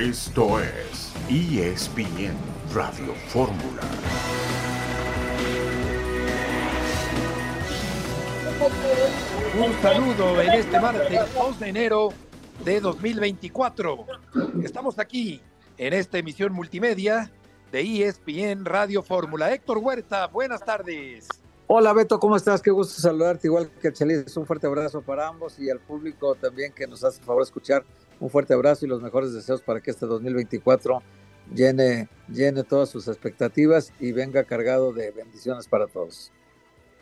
Esto 0.00 0.58
es 0.58 1.12
ESPN 1.28 2.34
Radio 2.72 3.12
Fórmula. 3.28 3.82
Un 9.62 9.82
saludo 9.82 10.40
en 10.40 10.52
este 10.52 10.80
martes 10.80 11.34
2 11.34 11.60
de 11.60 11.68
enero 11.68 12.14
de 12.64 12.80
2024. 12.80 14.06
Estamos 14.64 14.98
aquí 14.98 15.42
en 15.76 15.92
esta 15.92 16.16
emisión 16.16 16.54
multimedia 16.54 17.30
de 17.70 18.06
ESPN 18.08 18.64
Radio 18.64 19.02
Fórmula. 19.02 19.52
Héctor 19.52 19.76
Huerta, 19.76 20.28
buenas 20.28 20.64
tardes. 20.64 21.28
Hola 21.66 21.92
Beto, 21.92 22.18
¿cómo 22.18 22.36
estás? 22.36 22.62
Qué 22.62 22.70
gusto 22.70 22.98
saludarte, 23.02 23.48
igual 23.48 23.70
que 23.82 23.92
Chelis. 23.92 24.34
Un 24.34 24.46
fuerte 24.46 24.66
abrazo 24.66 25.02
para 25.02 25.28
ambos 25.28 25.58
y 25.58 25.68
al 25.68 25.78
público 25.78 26.34
también 26.36 26.72
que 26.72 26.86
nos 26.86 27.04
hace 27.04 27.18
el 27.18 27.26
favor 27.26 27.42
de 27.42 27.48
escuchar. 27.48 27.84
Un 28.20 28.30
fuerte 28.30 28.54
abrazo 28.54 28.84
y 28.84 28.88
los 28.88 29.02
mejores 29.02 29.32
deseos 29.32 29.62
para 29.62 29.80
que 29.80 29.90
este 29.90 30.06
2024 30.06 31.02
llene, 31.54 32.08
llene 32.28 32.64
todas 32.64 32.90
sus 32.90 33.08
expectativas 33.08 33.92
y 33.98 34.12
venga 34.12 34.44
cargado 34.44 34.92
de 34.92 35.10
bendiciones 35.10 35.66
para 35.66 35.86
todos. 35.86 36.30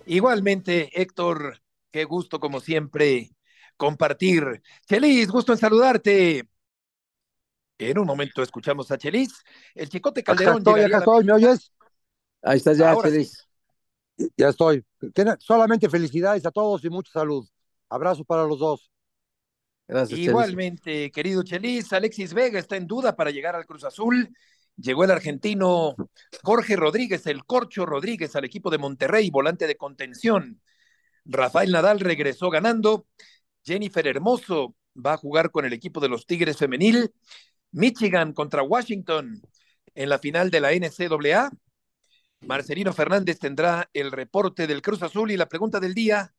Igualmente, 0.06 0.90
Héctor, 0.94 1.60
qué 1.90 2.04
gusto 2.04 2.40
como 2.40 2.60
siempre 2.60 3.30
compartir. 3.76 4.62
Chelis, 4.88 5.28
gusto 5.28 5.52
en 5.52 5.58
saludarte. 5.58 6.48
En 7.78 7.98
un 7.98 8.06
momento 8.06 8.42
escuchamos 8.42 8.90
a 8.90 8.98
Chelis. 8.98 9.44
El 9.74 9.88
Chicote 9.88 10.22
Calderón. 10.22 10.60
Acá 10.60 10.70
estoy, 10.70 10.80
acá 10.82 10.98
estoy, 10.98 11.24
¿me 11.24 11.32
oyes? 11.32 11.72
Ahí 12.42 12.56
está 12.58 12.72
ya, 12.72 12.92
Ahora 12.92 13.10
Chelis. 13.10 13.48
Ya 14.36 14.48
estoy. 14.48 14.84
Solamente 15.38 15.88
felicidades 15.88 16.44
a 16.46 16.50
todos 16.50 16.84
y 16.84 16.90
mucha 16.90 17.12
salud. 17.12 17.48
Abrazo 17.88 18.24
para 18.24 18.44
los 18.44 18.58
dos. 18.58 18.90
Gracias. 19.88 20.20
Igualmente, 20.20 21.10
querido 21.10 21.42
Chelis, 21.42 21.92
Alexis 21.94 22.34
Vega 22.34 22.58
está 22.58 22.76
en 22.76 22.86
duda 22.86 23.16
para 23.16 23.30
llegar 23.30 23.56
al 23.56 23.64
Cruz 23.64 23.84
Azul. 23.84 24.28
Llegó 24.76 25.02
el 25.04 25.10
argentino 25.10 25.96
Jorge 26.42 26.76
Rodríguez, 26.76 27.26
el 27.26 27.44
Corcho 27.44 27.86
Rodríguez, 27.86 28.36
al 28.36 28.44
equipo 28.44 28.70
de 28.70 28.78
Monterrey, 28.78 29.30
volante 29.30 29.66
de 29.66 29.76
contención. 29.76 30.60
Rafael 31.24 31.72
Nadal 31.72 32.00
regresó 32.00 32.50
ganando. 32.50 33.06
Jennifer 33.64 34.06
Hermoso 34.06 34.76
va 34.94 35.14
a 35.14 35.16
jugar 35.16 35.50
con 35.50 35.64
el 35.64 35.72
equipo 35.72 36.00
de 36.00 36.08
los 36.08 36.26
Tigres 36.26 36.58
Femenil. 36.58 37.10
Michigan 37.72 38.32
contra 38.32 38.62
Washington 38.62 39.42
en 39.94 40.08
la 40.08 40.18
final 40.18 40.50
de 40.50 40.60
la 40.60 40.72
NCAA. 40.72 41.50
Marcelino 42.42 42.92
Fernández 42.92 43.38
tendrá 43.38 43.90
el 43.92 44.12
reporte 44.12 44.66
del 44.66 44.82
Cruz 44.82 45.02
Azul 45.02 45.30
y 45.30 45.36
la 45.36 45.48
pregunta 45.48 45.80
del 45.80 45.94
día. 45.94 46.32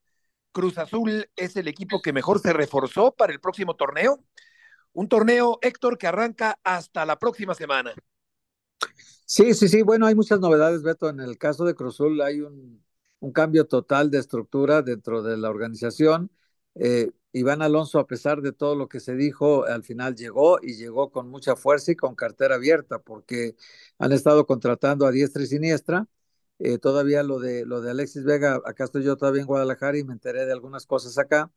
Cruz 0.52 0.78
Azul 0.78 1.30
es 1.36 1.56
el 1.56 1.68
equipo 1.68 2.02
que 2.02 2.14
mejor 2.14 2.40
se 2.40 2.54
reforzó 2.54 3.14
para 3.14 3.34
el 3.34 3.40
próximo 3.40 3.76
torneo. 3.76 4.24
Un 4.94 5.08
torneo, 5.08 5.60
Héctor, 5.62 5.98
que 5.98 6.08
arranca 6.08 6.60
hasta 6.64 7.06
la 7.06 7.20
próxima 7.20 7.54
semana. 7.54 7.94
Sí, 9.26 9.54
sí, 9.54 9.68
sí. 9.68 9.82
Bueno, 9.84 10.08
hay 10.08 10.16
muchas 10.16 10.40
novedades, 10.40 10.82
Beto. 10.82 11.10
En 11.10 11.20
el 11.20 11.38
caso 11.38 11.66
de 11.66 11.76
Cruzul 11.76 12.22
hay 12.22 12.42
un, 12.42 12.84
un 13.20 13.32
cambio 13.32 13.68
total 13.68 14.10
de 14.10 14.20
estructura 14.20 14.82
dentro 14.82 15.22
de 15.22 15.38
la 15.38 15.50
organización. 15.50 16.32
Eh, 16.76 17.12
Iván 17.32 17.62
Alonso, 17.62 18.00
a 18.00 18.08
pesar 18.08 18.42
de 18.42 18.54
todo 18.54 18.76
lo 18.76 18.90
que 18.90 19.00
se 19.00 19.16
dijo, 19.16 19.66
al 19.66 19.84
final 19.84 20.16
llegó 20.16 20.60
y 20.62 20.76
llegó 20.76 21.12
con 21.12 21.30
mucha 21.30 21.56
fuerza 21.56 21.92
y 21.92 21.96
con 21.96 22.16
cartera 22.16 22.56
abierta, 22.56 23.00
porque 23.00 23.56
han 24.00 24.12
estado 24.14 24.48
contratando 24.48 25.06
a 25.06 25.12
diestra 25.12 25.44
y 25.44 25.48
siniestra. 25.48 26.08
Eh, 26.60 26.78
todavía 26.78 27.24
lo 27.24 27.40
de, 27.40 27.66
lo 27.66 27.82
de 27.82 27.92
Alexis 27.92 28.24
Vega, 28.24 28.62
acá 28.66 28.84
estoy 28.84 29.04
yo 29.04 29.16
todavía 29.16 29.42
en 29.42 29.48
Guadalajara 29.48 29.98
y 29.98 30.04
me 30.04 30.14
enteré 30.14 30.46
de 30.46 30.52
algunas 30.52 30.86
cosas 30.86 31.18
acá. 31.18 31.52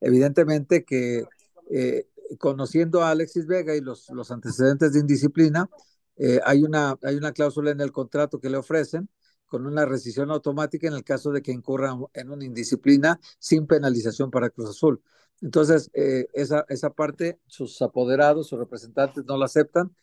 Evidentemente 0.00 0.84
que 0.84 1.24
eh, 1.70 2.08
conociendo 2.38 3.02
a 3.02 3.10
Alexis 3.10 3.46
Vega 3.46 3.74
y 3.76 3.80
los, 3.80 4.08
los 4.10 4.30
antecedentes 4.30 4.92
de 4.92 5.00
indisciplina, 5.00 5.68
eh, 6.16 6.40
hay, 6.44 6.62
una, 6.62 6.98
hay 7.02 7.16
una 7.16 7.32
cláusula 7.32 7.70
en 7.70 7.80
el 7.80 7.92
contrato 7.92 8.40
que 8.40 8.50
le 8.50 8.56
ofrecen 8.56 9.08
con 9.46 9.66
una 9.66 9.84
rescisión 9.84 10.30
automática 10.30 10.88
en 10.88 10.94
el 10.94 11.04
caso 11.04 11.30
de 11.30 11.42
que 11.42 11.52
incurra 11.52 11.96
en 12.14 12.30
una 12.30 12.44
indisciplina 12.44 13.20
sin 13.38 13.66
penalización 13.66 14.30
para 14.30 14.50
Cruz 14.50 14.70
Azul. 14.70 15.00
Entonces, 15.40 15.90
eh, 15.92 16.26
esa, 16.32 16.64
esa 16.68 16.90
parte, 16.90 17.38
sus 17.46 17.80
apoderados, 17.82 18.48
sus 18.48 18.58
representantes 18.58 19.24
no 19.26 19.36
la 19.36 19.44
aceptan. 19.44 19.94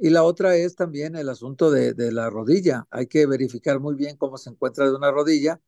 Y 0.00 0.10
la 0.10 0.24
otra 0.24 0.56
es 0.56 0.76
también 0.76 1.14
el 1.14 1.28
asunto 1.28 1.70
de, 1.70 1.92
de 1.94 2.10
la 2.12 2.30
rodilla. 2.30 2.86
Hay 2.90 3.06
que 3.06 3.26
verificar 3.26 3.80
muy 3.80 3.94
bien 3.94 4.16
cómo 4.16 4.38
se 4.38 4.50
encuentra 4.50 4.86
de 4.86 4.96
una 4.96 5.10
rodilla 5.10 5.60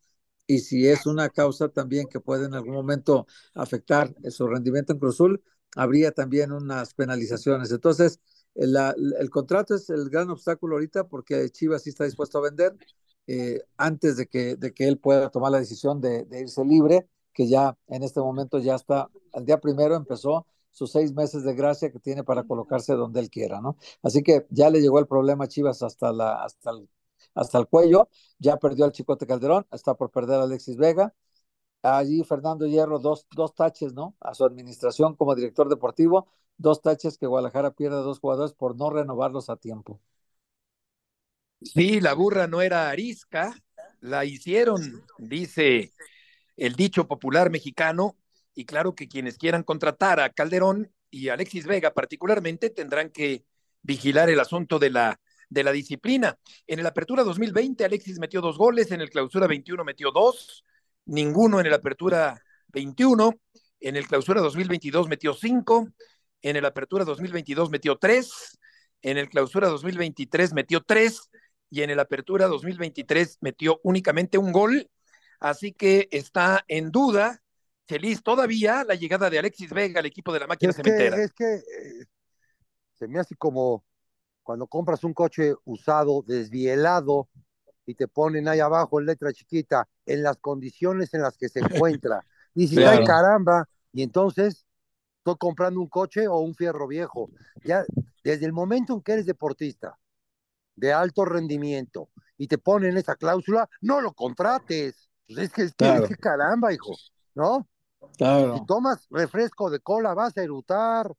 y 0.46 0.60
si 0.60 0.88
es 0.88 1.06
una 1.06 1.28
causa 1.30 1.68
también 1.68 2.08
que 2.08 2.20
puede 2.20 2.46
en 2.46 2.54
algún 2.54 2.74
momento 2.74 3.26
afectar 3.54 4.14
su 4.30 4.46
rendimiento 4.46 4.92
en 4.92 4.98
Cruz 4.98 5.16
Azul, 5.16 5.42
habría 5.76 6.12
también 6.12 6.52
unas 6.52 6.94
penalizaciones. 6.94 7.70
Entonces, 7.72 8.20
el, 8.54 8.76
el, 9.18 9.30
contrato 9.30 9.74
es 9.74 9.88
el 9.90 10.10
gran 10.10 10.30
obstáculo 10.30 10.76
ahorita 10.76 11.08
porque 11.08 11.48
Chivas 11.50 11.82
sí 11.82 11.90
está 11.90 12.04
dispuesto 12.04 12.38
a 12.38 12.42
vender 12.42 12.76
eh, 13.26 13.60
antes 13.76 14.16
de 14.16 14.26
que, 14.26 14.56
de 14.56 14.74
que 14.74 14.88
él 14.88 14.98
pueda 14.98 15.30
tomar 15.30 15.52
la 15.52 15.58
decisión 15.60 16.00
de, 16.00 16.24
de, 16.24 16.40
irse 16.40 16.64
libre, 16.64 17.08
que 17.32 17.48
ya 17.48 17.76
en 17.88 18.02
este 18.02 18.20
momento 18.20 18.58
ya 18.58 18.74
está, 18.74 19.08
el 19.32 19.44
día 19.46 19.58
primero 19.60 19.94
empezó 19.94 20.46
sus 20.72 20.90
seis 20.92 21.12
meses 21.12 21.44
de 21.44 21.54
gracia 21.54 21.92
que 21.92 21.98
tiene 22.00 22.24
para 22.24 22.44
colocarse 22.44 22.94
donde 22.94 23.20
él 23.20 23.30
quiera, 23.30 23.60
¿no? 23.60 23.76
Así 24.02 24.22
que 24.22 24.46
ya 24.50 24.70
le 24.70 24.80
llegó 24.80 24.98
el 24.98 25.06
problema 25.06 25.44
a 25.44 25.48
Chivas 25.48 25.82
hasta, 25.82 26.12
la, 26.12 26.42
hasta, 26.42 26.70
el, 26.70 26.88
hasta 27.34 27.58
el 27.58 27.68
cuello, 27.68 28.08
ya 28.38 28.56
perdió 28.56 28.84
al 28.84 28.92
Chicote 28.92 29.26
Calderón, 29.26 29.66
está 29.70 29.94
por 29.94 30.10
perder 30.10 30.40
a 30.40 30.44
Alexis 30.44 30.76
Vega, 30.76 31.14
allí 31.82 32.24
Fernando 32.24 32.66
Hierro, 32.66 32.98
dos, 32.98 33.26
dos 33.30 33.54
taches, 33.54 33.92
¿no? 33.92 34.16
A 34.20 34.34
su 34.34 34.44
administración 34.44 35.14
como 35.16 35.34
director 35.34 35.68
deportivo, 35.68 36.28
dos 36.56 36.80
taches 36.80 37.18
que 37.18 37.26
Guadalajara 37.26 37.72
pierde 37.72 37.96
a 37.96 38.00
dos 38.00 38.18
jugadores 38.20 38.52
por 38.54 38.76
no 38.76 38.90
renovarlos 38.90 39.50
a 39.50 39.56
tiempo. 39.56 40.00
Sí, 41.60 42.00
la 42.00 42.14
burra 42.14 42.46
no 42.48 42.60
era 42.60 42.90
arisca, 42.90 43.54
la 44.00 44.24
hicieron, 44.24 45.04
dice 45.18 45.92
el 46.56 46.74
dicho 46.74 47.06
popular 47.06 47.50
mexicano, 47.50 48.16
y 48.54 48.64
claro 48.64 48.94
que 48.94 49.08
quienes 49.08 49.38
quieran 49.38 49.62
contratar 49.62 50.20
a 50.20 50.30
Calderón 50.30 50.92
y 51.10 51.28
Alexis 51.28 51.66
Vega 51.66 51.92
particularmente 51.92 52.70
tendrán 52.70 53.10
que 53.10 53.44
vigilar 53.82 54.30
el 54.30 54.40
asunto 54.40 54.78
de 54.78 54.90
la, 54.90 55.20
de 55.48 55.64
la 55.64 55.72
disciplina. 55.72 56.38
En 56.66 56.78
el 56.78 56.86
Apertura 56.86 57.22
2020 57.22 57.84
Alexis 57.84 58.18
metió 58.18 58.40
dos 58.40 58.56
goles, 58.56 58.90
en 58.90 59.00
el 59.00 59.10
Clausura 59.10 59.46
21 59.46 59.84
metió 59.84 60.10
dos, 60.10 60.64
ninguno 61.06 61.60
en 61.60 61.66
el 61.66 61.74
Apertura 61.74 62.40
21, 62.68 63.34
en 63.80 63.96
el 63.96 64.06
Clausura 64.06 64.40
2022 64.40 65.08
metió 65.08 65.34
cinco, 65.34 65.88
en 66.40 66.56
el 66.56 66.64
Apertura 66.64 67.04
2022 67.04 67.70
metió 67.70 67.96
tres, 67.96 68.58
en 69.02 69.18
el 69.18 69.28
Clausura 69.28 69.68
2023 69.68 70.52
metió 70.54 70.82
tres 70.82 71.30
y 71.70 71.82
en 71.82 71.90
el 71.90 72.00
Apertura 72.00 72.46
2023 72.46 73.38
metió 73.40 73.80
únicamente 73.82 74.38
un 74.38 74.52
gol, 74.52 74.88
así 75.40 75.72
que 75.72 76.08
está 76.10 76.64
en 76.68 76.90
duda, 76.90 77.42
Chelis, 77.86 78.22
todavía 78.22 78.84
la 78.84 78.94
llegada 78.94 79.28
de 79.28 79.38
Alexis 79.38 79.70
Vega 79.70 80.00
al 80.00 80.06
equipo 80.06 80.32
de 80.32 80.40
la 80.40 80.46
máquina 80.46 80.70
es 80.70 80.76
cementera. 80.76 81.16
Que, 81.16 81.22
es 81.24 81.32
que 81.32 81.54
eh, 81.54 82.06
se 82.94 83.08
me 83.08 83.18
hace 83.18 83.34
como 83.36 83.84
cuando 84.42 84.66
compras 84.66 85.04
un 85.04 85.14
coche 85.14 85.54
usado, 85.64 86.22
desvielado, 86.26 87.28
y 87.86 87.94
te 87.94 88.08
ponen 88.08 88.48
ahí 88.48 88.60
abajo 88.60 89.00
en 89.00 89.06
letra 89.06 89.32
chiquita, 89.32 89.88
en 90.06 90.22
las 90.22 90.38
condiciones 90.38 91.12
en 91.14 91.22
las 91.22 91.36
que 91.36 91.48
se 91.48 91.60
encuentra. 92.00 92.24
Y 92.54 92.68
si 92.68 92.76
claro. 92.76 92.98
ay 92.98 93.04
caramba, 93.04 93.68
y 93.92 94.02
entonces 94.02 94.66
estoy 95.18 95.36
comprando 95.38 95.80
un 95.80 95.88
coche 95.88 96.26
o 96.28 96.38
un 96.38 96.54
fierro 96.54 96.86
viejo. 96.86 97.30
Ya 97.64 97.84
desde 98.24 98.46
el 98.46 98.52
momento 98.52 98.94
en 98.94 99.02
que 99.02 99.12
eres 99.12 99.26
deportista 99.26 99.98
de 100.74 100.92
alto 100.92 101.24
rendimiento 101.24 102.08
y 102.36 102.48
te 102.48 102.58
ponen 102.58 102.96
esa 102.96 103.16
cláusula, 103.16 103.68
no 103.80 104.00
lo 104.00 104.12
contrates. 104.12 105.08
Pues 105.26 105.38
es 105.38 105.52
que, 105.52 105.62
es 105.62 105.74
claro. 105.74 106.06
que 106.08 106.16
caramba, 106.16 106.72
hijo, 106.72 106.92
¿no? 107.34 107.68
Claro. 108.16 108.58
Si 108.58 108.66
tomas 108.66 109.06
refresco 109.10 109.70
de 109.70 109.80
cola, 109.80 110.14
vas 110.14 110.36
a 110.36 110.42
erutar. 110.42 111.12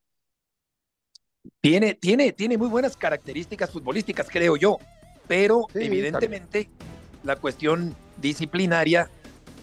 Tiene, 1.62 1.96
tiene, 1.96 2.32
tiene 2.32 2.58
muy 2.58 2.70
buenas 2.70 2.96
características 2.96 3.70
futbolísticas, 3.70 4.28
creo 4.30 4.56
yo, 4.56 4.78
pero 5.28 5.68
sí, 5.74 5.80
evidentemente 5.84 6.66
también. 6.66 7.24
la 7.24 7.36
cuestión 7.36 7.96
disciplinaria 8.18 9.10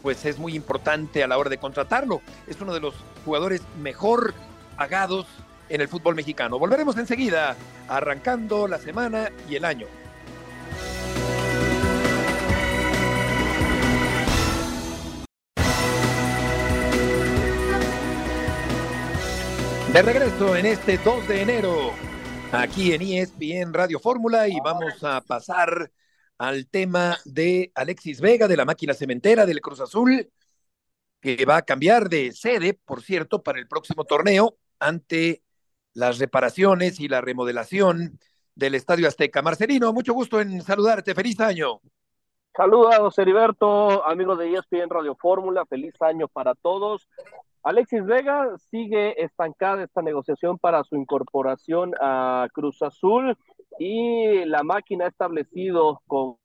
pues 0.02 0.24
es 0.24 0.38
muy 0.38 0.54
importante 0.54 1.22
a 1.22 1.26
la 1.26 1.38
hora 1.38 1.50
de 1.50 1.58
contratarlo. 1.58 2.22
Es 2.46 2.60
uno 2.60 2.72
de 2.72 2.80
los 2.80 2.94
jugadores 3.24 3.62
mejor 3.80 4.34
pagados 4.76 5.26
en 5.68 5.80
el 5.80 5.88
fútbol 5.88 6.14
mexicano. 6.14 6.58
Volveremos 6.58 6.96
enseguida, 6.96 7.56
arrancando 7.88 8.66
la 8.66 8.78
semana 8.78 9.30
y 9.48 9.56
el 9.56 9.64
año. 9.64 9.86
De 19.92 20.02
regreso 20.02 20.54
en 20.54 20.66
este 20.66 20.98
2 20.98 21.26
de 21.26 21.42
enero, 21.42 21.90
aquí 22.52 22.92
en 22.92 23.02
ESPN 23.02 23.74
Radio 23.74 23.98
Fórmula, 23.98 24.46
y 24.46 24.60
vamos 24.60 25.02
a 25.02 25.20
pasar 25.20 25.90
al 26.38 26.68
tema 26.68 27.16
de 27.24 27.72
Alexis 27.74 28.20
Vega, 28.20 28.46
de 28.46 28.56
la 28.56 28.64
máquina 28.64 28.94
cementera 28.94 29.46
del 29.46 29.60
Cruz 29.60 29.80
Azul, 29.80 30.30
que 31.20 31.44
va 31.44 31.56
a 31.56 31.62
cambiar 31.62 32.08
de 32.08 32.30
sede, 32.30 32.78
por 32.84 33.02
cierto, 33.02 33.42
para 33.42 33.58
el 33.58 33.66
próximo 33.66 34.04
torneo 34.04 34.56
ante 34.78 35.42
las 35.92 36.20
reparaciones 36.20 37.00
y 37.00 37.08
la 37.08 37.20
remodelación 37.20 38.16
del 38.54 38.76
Estadio 38.76 39.08
Azteca. 39.08 39.42
Marcelino, 39.42 39.92
mucho 39.92 40.14
gusto 40.14 40.40
en 40.40 40.62
saludarte. 40.62 41.16
Feliz 41.16 41.40
año. 41.40 41.80
Saludos, 42.56 43.18
Heriberto, 43.18 44.06
amigos 44.06 44.38
de 44.38 44.52
ESPN 44.52 44.88
Radio 44.88 45.16
Fórmula. 45.16 45.66
Feliz 45.66 45.94
año 46.00 46.28
para 46.28 46.54
todos. 46.54 47.08
Alexis 47.62 48.04
Vega 48.04 48.56
sigue 48.70 49.22
estancada 49.22 49.84
esta 49.84 50.02
negociación 50.02 50.58
para 50.58 50.82
su 50.84 50.96
incorporación 50.96 51.92
a 52.00 52.48
Cruz 52.52 52.80
Azul 52.82 53.36
y 53.78 54.44
la 54.46 54.62
máquina 54.62 55.04
ha 55.04 55.08
establecido 55.08 56.00
como 56.06 56.38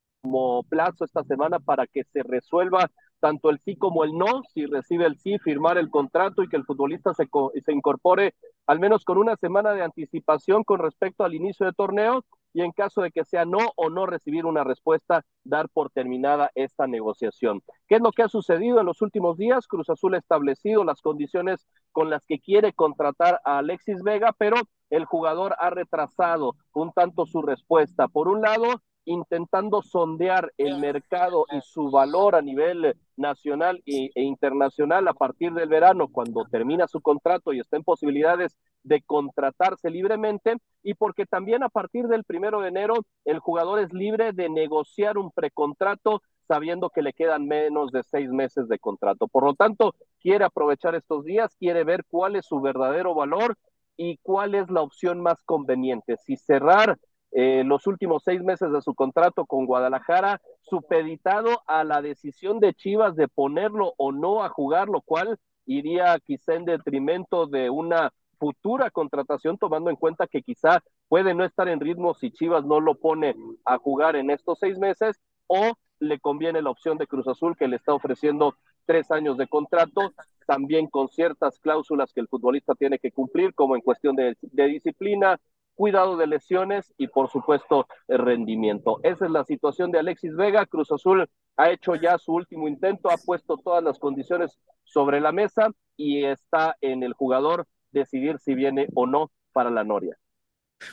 plazo 0.68 1.04
esta 1.04 1.24
semana 1.24 1.58
para 1.58 1.86
que 1.86 2.04
se 2.04 2.22
resuelva 2.22 2.90
tanto 3.20 3.50
el 3.50 3.58
sí 3.60 3.76
como 3.76 4.04
el 4.04 4.16
no, 4.16 4.42
si 4.52 4.66
recibe 4.66 5.06
el 5.06 5.18
sí, 5.18 5.38
firmar 5.38 5.78
el 5.78 5.90
contrato 5.90 6.42
y 6.42 6.48
que 6.48 6.56
el 6.56 6.64
futbolista 6.64 7.14
se, 7.14 7.28
se 7.64 7.72
incorpore 7.72 8.34
al 8.66 8.80
menos 8.80 9.04
con 9.04 9.18
una 9.18 9.36
semana 9.36 9.72
de 9.72 9.82
anticipación 9.82 10.64
con 10.64 10.80
respecto 10.80 11.24
al 11.24 11.34
inicio 11.34 11.66
de 11.66 11.72
torneo 11.72 12.24
y 12.56 12.62
en 12.62 12.72
caso 12.72 13.02
de 13.02 13.10
que 13.10 13.24
sea 13.24 13.44
no 13.44 13.58
o 13.76 13.90
no 13.90 14.06
recibir 14.06 14.46
una 14.46 14.64
respuesta, 14.64 15.26
dar 15.44 15.68
por 15.68 15.90
terminada 15.90 16.50
esta 16.54 16.86
negociación. 16.86 17.62
¿Qué 17.86 17.96
es 17.96 18.00
lo 18.00 18.12
que 18.12 18.22
ha 18.22 18.28
sucedido 18.28 18.80
en 18.80 18.86
los 18.86 19.02
últimos 19.02 19.36
días? 19.36 19.66
Cruz 19.66 19.90
Azul 19.90 20.14
ha 20.14 20.18
establecido 20.18 20.82
las 20.82 21.02
condiciones 21.02 21.66
con 21.92 22.08
las 22.08 22.24
que 22.24 22.40
quiere 22.40 22.72
contratar 22.72 23.42
a 23.44 23.58
Alexis 23.58 24.02
Vega, 24.02 24.34
pero 24.38 24.56
el 24.88 25.04
jugador 25.04 25.54
ha 25.58 25.68
retrasado 25.68 26.56
un 26.72 26.92
tanto 26.92 27.26
su 27.26 27.42
respuesta. 27.42 28.08
Por 28.08 28.26
un 28.26 28.40
lado, 28.40 28.80
intentando 29.06 29.82
sondear 29.82 30.52
el 30.58 30.78
mercado 30.78 31.46
y 31.50 31.60
su 31.62 31.90
valor 31.90 32.34
a 32.34 32.42
nivel 32.42 32.94
nacional 33.16 33.82
e, 33.86 34.10
internacional 34.14 35.08
a 35.08 35.14
partir 35.14 35.52
del 35.52 35.68
verano, 35.68 36.08
cuando 36.08 36.44
termina 36.44 36.86
su 36.86 37.00
contrato 37.00 37.52
y 37.52 37.60
está 37.60 37.76
en 37.76 37.84
posibilidades 37.84 38.56
de 38.82 39.00
contratarse 39.02 39.90
libremente, 39.90 40.56
y 40.82 40.94
porque 40.94 41.24
también 41.24 41.62
a 41.62 41.68
partir 41.68 42.06
del 42.08 42.24
primero 42.24 42.60
de 42.60 42.68
enero 42.68 42.94
el 43.24 43.38
jugador 43.38 43.80
es 43.80 43.92
libre 43.92 44.32
de 44.32 44.48
negociar 44.48 45.18
un 45.18 45.30
precontrato 45.30 46.22
sabiendo 46.46 46.90
que 46.90 47.02
le 47.02 47.12
quedan 47.12 47.46
menos 47.46 47.90
de 47.90 48.02
seis 48.02 48.30
meses 48.30 48.68
de 48.68 48.78
contrato. 48.78 49.26
Por 49.26 49.44
lo 49.44 49.54
tanto, 49.54 49.94
quiere 50.20 50.44
aprovechar 50.44 50.94
estos 50.94 51.24
días, 51.24 51.56
quiere 51.56 51.84
ver 51.84 52.04
cuál 52.08 52.36
es 52.36 52.46
su 52.46 52.60
verdadero 52.60 53.14
valor 53.14 53.56
y 53.96 54.18
cuál 54.18 54.54
es 54.54 54.70
la 54.70 54.82
opción 54.82 55.20
más 55.20 55.42
conveniente. 55.42 56.16
Si 56.18 56.36
cerrar 56.36 56.98
eh, 57.32 57.64
los 57.64 57.86
últimos 57.86 58.22
seis 58.24 58.42
meses 58.42 58.72
de 58.72 58.80
su 58.80 58.94
contrato 58.94 59.46
con 59.46 59.66
Guadalajara, 59.66 60.40
supeditado 60.62 61.62
a 61.66 61.84
la 61.84 62.00
decisión 62.02 62.60
de 62.60 62.74
Chivas 62.74 63.16
de 63.16 63.28
ponerlo 63.28 63.94
o 63.96 64.12
no 64.12 64.42
a 64.42 64.48
jugar, 64.48 64.88
lo 64.88 65.00
cual 65.00 65.38
iría 65.66 66.18
quizá 66.20 66.54
en 66.54 66.64
detrimento 66.64 67.46
de 67.46 67.68
una 67.70 68.12
futura 68.38 68.90
contratación, 68.90 69.58
tomando 69.58 69.90
en 69.90 69.96
cuenta 69.96 70.26
que 70.26 70.42
quizá 70.42 70.82
puede 71.08 71.34
no 71.34 71.44
estar 71.44 71.68
en 71.68 71.80
ritmo 71.80 72.14
si 72.14 72.30
Chivas 72.30 72.64
no 72.64 72.80
lo 72.80 72.94
pone 72.94 73.34
a 73.64 73.78
jugar 73.78 74.16
en 74.16 74.30
estos 74.30 74.58
seis 74.58 74.78
meses, 74.78 75.20
o 75.46 75.72
le 75.98 76.18
conviene 76.20 76.62
la 76.62 76.70
opción 76.70 76.98
de 76.98 77.06
Cruz 77.06 77.26
Azul 77.26 77.56
que 77.56 77.68
le 77.68 77.76
está 77.76 77.94
ofreciendo 77.94 78.56
tres 78.84 79.10
años 79.10 79.36
de 79.36 79.48
contrato, 79.48 80.12
también 80.46 80.86
con 80.86 81.08
ciertas 81.08 81.58
cláusulas 81.58 82.12
que 82.12 82.20
el 82.20 82.28
futbolista 82.28 82.74
tiene 82.74 82.98
que 82.98 83.10
cumplir, 83.10 83.54
como 83.54 83.74
en 83.74 83.82
cuestión 83.82 84.14
de, 84.14 84.36
de 84.40 84.66
disciplina, 84.66 85.40
cuidado 85.76 86.16
de 86.16 86.26
lesiones 86.26 86.92
y 86.96 87.06
por 87.06 87.30
supuesto 87.30 87.86
el 88.08 88.18
rendimiento. 88.18 88.98
Esa 89.04 89.26
es 89.26 89.30
la 89.30 89.44
situación 89.44 89.92
de 89.92 90.00
Alexis 90.00 90.34
Vega. 90.34 90.66
Cruz 90.66 90.90
Azul 90.90 91.28
ha 91.56 91.70
hecho 91.70 91.94
ya 91.94 92.18
su 92.18 92.32
último 92.32 92.66
intento, 92.66 93.10
ha 93.10 93.18
puesto 93.18 93.56
todas 93.58 93.84
las 93.84 93.98
condiciones 94.00 94.58
sobre 94.82 95.20
la 95.20 95.30
mesa 95.30 95.70
y 95.96 96.24
está 96.24 96.76
en 96.80 97.02
el 97.02 97.12
jugador 97.12 97.66
decidir 97.92 98.38
si 98.38 98.54
viene 98.54 98.88
o 98.94 99.06
no 99.06 99.30
para 99.52 99.70
la 99.70 99.84
Noria. 99.84 100.18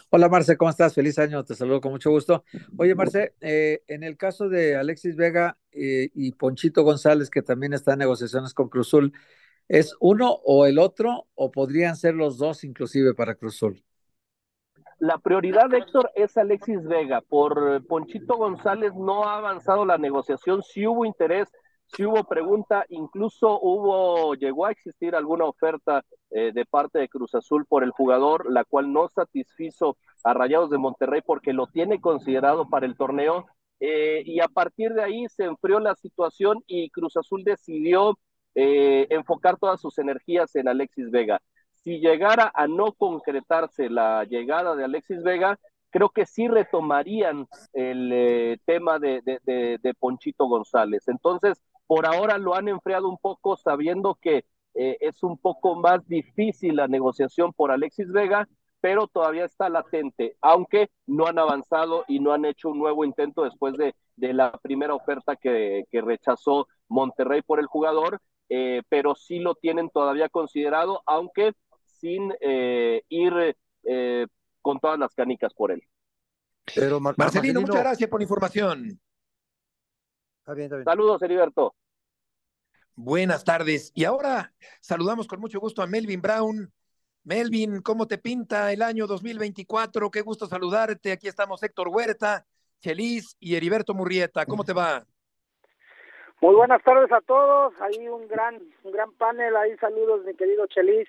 Hola 0.09 0.29
Marce, 0.29 0.55
¿cómo 0.55 0.69
estás? 0.69 0.93
Feliz 0.93 1.19
año, 1.19 1.43
te 1.43 1.55
saludo 1.55 1.81
con 1.81 1.91
mucho 1.91 2.09
gusto. 2.11 2.43
Oye 2.77 2.95
Marce, 2.95 3.33
eh, 3.41 3.83
en 3.87 4.03
el 4.03 4.17
caso 4.17 4.47
de 4.47 4.75
Alexis 4.75 5.15
Vega 5.15 5.57
eh, 5.71 6.09
y 6.13 6.31
Ponchito 6.33 6.83
González, 6.83 7.29
que 7.29 7.41
también 7.41 7.73
está 7.73 7.93
en 7.93 7.99
negociaciones 7.99 8.53
con 8.53 8.69
Cruzul, 8.69 9.13
¿es 9.67 9.95
uno 9.99 10.39
o 10.45 10.65
el 10.65 10.79
otro 10.79 11.27
o 11.35 11.51
podrían 11.51 11.95
ser 11.95 12.15
los 12.15 12.37
dos 12.37 12.63
inclusive 12.63 13.13
para 13.13 13.35
Cruzul? 13.35 13.83
La 15.03 15.17
prioridad, 15.17 15.73
Héctor, 15.73 16.09
es 16.15 16.37
Alexis 16.37 16.81
Vega. 16.87 17.19
Por 17.19 17.85
Ponchito 17.87 18.37
González 18.37 18.93
no 18.95 19.25
ha 19.25 19.35
avanzado 19.35 19.83
la 19.83 19.97
negociación, 19.97 20.63
sí 20.63 20.87
hubo 20.87 21.03
interés, 21.03 21.49
sí 21.87 22.05
hubo 22.05 22.23
pregunta, 22.23 22.85
incluso 22.87 23.59
hubo, 23.59 24.33
llegó 24.35 24.65
a 24.65 24.71
existir 24.71 25.13
alguna 25.13 25.43
oferta 25.43 26.05
eh, 26.29 26.53
de 26.53 26.65
parte 26.65 26.99
de 26.99 27.09
Cruz 27.09 27.35
Azul 27.35 27.65
por 27.65 27.83
el 27.83 27.91
jugador, 27.91 28.49
la 28.49 28.63
cual 28.63 28.93
no 28.93 29.09
satisfizo 29.09 29.97
a 30.23 30.33
Rayados 30.33 30.69
de 30.69 30.77
Monterrey 30.77 31.19
porque 31.21 31.51
lo 31.51 31.67
tiene 31.67 31.99
considerado 31.99 32.69
para 32.69 32.85
el 32.85 32.95
torneo. 32.95 33.45
Eh, 33.81 34.23
y 34.25 34.39
a 34.39 34.47
partir 34.47 34.93
de 34.93 35.03
ahí 35.03 35.27
se 35.27 35.43
enfrió 35.43 35.81
la 35.81 35.95
situación 35.95 36.63
y 36.65 36.89
Cruz 36.91 37.17
Azul 37.17 37.43
decidió 37.43 38.17
eh, 38.55 39.07
enfocar 39.09 39.57
todas 39.57 39.81
sus 39.81 39.97
energías 39.97 40.55
en 40.55 40.69
Alexis 40.69 41.11
Vega 41.11 41.41
si 41.83 41.99
llegara 41.99 42.51
a 42.53 42.67
no 42.67 42.93
concretarse 42.93 43.89
la 43.89 44.23
llegada 44.23 44.75
de 44.75 44.85
Alexis 44.85 45.21
Vega, 45.21 45.59
creo 45.89 46.09
que 46.09 46.25
sí 46.25 46.47
retomarían 46.47 47.47
el 47.73 48.11
eh, 48.13 48.57
tema 48.65 48.99
de, 48.99 49.21
Ponchito 49.99 50.47
González. 50.47 51.07
Entonces, 51.07 51.61
por 51.85 52.05
ahora 52.05 52.37
lo 52.37 52.55
han 52.55 52.67
enfriado 52.67 53.09
un 53.09 53.17
poco 53.17 53.57
sabiendo 53.57 54.15
que 54.15 54.45
eh, 54.75 54.97
es 55.01 55.21
un 55.23 55.37
poco 55.37 55.75
más 55.75 56.07
difícil 56.07 56.77
la 56.77 56.87
negociación 56.87 57.53
por 57.53 57.71
Alexis 57.71 58.11
Vega, 58.11 58.47
pero 58.81 59.07
todavía 59.07 59.45
está 59.45 59.69
latente, 59.69 60.35
aunque 60.41 60.89
no 61.05 61.27
han 61.27 61.39
avanzado 61.39 62.05
y 62.07 62.19
no 62.19 62.33
han 62.33 62.43
hecho 62.43 62.69
un 62.69 62.79
nuevo 62.79 63.05
intento 63.05 63.43
después 63.43 63.75
de, 63.77 63.93
la 64.17 64.51
primera 64.51 64.93
oferta 64.93 65.35
que, 65.35 65.85
que 65.91 66.01
rechazó 66.01 66.67
Monterrey 66.87 67.41
por 67.41 67.59
el 67.59 67.65
jugador, 67.65 68.19
eh, 68.49 68.81
pero 68.89 69.15
sí 69.15 69.39
lo 69.39 69.55
tienen 69.55 69.89
todavía 69.89 70.29
considerado, 70.29 71.01
aunque 71.05 71.53
sin 72.03 72.33
eh, 72.41 73.01
ir 73.07 73.55
eh, 73.83 74.27
con 74.61 74.77
todas 74.81 74.99
las 74.99 75.15
canicas 75.15 75.53
por 75.53 75.71
él. 75.71 75.81
Pero 76.75 76.99
Marcelino, 76.99 77.61
muchas 77.61 77.81
gracias 77.81 78.09
por 78.09 78.19
la 78.19 78.23
información. 78.25 78.99
Saludos, 80.83 81.21
Heriberto. 81.21 81.73
Buenas 82.95 83.45
tardes. 83.45 83.93
Y 83.95 84.03
ahora 84.03 84.53
saludamos 84.81 85.27
con 85.27 85.39
mucho 85.39 85.61
gusto 85.61 85.81
a 85.81 85.87
Melvin 85.87 86.21
Brown. 86.21 86.73
Melvin, 87.23 87.81
¿cómo 87.81 88.05
te 88.05 88.17
pinta 88.17 88.73
el 88.73 88.81
año 88.81 89.07
2024? 89.07 90.11
Qué 90.11 90.21
gusto 90.21 90.45
saludarte. 90.45 91.13
Aquí 91.13 91.29
estamos 91.29 91.63
Héctor 91.63 91.87
Huerta, 91.87 92.45
Chelis 92.81 93.37
y 93.39 93.55
Heriberto 93.55 93.93
Murrieta. 93.93 94.45
¿Cómo 94.45 94.65
te 94.65 94.73
va? 94.73 95.05
Muy 96.41 96.53
buenas 96.53 96.83
tardes 96.83 97.09
a 97.13 97.21
todos. 97.21 97.73
Ahí 97.79 98.09
un 98.09 98.27
gran, 98.27 98.61
un 98.83 98.91
gran 98.91 99.13
panel. 99.13 99.55
Ahí 99.55 99.77
saludos, 99.77 100.25
mi 100.25 100.35
querido 100.35 100.67
Chelis. 100.67 101.07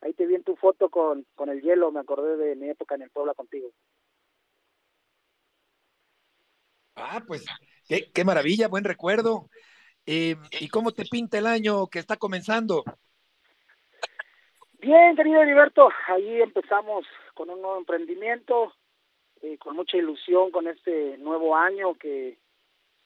Ahí 0.00 0.12
te 0.12 0.26
vi 0.26 0.36
en 0.36 0.44
tu 0.44 0.56
foto 0.56 0.90
con, 0.90 1.26
con 1.34 1.48
el 1.48 1.60
hielo, 1.60 1.90
me 1.90 2.00
acordé 2.00 2.36
de 2.36 2.56
mi 2.56 2.68
época 2.68 2.94
en 2.94 3.02
el 3.02 3.10
Puebla 3.10 3.34
contigo. 3.34 3.70
Ah, 6.94 7.22
pues 7.26 7.44
qué, 7.88 8.10
qué 8.12 8.24
maravilla, 8.24 8.68
buen 8.68 8.84
recuerdo. 8.84 9.48
Eh, 10.06 10.36
¿Y 10.60 10.68
cómo 10.68 10.92
te 10.92 11.04
pinta 11.04 11.38
el 11.38 11.46
año 11.46 11.86
que 11.88 11.98
está 11.98 12.16
comenzando? 12.16 12.84
Bien, 14.80 15.16
querido 15.16 15.42
Heriberto, 15.42 15.88
ahí 16.06 16.40
empezamos 16.40 17.04
con 17.34 17.50
un 17.50 17.60
nuevo 17.60 17.78
emprendimiento, 17.78 18.72
eh, 19.42 19.58
con 19.58 19.74
mucha 19.74 19.96
ilusión 19.96 20.50
con 20.52 20.68
este 20.68 21.18
nuevo 21.18 21.56
año 21.56 21.94
que, 21.94 22.38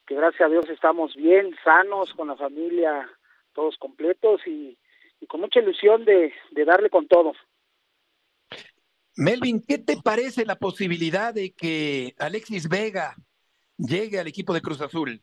que 0.06 0.14
gracias 0.14 0.42
a 0.42 0.50
Dios 0.50 0.68
estamos 0.68 1.14
bien, 1.16 1.56
sanos, 1.64 2.12
con 2.12 2.28
la 2.28 2.36
familia, 2.36 3.10
todos 3.54 3.76
completos 3.78 4.46
y, 4.46 4.78
y 5.22 5.26
con 5.26 5.40
mucha 5.40 5.60
ilusión 5.60 6.04
de, 6.04 6.32
darle 6.66 6.90
con 6.90 7.06
todo. 7.06 7.32
Melvin, 9.16 9.62
¿qué 9.66 9.78
te 9.78 9.96
parece 10.02 10.44
la 10.44 10.56
posibilidad 10.56 11.32
de 11.32 11.52
que 11.52 12.14
Alexis 12.18 12.68
Vega 12.68 13.14
llegue 13.78 14.18
al 14.18 14.26
equipo 14.26 14.52
de 14.52 14.60
Cruz 14.60 14.80
Azul? 14.80 15.20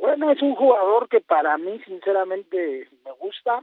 Bueno, 0.00 0.30
es 0.30 0.40
un 0.40 0.54
jugador 0.54 1.08
que 1.08 1.20
para 1.20 1.58
mí 1.58 1.80
sinceramente 1.84 2.88
me 3.04 3.10
gusta, 3.12 3.62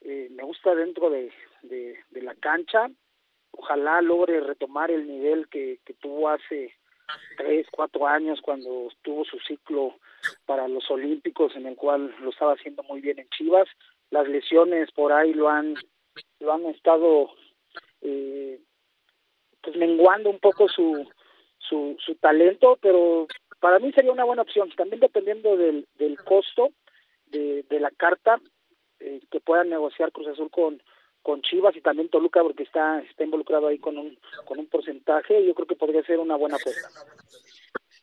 eh, 0.00 0.28
me 0.32 0.42
gusta 0.42 0.74
dentro 0.74 1.10
de, 1.10 1.30
la 2.10 2.34
cancha, 2.34 2.90
ojalá 3.52 4.02
logre 4.02 4.40
retomar 4.40 4.90
el 4.90 5.06
nivel 5.06 5.48
que, 5.48 5.78
que 5.84 5.94
tuvo 5.94 6.28
hace 6.28 6.74
tres, 7.36 7.66
cuatro 7.70 8.06
años 8.06 8.40
cuando 8.42 8.88
tuvo 9.02 9.24
su 9.24 9.38
ciclo 9.40 9.94
para 10.44 10.66
los 10.66 10.90
Olímpicos 10.90 11.54
en 11.54 11.66
el 11.66 11.76
cual 11.76 12.14
lo 12.20 12.30
estaba 12.30 12.54
haciendo 12.54 12.82
muy 12.84 13.00
bien 13.00 13.20
en 13.20 13.28
Chivas 13.28 13.68
las 14.12 14.28
lesiones 14.28 14.92
por 14.92 15.12
ahí 15.12 15.32
lo 15.32 15.48
han 15.48 15.74
lo 16.38 16.52
han 16.52 16.66
estado 16.66 17.30
eh, 18.02 18.60
pues 19.62 19.76
menguando 19.76 20.30
un 20.30 20.38
poco 20.38 20.68
su, 20.68 21.08
su 21.58 21.96
su 21.98 22.14
talento 22.16 22.78
pero 22.80 23.26
para 23.58 23.78
mí 23.78 23.92
sería 23.92 24.12
una 24.12 24.24
buena 24.24 24.42
opción. 24.42 24.68
También 24.76 25.00
dependiendo 25.00 25.56
del, 25.56 25.86
del 25.96 26.18
costo 26.18 26.70
de, 27.26 27.64
de 27.70 27.80
la 27.80 27.90
carta 27.92 28.40
eh, 28.98 29.20
que 29.30 29.40
puedan 29.40 29.70
negociar 29.70 30.12
Cruz 30.12 30.28
Azul 30.28 30.50
con 30.50 30.82
con 31.22 31.40
Chivas 31.40 31.76
y 31.76 31.80
también 31.80 32.08
Toluca 32.10 32.42
porque 32.42 32.64
está 32.64 33.00
está 33.00 33.24
involucrado 33.24 33.68
ahí 33.68 33.78
con 33.78 33.96
un 33.96 34.18
con 34.44 34.58
un 34.58 34.66
porcentaje 34.66 35.46
yo 35.46 35.54
creo 35.54 35.66
que 35.68 35.76
podría 35.76 36.04
ser 36.04 36.18
una 36.18 36.36
buena 36.36 36.56
apuesta. 36.56 36.88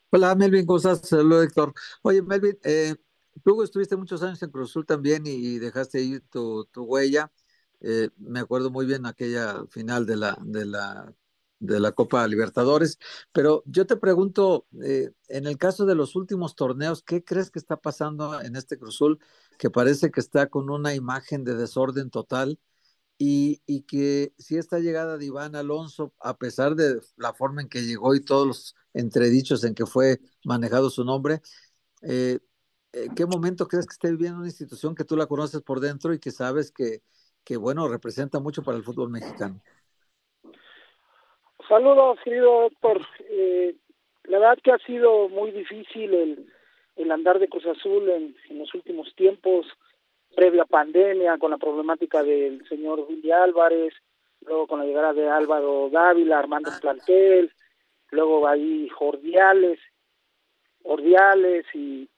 Hola 0.09 0.33
Melvin 0.33 0.65
¿cómo 0.65 0.77
estás? 0.77 1.07
saludos 1.07 1.43
Héctor. 1.45 1.73
Oye 2.01 2.21
Melvin 2.23 2.57
eh, 2.63 2.95
tú 3.43 3.63
estuviste 3.63 3.95
muchos 3.97 4.23
años 4.23 4.41
en 4.43 4.51
Cruz 4.51 4.71
Azul 4.71 4.85
también 4.85 5.23
y 5.25 5.59
dejaste 5.59 5.99
ahí 5.99 6.19
tu, 6.31 6.67
huella. 6.75 7.31
Eh, 7.81 8.09
me 8.17 8.39
acuerdo 8.39 8.71
muy 8.71 8.85
bien 8.85 9.05
aquella 9.05 9.65
final 9.69 10.05
de 10.05 10.17
la 10.17 11.15
de 11.59 11.79
la 11.79 11.91
Copa 11.91 12.27
Libertadores, 12.27 12.97
pero 13.31 13.63
yo 13.65 13.85
te 13.85 13.97
pregunto, 13.97 14.65
eh, 14.81 15.11
en 15.27 15.45
el 15.47 15.57
caso 15.57 15.85
de 15.85 15.95
los 15.95 16.15
últimos 16.15 16.55
torneos, 16.55 17.03
¿qué 17.03 17.23
crees 17.23 17.51
que 17.51 17.59
está 17.59 17.77
pasando 17.77 18.41
en 18.41 18.55
este 18.55 18.77
Cruzul 18.77 19.19
que 19.57 19.69
parece 19.69 20.11
que 20.11 20.21
está 20.21 20.47
con 20.47 20.69
una 20.69 20.95
imagen 20.95 21.43
de 21.43 21.55
desorden 21.55 22.09
total 22.09 22.59
y, 23.17 23.61
que 23.87 24.33
si 24.37 24.57
esta 24.57 24.79
llegada 24.79 25.17
de 25.17 25.25
Iván 25.25 25.55
Alonso, 25.55 26.13
a 26.19 26.37
pesar 26.37 26.75
de 26.75 27.01
la 27.17 27.33
forma 27.33 27.61
en 27.61 27.69
que 27.69 27.81
llegó 27.83 28.15
y 28.15 28.23
todos 28.23 28.47
los 28.47 28.75
entredichos 28.93 29.63
en 29.65 29.75
que 29.75 29.85
fue 29.85 30.21
manejado 30.45 30.89
su 30.89 31.03
nombre, 31.03 31.41
eh, 32.03 32.39
¿qué 33.15 33.25
momento 33.25 33.67
crees 33.67 33.85
que 33.85 33.93
esté 33.93 34.11
viviendo 34.11 34.39
una 34.39 34.47
institución 34.47 34.95
que 34.95 35.03
tú 35.03 35.15
la 35.15 35.27
conoces 35.27 35.61
por 35.61 35.79
dentro 35.79 36.13
y 36.13 36.19
que 36.19 36.31
sabes 36.31 36.71
que, 36.71 37.01
que 37.43 37.57
bueno, 37.57 37.87
representa 37.87 38.39
mucho 38.39 38.63
para 38.63 38.77
el 38.77 38.83
fútbol 38.83 39.09
mexicano? 39.09 39.59
Saludos, 41.67 42.17
querido 42.23 42.65
Héctor. 42.65 43.05
Eh, 43.29 43.75
la 44.23 44.39
verdad 44.39 44.57
que 44.63 44.71
ha 44.71 44.77
sido 44.79 45.29
muy 45.29 45.51
difícil 45.51 46.13
el, 46.13 46.53
el 46.95 47.11
andar 47.11 47.39
de 47.39 47.47
Cruz 47.47 47.65
Azul 47.67 48.09
en, 48.09 48.35
en, 48.49 48.59
los 48.59 48.73
últimos 48.73 49.13
tiempos, 49.15 49.67
previa 50.35 50.65
pandemia, 50.65 51.37
con 51.37 51.51
la 51.51 51.57
problemática 51.57 52.23
del 52.23 52.67
señor 52.67 53.05
Willy 53.07 53.31
Álvarez, 53.31 53.93
luego 54.45 54.67
con 54.67 54.79
la 54.79 54.85
llegada 54.85 55.13
de 55.13 55.29
Álvaro 55.29 55.89
Dávila, 55.91 56.39
Armando 56.39 56.71
Plantel, 56.81 57.51
luego 58.09 58.47
ahí 58.47 58.89
Jordiales, 58.89 59.79
Ordiales 60.83 61.65
y, 61.75 62.09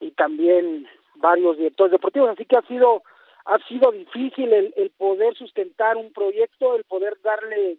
y 0.00 0.10
también 0.12 0.86
varios 1.16 1.56
directores 1.56 1.92
deportivos, 1.92 2.30
así 2.30 2.44
que 2.44 2.56
ha 2.56 2.62
sido 2.62 3.02
ha 3.44 3.58
sido 3.66 3.92
difícil 3.92 4.52
el, 4.52 4.74
el 4.76 4.90
poder 4.90 5.34
sustentar 5.34 5.96
un 5.96 6.12
proyecto, 6.12 6.76
el 6.76 6.84
poder 6.84 7.18
darle 7.22 7.78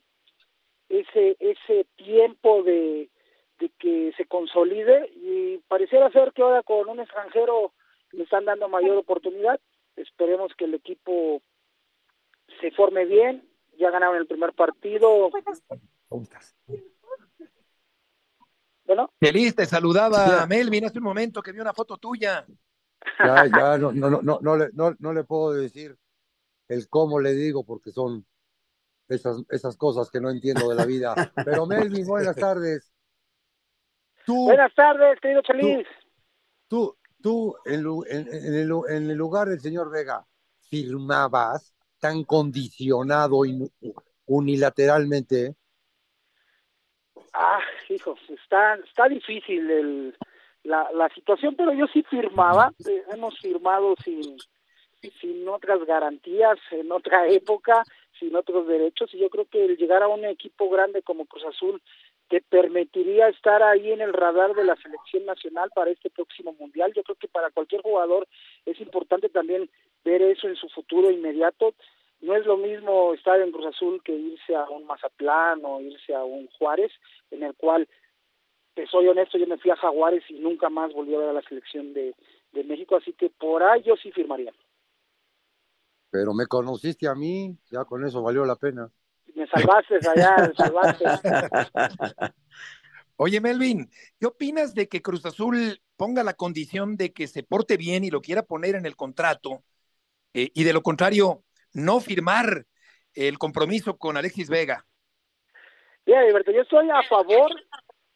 ese 0.89 1.37
ese 1.39 1.85
tiempo 1.95 2.63
de, 2.63 3.09
de 3.59 3.69
que 3.77 4.13
se 4.17 4.25
consolide 4.25 5.09
y 5.15 5.57
pareciera 5.67 6.09
ser 6.11 6.33
que 6.33 6.41
ahora 6.41 6.63
con 6.63 6.89
un 6.89 6.99
extranjero 6.99 7.73
le 8.11 8.23
están 8.23 8.45
dando 8.45 8.67
mayor 8.67 8.97
oportunidad. 8.97 9.59
Esperemos 9.95 10.53
que 10.55 10.65
el 10.65 10.73
equipo 10.73 11.41
se 12.61 12.71
forme 12.71 13.05
bien. 13.05 13.47
Ya 13.77 13.91
ganaron 13.91 14.17
el 14.17 14.27
primer 14.27 14.53
partido. 14.53 15.29
Bueno. 18.89 19.13
Feliz, 19.19 19.55
te 19.55 19.67
saludaba 19.67 20.47
Melvin 20.47 20.85
hace 20.85 20.97
un 20.97 21.03
momento 21.03 21.43
que 21.43 21.51
vi 21.51 21.59
una 21.59 21.75
foto 21.75 21.97
tuya. 21.97 22.43
Ya, 23.23 23.45
ya, 23.45 23.77
no, 23.77 23.91
no, 23.91 24.09
no, 24.09 24.39
no, 24.41 24.57
le, 24.57 24.69
no, 24.73 24.95
no 24.97 25.13
le 25.13 25.23
puedo 25.25 25.53
decir 25.53 25.95
el 26.67 26.89
cómo 26.89 27.19
le 27.19 27.33
digo 27.33 27.63
porque 27.63 27.91
son 27.91 28.25
esas, 29.07 29.43
esas 29.49 29.77
cosas 29.77 30.09
que 30.09 30.19
no 30.19 30.31
entiendo 30.31 30.67
de 30.69 30.73
la 30.73 30.87
vida. 30.87 31.13
Pero 31.45 31.67
Melvin, 31.67 32.07
buenas 32.07 32.35
tardes. 32.35 32.91
Tú, 34.25 34.45
buenas 34.45 34.73
tardes, 34.73 35.19
querido 35.21 35.43
Feliz. 35.43 35.87
Tú, 36.67 36.97
tú, 37.21 37.55
en, 37.65 37.85
en, 38.07 38.27
en, 38.33 38.53
el, 38.55 38.71
en 38.89 39.11
el 39.11 39.17
lugar 39.17 39.49
del 39.49 39.61
señor 39.61 39.91
Vega, 39.91 40.25
firmabas 40.61 41.75
tan 41.99 42.23
condicionado 42.23 43.45
y 43.45 43.71
unilateralmente. 44.25 45.55
Ah, 47.33 47.61
hijos, 47.89 48.19
está, 48.29 48.75
está 48.75 49.07
difícil 49.07 49.69
el, 49.69 50.17
la, 50.63 50.89
la 50.93 51.09
situación, 51.09 51.55
pero 51.55 51.73
yo 51.73 51.87
sí 51.87 52.03
firmaba, 52.03 52.71
eh, 52.87 53.03
hemos 53.13 53.37
firmado 53.39 53.95
sin, 54.03 54.37
sin 55.21 55.47
otras 55.47 55.85
garantías 55.85 56.57
en 56.71 56.91
otra 56.91 57.27
época, 57.29 57.83
sin 58.19 58.35
otros 58.35 58.67
derechos, 58.67 59.13
y 59.13 59.19
yo 59.19 59.29
creo 59.29 59.45
que 59.45 59.65
el 59.65 59.77
llegar 59.77 60.03
a 60.03 60.07
un 60.07 60.25
equipo 60.25 60.69
grande 60.69 61.01
como 61.01 61.25
Cruz 61.25 61.45
Azul 61.45 61.81
te 62.29 62.41
permitiría 62.41 63.27
estar 63.27 63.63
ahí 63.63 63.91
en 63.91 64.01
el 64.01 64.13
radar 64.13 64.53
de 64.53 64.63
la 64.63 64.75
selección 64.75 65.25
nacional 65.25 65.71
para 65.73 65.89
este 65.89 66.11
próximo 66.11 66.53
mundial. 66.59 66.93
Yo 66.95 67.01
creo 67.03 67.15
que 67.15 67.27
para 67.27 67.49
cualquier 67.49 67.81
jugador 67.81 68.27
es 68.65 68.79
importante 68.79 69.29
también 69.29 69.67
ver 70.05 70.21
eso 70.21 70.47
en 70.47 70.55
su 70.55 70.69
futuro 70.69 71.09
inmediato. 71.09 71.73
No 72.21 72.35
es 72.35 72.45
lo 72.45 72.57
mismo 72.57 73.13
estar 73.13 73.39
en 73.39 73.51
Cruz 73.51 73.67
Azul 73.67 74.01
que 74.03 74.13
irse 74.13 74.55
a 74.55 74.69
un 74.69 74.85
Mazatlán 74.85 75.61
o 75.63 75.79
irse 75.79 76.13
a 76.13 76.23
un 76.23 76.47
Juárez, 76.57 76.91
en 77.31 77.43
el 77.43 77.55
cual, 77.55 77.87
te 78.73 78.85
soy 78.87 79.07
honesto, 79.07 79.37
yo 79.37 79.47
me 79.47 79.57
fui 79.57 79.71
a 79.71 79.75
Jaguares 79.75 80.23
y 80.29 80.39
nunca 80.39 80.69
más 80.69 80.93
volví 80.93 81.15
a 81.15 81.19
ver 81.19 81.29
a 81.29 81.33
la 81.33 81.41
selección 81.43 81.93
de, 81.93 82.13
de 82.51 82.63
México, 82.63 82.95
así 82.95 83.13
que 83.13 83.29
por 83.29 83.63
ahí 83.63 83.81
yo 83.83 83.95
sí 83.95 84.11
firmaría 84.11 84.53
pero 86.09 86.33
me 86.33 86.47
conociste 86.47 87.07
a 87.07 87.15
mí, 87.15 87.57
ya 87.71 87.85
con 87.85 88.05
eso 88.05 88.21
valió 88.21 88.45
la 88.45 88.55
pena. 88.55 88.89
Me 89.35 89.47
salvaste 89.47 89.95
allá, 90.07 90.47
me 90.47 90.55
salvaste. 90.55 91.05
Oye, 93.15 93.41
Melvin, 93.41 93.89
¿qué 94.19 94.25
opinas 94.25 94.73
de 94.73 94.87
que 94.87 95.01
Cruz 95.01 95.25
Azul 95.25 95.81
ponga 95.97 96.23
la 96.23 96.33
condición 96.33 96.95
de 96.95 97.13
que 97.13 97.27
se 97.27 97.43
porte 97.43 97.77
bien 97.77 98.03
y 98.03 98.09
lo 98.09 98.21
quiera 98.21 98.43
poner 98.43 98.75
en 98.75 98.85
el 98.85 98.95
contrato 98.95 99.63
eh, 100.33 100.51
y 100.53 100.63
de 100.63 100.73
lo 100.73 100.81
contrario, 100.81 101.43
no 101.73 101.99
firmar 101.99 102.65
el 103.13 103.37
compromiso 103.37 103.97
con 103.97 104.17
Alexis 104.17 104.49
Vega? 104.49 104.85
Mira, 106.05 106.21
Alberto, 106.21 106.51
yo 106.51 106.61
estoy 106.61 106.89
a 106.89 107.03
favor 107.03 107.51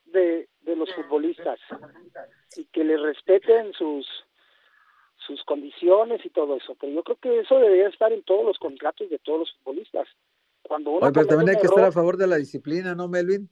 de, 0.05 0.49
de 0.61 0.75
los 0.75 0.93
futbolistas 0.93 1.59
y 2.55 2.65
que 2.65 2.83
les 2.83 3.01
respeten 3.01 3.73
sus 3.73 4.07
sus 5.25 5.43
condiciones 5.45 6.25
y 6.25 6.29
todo 6.29 6.57
eso, 6.57 6.75
pero 6.79 6.91
yo 6.91 7.03
creo 7.03 7.17
que 7.17 7.39
eso 7.39 7.57
debería 7.57 7.87
estar 7.87 8.11
en 8.11 8.23
todos 8.23 8.45
los 8.45 8.57
contratos 8.57 9.09
de 9.09 9.19
todos 9.19 9.39
los 9.39 9.53
futbolistas. 9.57 10.07
Cuando 10.61 10.91
uno 10.91 11.05
Oye, 11.05 11.13
pero 11.13 11.27
también 11.27 11.49
hay 11.49 11.55
que 11.55 11.67
error, 11.67 11.79
estar 11.79 11.89
a 11.89 11.91
favor 11.91 12.17
de 12.17 12.27
la 12.27 12.37
disciplina, 12.37 12.95
¿no, 12.95 13.07
Melvin? 13.07 13.49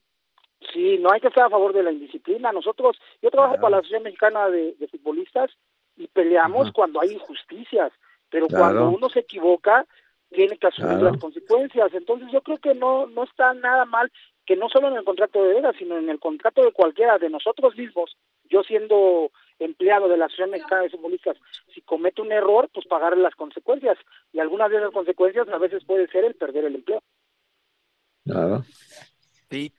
Sí, 0.73 0.97
no 0.99 1.11
hay 1.11 1.19
que 1.19 1.27
estar 1.27 1.45
a 1.45 1.49
favor 1.49 1.73
de 1.73 1.83
la 1.83 1.91
indisciplina. 1.91 2.51
Nosotros, 2.51 2.97
yo 3.21 3.31
trabajo 3.31 3.53
claro. 3.53 3.61
para 3.61 3.71
la 3.71 3.77
Asociación 3.77 4.03
Mexicana 4.03 4.49
de, 4.49 4.75
de 4.77 4.87
Futbolistas 4.87 5.51
y 5.97 6.07
peleamos 6.07 6.63
Ajá. 6.63 6.73
cuando 6.73 7.01
hay 7.01 7.13
injusticias, 7.13 7.91
pero 8.31 8.47
claro. 8.47 8.63
cuando 8.63 8.89
uno 8.97 9.09
se 9.09 9.19
equivoca, 9.19 9.85
tiene 10.29 10.57
que 10.57 10.67
asumir 10.67 10.97
claro. 10.97 11.11
las 11.11 11.21
consecuencias. 11.21 11.93
Entonces 11.93 12.29
yo 12.31 12.41
creo 12.41 12.57
que 12.57 12.73
no, 12.73 13.05
no 13.05 13.23
está 13.25 13.53
nada 13.53 13.85
mal 13.85 14.11
que 14.45 14.55
no 14.55 14.69
solo 14.69 14.87
en 14.87 14.95
el 14.95 15.03
contrato 15.03 15.43
de 15.43 15.53
Vega, 15.53 15.71
sino 15.77 15.97
en 15.97 16.09
el 16.09 16.19
contrato 16.19 16.63
de 16.63 16.71
cualquiera 16.71 17.19
de 17.19 17.29
nosotros 17.29 17.75
mismos, 17.75 18.17
yo 18.49 18.63
siendo 18.63 19.31
empleado 19.59 20.07
de 20.09 20.17
la 20.17 20.25
Asociación 20.25 20.51
Mexicana 20.51 20.81
de 20.81 20.89
Futbolistas, 20.89 21.37
si 21.73 21.81
comete 21.81 22.21
un 22.21 22.31
error, 22.31 22.67
pues 22.73 22.87
pagar 22.87 23.15
las 23.17 23.35
consecuencias. 23.35 23.97
Y 24.33 24.39
algunas 24.39 24.71
de 24.71 24.77
esas 24.77 24.91
consecuencias 24.91 25.47
a 25.49 25.57
veces 25.57 25.83
puede 25.85 26.07
ser 26.07 26.25
el 26.25 26.35
perder 26.35 26.65
el 26.65 26.75
empleo. 26.75 27.03
Claro. 28.25 28.63
Sí, 29.49 29.71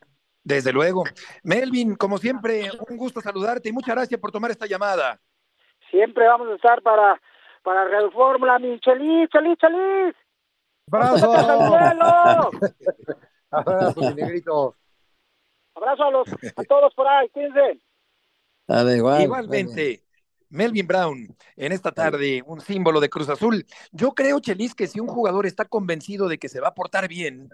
desde 0.45 0.73
luego. 0.73 1.05
Melvin, 1.43 1.97
como 1.97 2.19
siempre, 2.19 2.71
un 2.89 2.97
gusto 2.97 3.21
saludarte 3.21 3.69
y 3.69 3.73
muchas 3.73 3.95
gracias 3.95 4.21
por 4.21 4.31
tomar 4.31 4.51
esta 4.51 4.67
llamada. 4.67 5.21
Siempre 5.91 6.27
vamos 6.27 6.49
a 6.49 6.55
estar 6.55 6.81
para, 6.83 7.21
para 7.63 8.11
Fórmula, 8.11 8.59
mi 8.59 8.79
Chelis, 8.81 9.29
Chelis, 9.31 9.57
Chelis. 9.59 10.15
¡Abrazo! 10.91 11.33
Abrazo, 13.51 14.01
mi 14.01 14.15
negrito. 14.15 14.77
Abrazo 15.75 16.05
a, 16.05 16.11
los, 16.11 16.29
a 16.57 16.65
todos 16.65 16.95
por 16.95 17.07
ahí, 17.07 17.29
cuídense. 17.31 17.81
Dale, 18.67 18.97
igual, 18.97 19.23
Igualmente, 19.23 20.05
Melvin 20.49 20.87
Brown, 20.87 21.37
en 21.57 21.73
esta 21.73 21.93
tarde, 21.93 22.43
un 22.47 22.61
símbolo 22.61 23.01
de 23.01 23.09
Cruz 23.09 23.29
Azul. 23.29 23.67
Yo 23.91 24.13
creo, 24.13 24.39
Chelis, 24.41 24.75
que 24.75 24.87
si 24.87 25.01
un 25.01 25.09
jugador 25.09 25.47
está 25.47 25.65
convencido 25.65 26.29
de 26.29 26.39
que 26.39 26.49
se 26.49 26.61
va 26.61 26.69
a 26.69 26.75
portar 26.75 27.09
bien, 27.09 27.49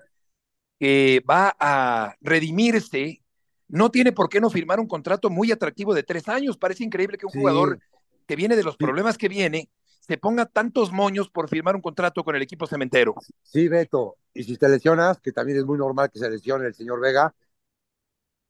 que 0.79 1.23
va 1.29 1.55
a 1.59 2.17
redimirse, 2.21 3.23
no 3.69 3.91
tiene 3.91 4.13
por 4.13 4.29
qué 4.29 4.41
no 4.41 4.51
firmar 4.51 4.81
un 4.81 4.89
contrato 4.89 5.31
muy 5.31 5.53
atractivo 5.53 5.95
de 5.95 6.03
tres 6.03 6.29
años. 6.29 6.57
Parece 6.57 6.85
increíble 6.85 7.19
que 7.19 7.27
un 7.27 7.33
sí. 7.33 7.39
jugador 7.39 7.81
que 8.27 8.37
viene 8.37 8.57
de 8.57 8.65
los 8.65 8.77
problemas 8.77 9.17
que 9.17 9.29
viene 9.29 9.69
se 10.09 10.17
ponga 10.17 10.47
tantos 10.47 10.91
moños 10.91 11.29
por 11.29 11.49
firmar 11.49 11.77
un 11.77 11.83
contrato 11.83 12.25
con 12.25 12.35
el 12.35 12.43
equipo 12.43 12.67
cementero. 12.67 13.15
Sí, 13.43 13.69
Beto, 13.69 14.17
y 14.33 14.43
si 14.43 14.57
te 14.57 14.69
lesionas, 14.69 15.21
que 15.21 15.33
también 15.33 15.59
es 15.59 15.67
muy 15.67 15.77
normal 15.77 16.11
que 16.11 16.19
se 16.19 16.31
lesione 16.31 16.67
el 16.67 16.75
señor 16.75 17.01
Vega, 17.01 17.35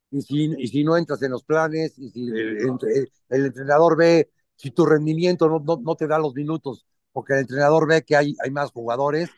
y 0.09 0.21
si, 0.21 0.55
y 0.57 0.67
si 0.67 0.83
no 0.83 0.97
entras 0.97 1.21
en 1.21 1.31
los 1.31 1.43
planes, 1.43 1.99
y 1.99 2.09
si 2.09 2.27
el, 2.29 2.59
el, 2.59 3.11
el 3.29 3.45
entrenador 3.45 3.97
ve 3.97 4.31
si 4.55 4.71
tu 4.71 4.85
rendimiento 4.85 5.47
no, 5.47 5.59
no, 5.59 5.79
no, 5.81 5.95
te 5.95 6.07
da 6.07 6.17
los 6.17 6.33
minutos, 6.33 6.85
porque 7.11 7.33
el 7.33 7.39
entrenador 7.39 7.87
ve 7.87 8.03
que 8.03 8.15
hay, 8.15 8.35
hay 8.43 8.51
más 8.51 8.71
jugadores, 8.71 9.29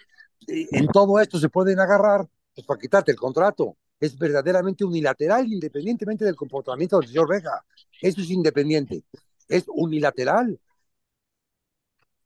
en 0.48 0.88
todo 0.88 1.20
esto 1.20 1.40
se 1.40 1.50
pueden 1.50 1.80
agarrar 1.80 2.28
pues, 2.56 2.66
para 2.66 2.80
quitarte 2.80 3.12
el 3.12 3.18
contrato. 3.18 3.78
Es 4.00 4.18
verdaderamente 4.18 4.84
unilateral, 4.84 5.52
independientemente 5.52 6.26
del 6.26 6.36
comportamiento 6.36 7.00
del 7.00 7.08
señor 7.08 7.30
Vega. 7.30 7.64
Eso 8.02 8.22
es 8.22 8.32
independiente, 8.32 9.04
es 9.48 9.66
unilateral. 9.68 10.60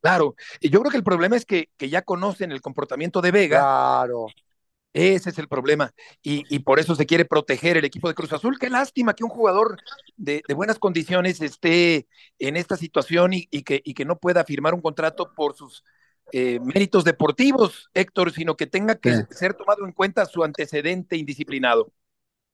Claro, 0.05 0.35
y 0.59 0.69
yo 0.69 0.79
creo 0.81 0.91
que 0.91 0.97
el 0.97 1.03
problema 1.03 1.35
es 1.35 1.45
que, 1.45 1.69
que 1.77 1.89
ya 1.89 2.03
conocen 2.03 2.51
el 2.51 2.61
comportamiento 2.61 3.21
de 3.21 3.31
Vega. 3.31 3.59
Claro. 3.59 4.27
Ese 4.93 5.31
es 5.31 5.39
el 5.39 5.47
problema. 5.47 5.91
Y, 6.21 6.43
y, 6.47 6.59
por 6.59 6.79
eso 6.79 6.95
se 6.95 7.05
quiere 7.05 7.25
proteger 7.25 7.75
el 7.75 7.85
equipo 7.85 8.07
de 8.07 8.13
Cruz 8.13 8.31
Azul. 8.31 8.57
Qué 8.59 8.69
lástima 8.69 9.13
que 9.13 9.23
un 9.23 9.29
jugador 9.29 9.77
de, 10.15 10.41
de 10.47 10.53
buenas 10.53 10.79
condiciones 10.79 11.41
esté 11.41 12.07
en 12.39 12.55
esta 12.55 12.77
situación 12.77 13.33
y, 13.33 13.47
y, 13.51 13.63
que, 13.63 13.81
y 13.83 13.93
que 13.93 14.05
no 14.05 14.19
pueda 14.19 14.45
firmar 14.45 14.73
un 14.73 14.81
contrato 14.81 15.33
por 15.35 15.55
sus 15.55 15.83
eh, 16.31 16.59
méritos 16.61 17.03
deportivos, 17.03 17.89
Héctor, 17.93 18.31
sino 18.31 18.55
que 18.55 18.67
tenga 18.67 18.95
que 18.95 19.15
sí. 19.15 19.23
ser 19.31 19.55
tomado 19.55 19.85
en 19.85 19.91
cuenta 19.91 20.25
su 20.25 20.43
antecedente 20.43 21.17
indisciplinado. 21.17 21.91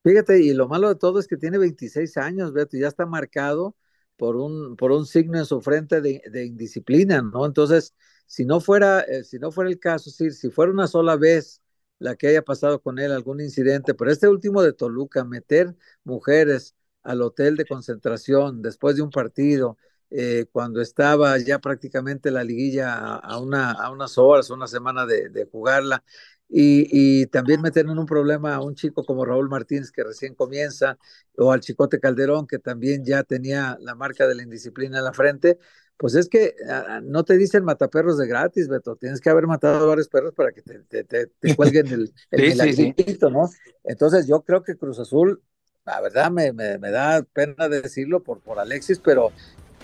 Fíjate, 0.04 0.42
y 0.42 0.54
lo 0.54 0.68
malo 0.68 0.90
de 0.90 0.96
todo 0.96 1.20
es 1.20 1.28
que 1.28 1.38
tiene 1.38 1.58
26 1.58 2.18
años, 2.18 2.54
Beto, 2.54 2.78
ya 2.78 2.88
está 2.88 3.06
marcado 3.06 3.76
por 4.22 4.36
un, 4.36 4.76
por 4.76 4.92
un 4.92 5.08
signo 5.08 5.40
en 5.40 5.46
su 5.48 5.62
frente 5.62 6.00
de, 6.00 6.46
indisciplina, 6.46 7.24
¿no? 7.24 7.44
Entonces, 7.44 7.96
si 8.28 8.46
no 8.46 8.60
fuera, 8.60 9.00
eh, 9.02 9.24
si 9.24 9.40
no 9.40 9.52
fuera 9.52 9.68
el 9.68 9.80
caso, 9.80 10.12
si, 10.12 10.30
si 10.30 10.52
fuera 10.52 10.72
una 10.72 10.86
sola 10.86 11.16
vez 11.16 11.60
la 11.98 12.16
que 12.16 12.28
haya 12.28 12.44
pasado 12.44 12.80
con 12.84 13.00
él, 13.00 13.12
algún 13.12 13.42
incidente, 13.42 13.96
pero 13.96 14.12
este 14.12 14.28
último 14.28 14.62
de 14.62 14.74
Toluca, 14.74 15.24
meter 15.24 15.76
mujeres 16.04 16.76
al 17.02 17.24
hotel 17.24 17.58
de 17.58 17.66
concentración 17.66 18.62
después 18.62 18.96
de 18.96 19.02
un 19.02 19.10
partido, 19.10 19.76
eh, 20.12 20.46
cuando 20.52 20.82
estaba 20.82 21.40
ya 21.40 21.58
prácticamente 21.58 22.30
la 22.30 22.44
liguilla 22.44 23.16
a, 23.16 23.40
una, 23.40 23.72
a 23.72 23.90
unas 23.90 24.20
horas, 24.20 24.52
una 24.52 24.68
semana 24.68 25.08
de 25.08 25.50
jugarla, 25.52 26.04
y, 26.54 27.22
y, 27.22 27.28
también 27.28 27.62
meter 27.62 27.86
en 27.86 27.98
un 27.98 28.06
problema 28.06 28.56
a 28.56 28.62
un 28.62 28.76
chico 28.76 29.06
como 29.06 29.24
Raúl 29.24 29.48
Martínez 29.48 29.90
que 29.90 30.04
recién 30.04 30.36
comienza, 30.36 30.98
o 31.38 31.54
al 31.54 31.62
Chicote 31.62 32.00
Calderón 32.00 32.46
que 32.46 32.60
también 32.60 33.06
ya 33.06 33.24
tenía 33.24 33.78
la 33.80 33.96
marca 33.96 34.28
de 34.28 34.36
la 34.36 34.44
indisciplina 34.44 34.98
en 34.98 35.06
la 35.06 35.14
frente, 35.14 35.58
pues 35.96 36.16
es 36.16 36.28
que 36.28 36.56
uh, 36.68 37.00
no 37.04 37.24
te 37.24 37.38
dicen 37.38 37.64
mataperros 37.64 38.18
de 38.18 38.28
gratis, 38.28 38.68
Beto, 38.68 38.98
tienes 38.98 39.22
que 39.22 39.30
haber 39.30 39.48
matado 39.48 39.86
a 39.86 39.88
varios 39.88 40.10
perros 40.10 40.34
para 40.34 40.52
que 40.52 40.62
te, 40.62 40.80
te, 40.80 41.04
te, 41.06 41.28
te 41.28 41.56
cuelguen 41.56 41.88
el, 41.88 42.14
el 42.32 42.60
sí, 42.60 42.74
sí, 42.74 42.94
sí. 42.98 43.18
¿no? 43.32 43.50
Entonces 43.84 44.28
yo 44.28 44.42
creo 44.42 44.62
que 44.62 44.76
Cruz 44.76 45.00
Azul, 45.00 45.42
la 45.86 46.02
verdad 46.02 46.32
me, 46.32 46.52
me, 46.54 46.78
me 46.80 46.92
da 46.92 47.22
pena 47.22 47.70
decirlo 47.70 48.24
por, 48.24 48.42
por 48.42 48.60
Alexis, 48.60 49.00
pero 49.00 49.32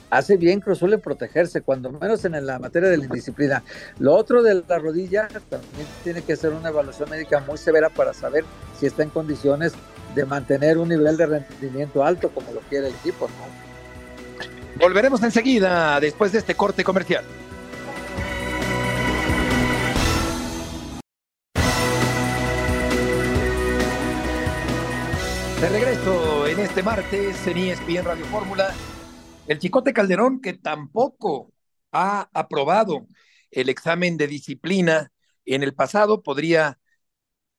hace 0.10 0.38
bien 0.38 0.60
Cruz 0.60 0.78
Azul 0.78 1.00
protegerse, 1.00 1.62
cuando 1.62 1.92
menos 1.92 2.24
en 2.26 2.46
la 2.46 2.60
materia 2.60 2.90
de 2.90 2.98
la 2.98 3.06
indisciplina. 3.06 3.64
Lo 4.00 4.16
otro 4.16 4.42
de 4.44 4.64
la 4.68 4.80
rodilla, 4.80 5.28
también 5.28 5.88
tiene 6.04 6.22
que 6.22 6.36
ser 6.36 6.54
una 6.54 6.70
evaluación 6.70 7.10
médica 7.10 7.40
muy 7.42 7.58
severa 7.58 7.90
para 7.90 8.14
saber 8.14 8.46
si 8.80 8.86
está 8.86 9.04
en 9.04 9.10
condiciones 9.10 9.74
de 10.16 10.26
mantener 10.26 10.78
un 10.78 10.90
nivel 10.90 11.18
de 11.18 11.26
rendimiento 11.26 12.04
alto 12.04 12.30
como 12.30 12.52
lo 12.52 12.62
quiere 12.62 12.88
el 12.88 12.96
equipo. 12.96 13.28
¿no? 13.28 13.68
Volveremos 14.80 15.22
enseguida 15.24 16.00
después 16.00 16.32
de 16.32 16.40
este 16.40 16.56
corte 16.56 16.84
comercial. 16.84 17.24
De 25.62 25.70
regreso 25.70 26.46
en 26.46 26.60
este 26.60 26.84
martes 26.84 27.48
en 27.48 27.58
ESPN 27.58 28.06
Radio 28.06 28.26
Fórmula 28.26 28.72
el 29.48 29.60
Chicote 29.60 29.94
Calderón, 29.94 30.42
que 30.42 30.54
tampoco 30.54 31.52
ha 31.92 32.30
aprobado 32.34 33.08
el 33.52 33.70
examen 33.70 34.18
de 34.18 34.28
disciplina 34.28 35.12
en 35.46 35.64
el 35.64 35.74
pasado, 35.74 36.22
podría 36.22 36.80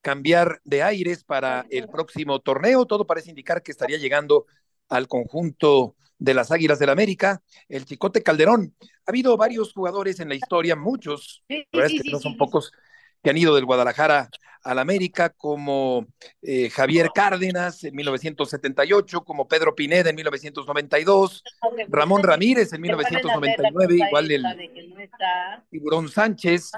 cambiar 0.01 0.61
de 0.65 0.83
aires 0.83 1.25
para 1.25 1.67
el 1.71 1.89
próximo 1.89 2.41
torneo. 2.41 2.87
Todo 2.87 3.07
parece 3.07 3.31
indicar 3.31 3.63
que 3.63 3.73
estaría 3.73 3.99
llegando 3.99 4.47
al 4.89 5.09
conjunto 5.09 5.97
de 6.19 6.35
las 6.35 6.51
Águilas 6.51 6.79
del 6.79 6.89
la 6.89 6.93
América, 6.93 7.43
el 7.69 7.85
Chicote 7.85 8.23
Calderón. 8.23 8.75
Ha 9.07 9.11
habido 9.11 9.37
varios 9.37 9.73
jugadores 9.73 10.21
en 10.21 10.29
la 10.29 10.35
historia, 10.35 10.77
muchos, 10.77 11.45
sí, 11.49 11.65
sí, 11.73 12.01
que 12.03 12.11
no 12.11 12.19
son 12.19 12.37
pocos, 12.37 12.73
que 13.23 13.31
han 13.31 13.37
ido 13.37 13.55
del 13.55 13.65
Guadalajara 13.65 14.29
al 14.63 14.79
América, 14.79 15.31
como 15.31 16.07
eh, 16.43 16.69
Javier 16.71 17.11
Cárdenas 17.15 17.85
en 17.85 17.95
1978, 17.95 19.23
como 19.23 19.49
Pedro 19.49 19.75
Pineda 19.75 20.11
en 20.11 20.17
1992, 20.17 21.43
Ramón 21.89 22.23
Ramírez 22.23 22.73
en 22.73 22.83
1999, 22.83 23.95
igual 24.09 24.31
el 24.31 24.45
Tiburón 25.71 26.09
Sánchez, 26.09 26.73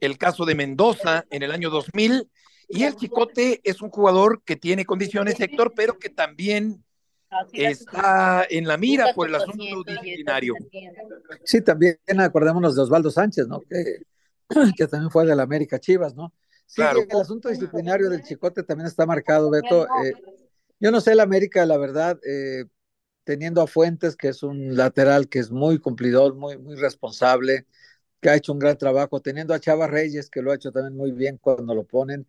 el 0.00 0.18
caso 0.18 0.44
de 0.44 0.54
Mendoza 0.54 1.24
en 1.30 1.42
el 1.42 1.52
año 1.52 1.70
2000, 1.70 2.28
y 2.68 2.84
el 2.84 2.96
Chicote 2.96 3.60
es 3.64 3.82
un 3.82 3.90
jugador 3.90 4.42
que 4.44 4.56
tiene 4.56 4.84
condiciones, 4.84 5.38
Héctor, 5.38 5.74
pero 5.76 5.98
que 5.98 6.08
también 6.08 6.82
está 7.52 8.46
en 8.48 8.66
la 8.66 8.76
mira 8.76 9.12
por 9.14 9.28
el 9.28 9.34
asunto 9.34 9.82
disciplinario. 9.86 10.54
Sí, 11.44 11.62
también 11.62 11.98
acordémonos 12.18 12.74
de 12.74 12.82
Osvaldo 12.82 13.10
Sánchez, 13.10 13.46
¿no? 13.46 13.60
Que 13.60 14.02
que 14.76 14.86
también 14.86 15.10
fue 15.10 15.26
de 15.26 15.36
la 15.36 15.42
América 15.42 15.78
Chivas, 15.78 16.14
¿no? 16.14 16.32
Sí, 16.66 16.76
claro. 16.76 17.00
el 17.08 17.20
asunto 17.20 17.48
disciplinario 17.48 18.08
del 18.08 18.22
Chicote 18.22 18.62
también 18.62 18.86
está 18.86 19.04
marcado, 19.06 19.50
Beto. 19.50 19.86
Eh, 20.04 20.14
yo 20.80 20.90
no 20.90 21.00
sé, 21.00 21.12
el 21.12 21.20
América, 21.20 21.66
la 21.66 21.76
verdad, 21.76 22.18
eh, 22.26 22.64
teniendo 23.24 23.62
a 23.62 23.66
Fuentes, 23.66 24.16
que 24.16 24.28
es 24.28 24.42
un 24.42 24.76
lateral 24.76 25.28
que 25.28 25.38
es 25.38 25.50
muy 25.50 25.78
cumplidor, 25.78 26.34
muy, 26.34 26.58
muy 26.58 26.76
responsable, 26.76 27.66
que 28.20 28.30
ha 28.30 28.36
hecho 28.36 28.52
un 28.52 28.58
gran 28.58 28.78
trabajo, 28.78 29.20
teniendo 29.20 29.54
a 29.54 29.60
Chava 29.60 29.86
Reyes, 29.86 30.30
que 30.30 30.42
lo 30.42 30.52
ha 30.52 30.54
hecho 30.56 30.72
también 30.72 30.96
muy 30.96 31.12
bien 31.12 31.38
cuando 31.38 31.74
lo 31.74 31.84
ponen. 31.84 32.26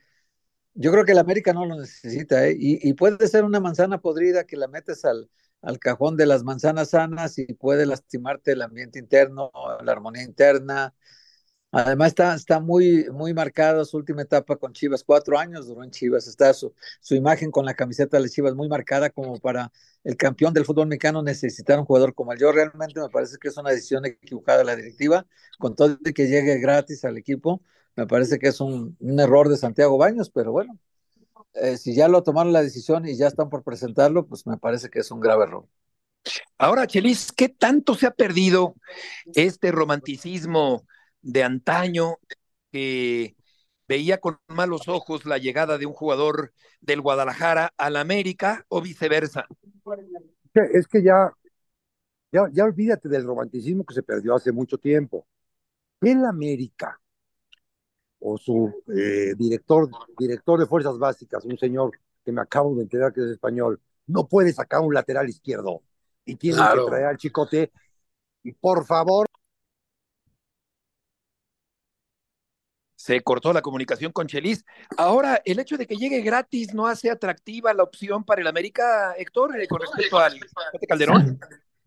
Yo 0.75 0.91
creo 0.91 1.05
que 1.05 1.11
el 1.13 1.19
América 1.19 1.53
no 1.53 1.65
lo 1.65 1.75
necesita, 1.79 2.47
¿eh? 2.47 2.55
y, 2.59 2.89
y 2.89 2.93
puede 2.93 3.27
ser 3.27 3.43
una 3.43 3.59
manzana 3.59 4.01
podrida 4.01 4.45
que 4.45 4.57
la 4.57 4.67
metes 4.67 5.05
al, 5.05 5.29
al 5.61 5.79
cajón 5.79 6.17
de 6.17 6.25
las 6.25 6.43
manzanas 6.43 6.89
sanas 6.91 7.37
y 7.39 7.45
puede 7.53 7.85
lastimarte 7.85 8.51
el 8.53 8.61
ambiente 8.61 8.99
interno, 8.99 9.51
la 9.83 9.91
armonía 9.91 10.23
interna, 10.23 10.93
Además 11.75 12.09
está, 12.09 12.35
está 12.35 12.59
muy, 12.59 13.07
muy 13.11 13.33
marcada 13.33 13.83
su 13.83 13.97
última 13.97 14.21
etapa 14.21 14.55
con 14.57 14.73
Chivas, 14.73 15.03
cuatro 15.03 15.39
años 15.39 15.65
duró 15.67 15.83
en 15.83 15.89
Chivas, 15.89 16.27
está 16.27 16.53
su, 16.53 16.71
su 17.01 17.15
imagen 17.15 17.49
con 17.49 17.65
la 17.65 17.73
camiseta 17.73 18.19
de 18.21 18.29
Chivas 18.29 18.53
muy 18.53 18.69
marcada 18.69 19.09
como 19.09 19.39
para 19.39 19.71
el 20.03 20.15
campeón 20.15 20.53
del 20.53 20.65
fútbol 20.65 20.87
mexicano 20.87 21.23
necesitar 21.23 21.79
un 21.79 21.85
jugador 21.85 22.13
como 22.13 22.31
él. 22.31 22.39
Yo 22.39 22.51
realmente 22.51 22.99
me 22.99 23.09
parece 23.09 23.37
que 23.39 23.47
es 23.47 23.57
una 23.57 23.71
decisión 23.71 24.05
equivocada 24.05 24.59
de 24.59 24.65
la 24.65 24.75
directiva, 24.75 25.25
con 25.57 25.75
todo 25.75 25.97
de 25.99 26.13
que 26.13 26.27
llegue 26.27 26.59
gratis 26.59 27.05
al 27.05 27.17
equipo, 27.17 27.61
me 27.95 28.05
parece 28.05 28.37
que 28.37 28.49
es 28.49 28.61
un, 28.61 28.95
un 28.99 29.19
error 29.19 29.49
de 29.49 29.57
Santiago 29.57 29.97
Baños, 29.97 30.29
pero 30.29 30.51
bueno, 30.51 30.77
eh, 31.55 31.77
si 31.77 31.95
ya 31.95 32.07
lo 32.07 32.23
tomaron 32.23 32.53
la 32.53 32.61
decisión 32.63 33.07
y 33.07 33.15
ya 33.17 33.27
están 33.27 33.49
por 33.49 33.63
presentarlo, 33.63 34.27
pues 34.27 34.45
me 34.47 34.57
parece 34.57 34.89
que 34.89 34.99
es 34.99 35.11
un 35.11 35.19
grave 35.19 35.45
error. 35.45 35.67
Ahora, 36.57 36.87
Chelis, 36.87 37.31
¿qué 37.31 37.49
tanto 37.49 37.95
se 37.95 38.07
ha 38.07 38.11
perdido 38.11 38.75
este 39.33 39.71
romanticismo? 39.71 40.85
De 41.23 41.43
antaño 41.43 42.17
que 42.71 43.35
veía 43.87 44.19
con 44.19 44.37
malos 44.47 44.87
ojos 44.87 45.25
la 45.25 45.37
llegada 45.37 45.77
de 45.77 45.85
un 45.85 45.93
jugador 45.93 46.53
del 46.81 47.01
Guadalajara 47.01 47.73
al 47.77 47.95
América 47.95 48.65
o 48.69 48.81
viceversa. 48.81 49.47
Es 50.53 50.87
que 50.87 51.01
ya, 51.01 51.31
ya, 52.31 52.47
ya 52.51 52.63
olvídate 52.63 53.09
del 53.09 53.25
romanticismo 53.25 53.83
que 53.83 53.93
se 53.93 54.03
perdió 54.03 54.35
hace 54.35 54.51
mucho 54.51 54.77
tiempo. 54.77 55.25
El 56.01 56.25
América 56.25 56.99
o 58.19 58.37
su 58.37 58.73
eh, 58.95 59.33
director, 59.37 59.89
director 60.17 60.59
de 60.59 60.65
fuerzas 60.65 60.97
básicas, 60.97 61.43
un 61.45 61.57
señor 61.57 61.91
que 62.23 62.31
me 62.31 62.41
acabo 62.41 62.73
de 62.75 62.83
enterar 62.83 63.11
que 63.11 63.21
es 63.21 63.27
español, 63.27 63.81
no 64.07 64.27
puede 64.27 64.53
sacar 64.53 64.81
un 64.81 64.93
lateral 64.93 65.27
izquierdo 65.27 65.81
y 66.25 66.35
tiene 66.35 66.57
claro. 66.57 66.85
que 66.85 66.91
traer 66.91 67.05
al 67.05 67.17
chicote. 67.17 67.71
Y 68.43 68.53
por 68.53 68.85
favor, 68.85 69.27
se 73.03 73.19
cortó 73.19 73.51
la 73.51 73.61
comunicación 73.61 74.13
con 74.13 74.27
Chelis. 74.27 74.63
Ahora, 74.95 75.41
el 75.43 75.59
hecho 75.59 75.75
de 75.75 75.85
que 75.85 75.97
llegue 75.97 76.21
gratis 76.21 76.73
no 76.73 76.87
hace 76.87 77.11
atractiva 77.11 77.73
la 77.73 77.83
opción 77.83 78.23
para 78.23 78.39
el 78.39 78.47
América, 78.47 79.13
Héctor, 79.17 79.59
eh, 79.59 79.67
con 79.67 79.81
respecto 79.81 80.19
al 80.19 80.39
Calderón. 80.87 81.37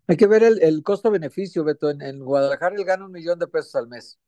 Hay 0.05 0.15
que 0.15 0.27
ver 0.27 0.43
el, 0.43 0.61
el 0.61 0.83
costo-beneficio, 0.83 1.63
Beto. 1.63 1.89
En, 1.89 2.03
en, 2.03 2.19
Guadalajara 2.19 2.75
él 2.75 2.85
gana 2.85 3.05
un 3.05 3.11
millón 3.11 3.39
de 3.39 3.47
pesos 3.47 3.73
al 3.73 3.87
mes. 3.87 4.19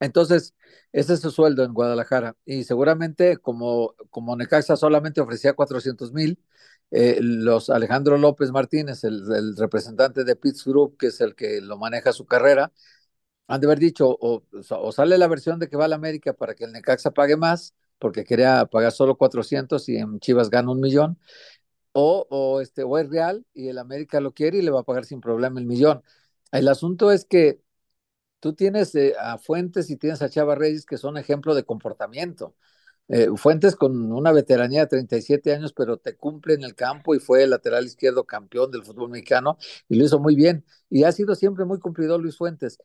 Entonces, 0.00 0.56
ese 0.90 1.14
es 1.14 1.20
su 1.20 1.30
sueldo 1.30 1.62
en 1.62 1.74
Guadalajara. 1.74 2.34
Y 2.44 2.64
seguramente, 2.64 3.36
como, 3.36 3.94
como 4.10 4.34
Necaxa 4.34 4.76
solamente 4.76 5.20
ofrecía 5.20 5.52
400 5.52 6.12
mil, 6.12 6.42
eh, 6.90 7.18
los 7.20 7.70
Alejandro 7.70 8.18
López 8.18 8.50
Martínez, 8.50 9.04
el, 9.04 9.32
el 9.32 9.56
representante 9.56 10.24
de 10.24 10.34
Pitts 10.34 10.64
Group, 10.64 10.96
que 10.98 11.06
es 11.06 11.20
el 11.20 11.36
que 11.36 11.60
lo 11.60 11.78
maneja 11.78 12.12
su 12.12 12.26
carrera, 12.26 12.72
han 13.48 13.60
de 13.60 13.66
haber 13.66 13.78
dicho, 13.78 14.08
o, 14.08 14.42
o, 14.70 14.92
sale 14.92 15.18
la 15.18 15.28
versión 15.28 15.58
de 15.58 15.68
que 15.68 15.76
va 15.76 15.84
a 15.86 15.88
la 15.88 15.96
América 15.96 16.32
para 16.32 16.54
que 16.54 16.64
el 16.64 16.72
Necaxa 16.72 17.10
pague 17.12 17.36
más, 17.36 17.74
porque 17.98 18.24
quería 18.24 18.66
pagar 18.66 18.92
solo 18.92 19.16
400 19.16 19.88
y 19.88 19.96
en 19.96 20.20
Chivas 20.20 20.50
gana 20.50 20.70
un 20.70 20.80
millón, 20.80 21.18
o, 21.92 22.26
o, 22.30 22.60
este, 22.60 22.84
o 22.84 22.98
es 22.98 23.08
real 23.10 23.44
y 23.54 23.68
el 23.68 23.78
América 23.78 24.20
lo 24.20 24.32
quiere 24.32 24.58
y 24.58 24.62
le 24.62 24.70
va 24.70 24.80
a 24.80 24.84
pagar 24.84 25.04
sin 25.04 25.20
problema 25.20 25.60
el 25.60 25.66
millón. 25.66 26.02
El 26.52 26.68
asunto 26.68 27.10
es 27.12 27.24
que 27.24 27.60
tú 28.40 28.54
tienes 28.54 28.94
eh, 28.94 29.14
a 29.20 29.38
Fuentes 29.38 29.90
y 29.90 29.96
tienes 29.96 30.22
a 30.22 30.28
Chava 30.30 30.54
Reyes 30.54 30.86
que 30.86 30.98
son 30.98 31.16
ejemplo 31.18 31.54
de 31.54 31.64
comportamiento. 31.64 32.56
Eh, 33.08 33.28
Fuentes 33.36 33.76
con 33.76 34.12
una 34.12 34.32
veteranía 34.32 34.82
de 34.82 34.86
37 34.88 35.52
años, 35.54 35.72
pero 35.74 35.98
te 35.98 36.16
cumple 36.16 36.54
en 36.54 36.64
el 36.64 36.74
campo 36.74 37.14
y 37.14 37.20
fue 37.20 37.46
lateral 37.46 37.86
izquierdo 37.86 38.24
campeón 38.24 38.70
del 38.70 38.84
fútbol 38.84 39.10
mexicano 39.10 39.58
y 39.88 39.96
lo 39.96 40.04
hizo 40.06 40.18
muy 40.20 40.34
bien. 40.36 40.64
Y 40.90 41.04
ha 41.04 41.12
sido 41.12 41.34
siempre 41.34 41.64
muy 41.64 41.78
cumplidor 41.78 42.20
Luis 42.20 42.36
Fuentes 42.36 42.78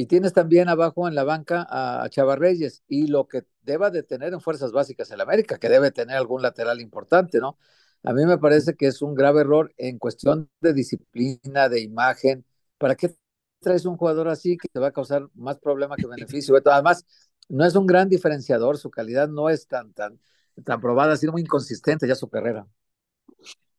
Y 0.00 0.06
tienes 0.06 0.32
también 0.32 0.68
abajo 0.68 1.08
en 1.08 1.16
la 1.16 1.24
banca 1.24 1.66
a 1.68 2.08
Chava 2.08 2.36
Reyes 2.36 2.84
y 2.86 3.08
lo 3.08 3.26
que 3.26 3.42
deba 3.62 3.90
de 3.90 4.04
tener 4.04 4.32
en 4.32 4.40
fuerzas 4.40 4.70
básicas 4.70 5.10
el 5.10 5.20
América, 5.20 5.58
que 5.58 5.68
debe 5.68 5.90
tener 5.90 6.16
algún 6.16 6.40
lateral 6.40 6.80
importante, 6.80 7.40
¿no? 7.40 7.58
A 8.04 8.12
mí 8.12 8.24
me 8.24 8.38
parece 8.38 8.76
que 8.76 8.86
es 8.86 9.02
un 9.02 9.16
grave 9.16 9.40
error 9.40 9.74
en 9.76 9.98
cuestión 9.98 10.48
de 10.60 10.72
disciplina, 10.72 11.68
de 11.68 11.80
imagen. 11.80 12.44
¿Para 12.78 12.94
qué 12.94 13.12
traes 13.58 13.86
un 13.86 13.96
jugador 13.96 14.28
así 14.28 14.56
que 14.56 14.68
te 14.68 14.78
va 14.78 14.86
a 14.86 14.92
causar 14.92 15.28
más 15.34 15.58
problema 15.58 15.96
que 15.96 16.06
beneficio? 16.06 16.54
Además, 16.64 17.04
no 17.48 17.64
es 17.66 17.74
un 17.74 17.88
gran 17.88 18.08
diferenciador, 18.08 18.78
su 18.78 18.90
calidad 18.92 19.28
no 19.28 19.50
es 19.50 19.66
tan, 19.66 19.92
tan, 19.94 20.20
tan 20.64 20.80
probada, 20.80 21.14
ha 21.14 21.16
sido 21.16 21.32
muy 21.32 21.42
inconsistente 21.42 22.06
ya 22.06 22.14
su 22.14 22.28
carrera. 22.28 22.68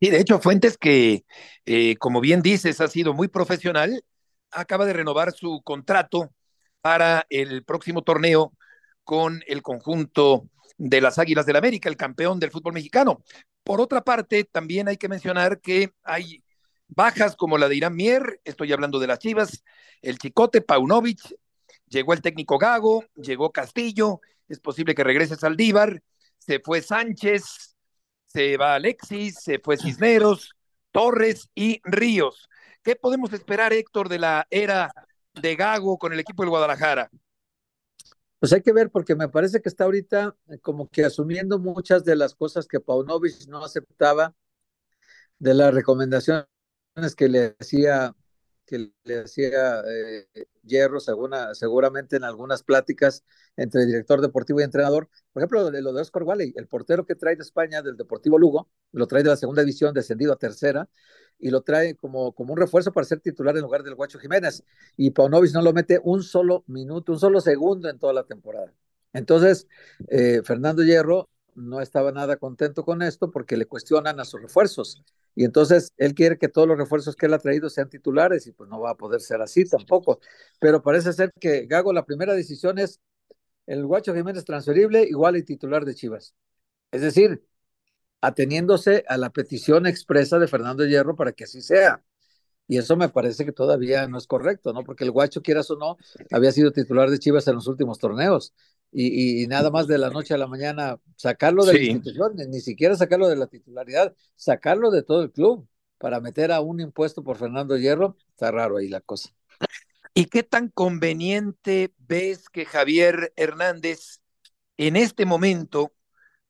Y 0.02 0.10
de 0.10 0.20
hecho, 0.20 0.40
Fuentes, 0.40 0.78
que 0.78 1.24
eh, 1.66 1.96
como 1.96 2.20
bien 2.20 2.42
dices, 2.42 2.82
ha 2.82 2.90
sido 2.90 3.14
muy 3.14 3.30
profesional, 3.30 4.04
acaba 4.52 4.86
de 4.86 4.94
renovar 4.94 5.32
su 5.32 5.62
contrato 5.64 6.32
para 6.82 7.26
el 7.30 7.64
próximo 7.64 8.04
torneo 8.04 8.54
con 9.04 9.42
el 9.48 9.62
conjunto 9.62 10.48
de 10.78 11.02
las 11.02 11.20
Águilas 11.20 11.46
del 11.46 11.58
América, 11.58 11.90
el 11.90 11.98
campeón 11.98 12.40
del 12.40 12.52
fútbol 12.52 12.74
mexicano. 12.74 13.24
Por 13.64 13.82
otra 13.82 14.02
parte, 14.02 14.46
también 14.46 14.88
hay 14.88 14.98
que 14.98 15.10
mencionar 15.10 15.60
que 15.60 15.94
hay 16.04 16.44
bajas 16.88 17.36
como 17.36 17.58
la 17.58 17.70
de 17.70 17.76
Irán 17.76 17.96
Mier, 17.96 18.42
estoy 18.44 18.72
hablando 18.74 19.00
de 19.00 19.08
las 19.08 19.20
Chivas, 19.20 19.64
el 20.02 20.18
Chicote, 20.18 20.62
Paunovic, 20.62 21.20
llegó 21.88 22.14
el 22.14 22.22
técnico 22.22 22.58
Gago, 22.58 23.06
llegó 23.16 23.52
Castillo, 23.52 24.22
es 24.48 24.60
posible 24.60 24.96
que 24.96 25.04
regrese 25.04 25.36
Saldívar, 25.36 26.02
se 26.38 26.60
fue 26.60 26.82
Sánchez, 26.82 27.76
se 28.26 28.58
va 28.58 28.76
Alexis, 28.76 29.36
se 29.40 29.60
fue 29.60 29.78
Cisneros, 29.78 30.56
Torres 30.92 31.50
y 31.54 31.82
Ríos. 31.84 32.49
¿Qué 32.84 32.96
podemos 32.96 33.32
esperar, 33.34 33.74
Héctor, 33.74 34.10
de 34.10 34.20
la 34.20 34.48
era 34.50 34.92
de 35.34 35.56
Gago 35.56 35.98
con 35.98 36.14
el 36.14 36.20
equipo 36.20 36.44
del 36.44 36.50
Guadalajara? 36.50 37.10
Pues 38.40 38.54
hay 38.54 38.62
que 38.62 38.72
ver, 38.72 38.90
porque 38.90 39.16
me 39.16 39.28
parece 39.28 39.62
que 39.62 39.68
está 39.68 39.84
ahorita 39.84 40.36
eh, 40.48 40.60
como 40.60 40.88
que 40.88 41.04
asumiendo 41.04 41.60
muchas 41.60 42.06
de 42.06 42.16
las 42.16 42.36
cosas 42.36 42.68
que 42.68 42.80
Paunovic 42.80 43.48
no 43.48 43.64
aceptaba 43.64 44.34
de 45.40 45.54
las 45.54 45.74
recomendaciones 45.74 46.48
que 47.18 47.28
le 47.28 47.56
hacía 47.60 48.16
que 48.70 48.92
le 49.04 49.20
hacía 49.20 49.82
eh, 49.88 50.28
Hierro, 50.64 51.00
seguramente 51.00 52.18
en 52.18 52.24
algunas 52.24 52.62
pláticas 52.62 53.24
entre 53.58 53.86
director 53.88 54.22
deportivo 54.22 54.60
y 54.60 54.64
entrenador. 54.64 55.10
Por 55.34 55.42
ejemplo, 55.42 55.72
lo 55.72 55.94
de 55.94 56.02
Oscar 56.02 56.22
Wally, 56.24 56.54
el 56.56 56.68
portero 56.68 57.04
que 57.06 57.16
trae 57.16 57.36
de 57.36 57.42
España 57.42 57.82
del 57.82 57.98
Deportivo 57.98 58.38
Lugo, 58.38 58.70
lo 58.92 59.08
trae 59.08 59.24
de 59.24 59.30
la 59.30 59.38
segunda 59.38 59.64
división, 59.64 59.94
descendido 59.94 60.34
a 60.34 60.36
tercera, 60.38 60.88
y 61.40 61.50
lo 61.50 61.62
trae 61.62 61.96
como, 61.96 62.34
como 62.34 62.54
un 62.54 62.60
refuerzo 62.60 62.92
para 62.92 63.06
ser 63.06 63.20
titular 63.22 63.56
en 63.56 63.64
lugar 63.64 63.82
del 63.82 63.96
Guacho 63.96 64.20
Jiménez. 64.20 64.64
Y 64.96 65.12
Paunovic 65.12 65.54
no 65.54 65.64
lo 65.64 65.74
mete 65.74 66.00
un 66.04 66.22
solo 66.22 66.64
minuto, 66.68 67.12
un 67.14 67.20
solo 67.20 67.42
segundo 67.42 67.90
en 67.90 67.98
toda 67.98 68.14
la 68.14 68.26
temporada. 68.26 68.72
Entonces, 69.14 69.68
eh, 70.10 70.42
Fernando 70.44 70.84
Hierro 70.84 71.30
no 71.60 71.82
estaba 71.82 72.12
nada 72.12 72.38
contento 72.38 72.84
con 72.84 73.02
esto 73.02 73.32
porque 73.32 73.58
le 73.58 73.66
cuestionan 73.66 74.20
a 74.20 74.26
sus 74.26 74.42
refuerzos. 74.42 75.04
Y 75.36 75.46
entonces 75.46 75.94
él 75.98 76.14
quiere 76.14 76.38
que 76.38 76.48
todos 76.48 76.68
los 76.68 76.78
refuerzos 76.78 77.16
que 77.16 77.28
él 77.28 77.34
ha 77.34 77.40
traído 77.40 77.70
sean 77.70 77.90
titulares 77.90 78.48
y 78.48 78.52
pues 78.52 78.70
no 78.70 78.80
va 78.80 78.92
a 78.92 78.98
poder 78.98 79.22
ser 79.22 79.42
así 79.42 79.66
tampoco. 79.66 80.20
Pero 80.60 80.82
parece 80.82 81.14
ser 81.14 81.32
que 81.40 81.66
Gago 81.66 81.94
la 81.94 82.06
primera 82.06 82.34
decisión 82.34 82.80
es 82.80 83.00
el 83.68 83.86
Guacho 83.86 84.14
Jiménez 84.16 84.46
transferible 84.46 85.04
igual 85.04 85.38
y 85.38 85.44
titular 85.44 85.86
de 85.86 85.96
Chivas. 85.96 86.34
Es 86.92 87.02
decir, 87.02 87.44
ateniéndose 88.22 89.04
a 89.08 89.18
la 89.18 89.30
petición 89.32 89.86
expresa 89.88 90.40
de 90.40 90.48
Fernando 90.48 90.86
Hierro 90.86 91.16
para 91.16 91.32
que 91.34 91.46
así 91.46 91.62
sea. 91.62 92.04
Y 92.68 92.78
eso 92.78 92.96
me 92.96 93.10
parece 93.10 93.46
que 93.46 93.52
todavía 93.52 94.08
no 94.08 94.20
es 94.20 94.28
correcto, 94.28 94.74
¿no? 94.74 94.84
Porque 94.84 95.04
el 95.04 95.12
Guacho, 95.12 95.42
quieras 95.42 95.72
o 95.72 95.76
no, 95.76 95.98
había 96.32 96.52
sido 96.52 96.72
titular 96.72 97.10
de 97.10 97.18
Chivas 97.18 97.48
en 97.48 97.56
los 97.56 97.68
últimos 97.68 97.98
torneos. 97.98 98.54
Y, 98.92 99.46
nada 99.48 99.70
más 99.70 99.88
de 99.88 99.98
la 99.98 100.10
noche 100.10 100.34
a 100.34 100.38
la 100.38 100.48
mañana 100.48 101.00
sacarlo 101.16 101.64
de 101.64 101.74
la 101.74 101.80
institución, 101.80 102.36
ni 102.50 102.60
siquiera 102.60 102.96
sacarlo 102.96 103.28
de 103.28 103.36
la 103.36 103.48
titularidad, 103.48 104.16
sacarlo 104.36 104.90
de 104.90 105.04
todo 105.04 105.22
el 105.22 105.32
club 105.32 105.68
para 106.00 106.20
meter 106.20 106.52
a 106.52 106.62
un 106.62 106.80
impuesto 106.80 107.24
por 107.24 107.38
Fernando 107.38 107.78
Hierro, 107.78 108.18
está 108.30 108.52
raro 108.52 108.78
ahí 108.78 108.88
la 108.88 109.02
cosa. 109.02 109.30
¿Y 110.14 110.26
qué 110.26 110.44
tan 110.44 110.70
conveniente 110.70 111.94
ves 112.00 112.50
que 112.50 112.66
Javier 112.66 113.32
Hernández 113.36 114.22
en 114.78 114.96
este 114.96 115.26
momento 115.26 115.92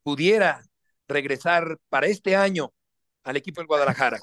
pudiera 0.04 0.64
regresar 1.08 1.78
para 1.90 2.08
este 2.08 2.36
año 2.36 2.72
al 3.24 3.36
equipo 3.36 3.60
del 3.60 3.68
Guadalajara? 3.68 4.20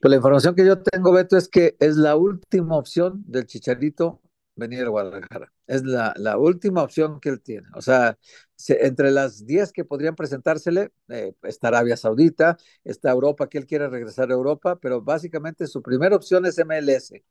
Pues 0.00 0.10
la 0.10 0.16
información 0.16 0.54
que 0.54 0.64
yo 0.64 0.80
tengo, 0.80 1.12
Beto, 1.12 1.36
es 1.36 1.48
que 1.48 1.76
es 1.80 1.96
la 1.96 2.16
última 2.16 2.76
opción 2.76 3.24
del 3.26 3.46
Chicharito 3.46 4.20
venir 4.56 4.84
a 4.84 4.88
Guadalajara. 4.88 5.52
Es 5.66 5.84
la, 5.84 6.14
la 6.16 6.38
última 6.38 6.82
opción 6.82 7.20
que 7.20 7.28
él 7.28 7.40
tiene. 7.42 7.68
O 7.74 7.82
sea, 7.82 8.18
entre 8.68 9.10
las 9.10 9.46
10 9.46 9.72
que 9.72 9.84
podrían 9.84 10.14
presentársele, 10.16 10.90
eh, 11.08 11.34
está 11.42 11.68
Arabia 11.68 11.96
Saudita, 11.96 12.56
está 12.84 13.10
Europa, 13.10 13.48
que 13.48 13.58
él 13.58 13.66
quiere 13.66 13.88
regresar 13.88 14.30
a 14.30 14.34
Europa, 14.34 14.78
pero 14.80 15.02
básicamente 15.02 15.66
su 15.66 15.82
primera 15.82 16.16
opción 16.16 16.46
es 16.46 16.58
MLS, 16.58 17.22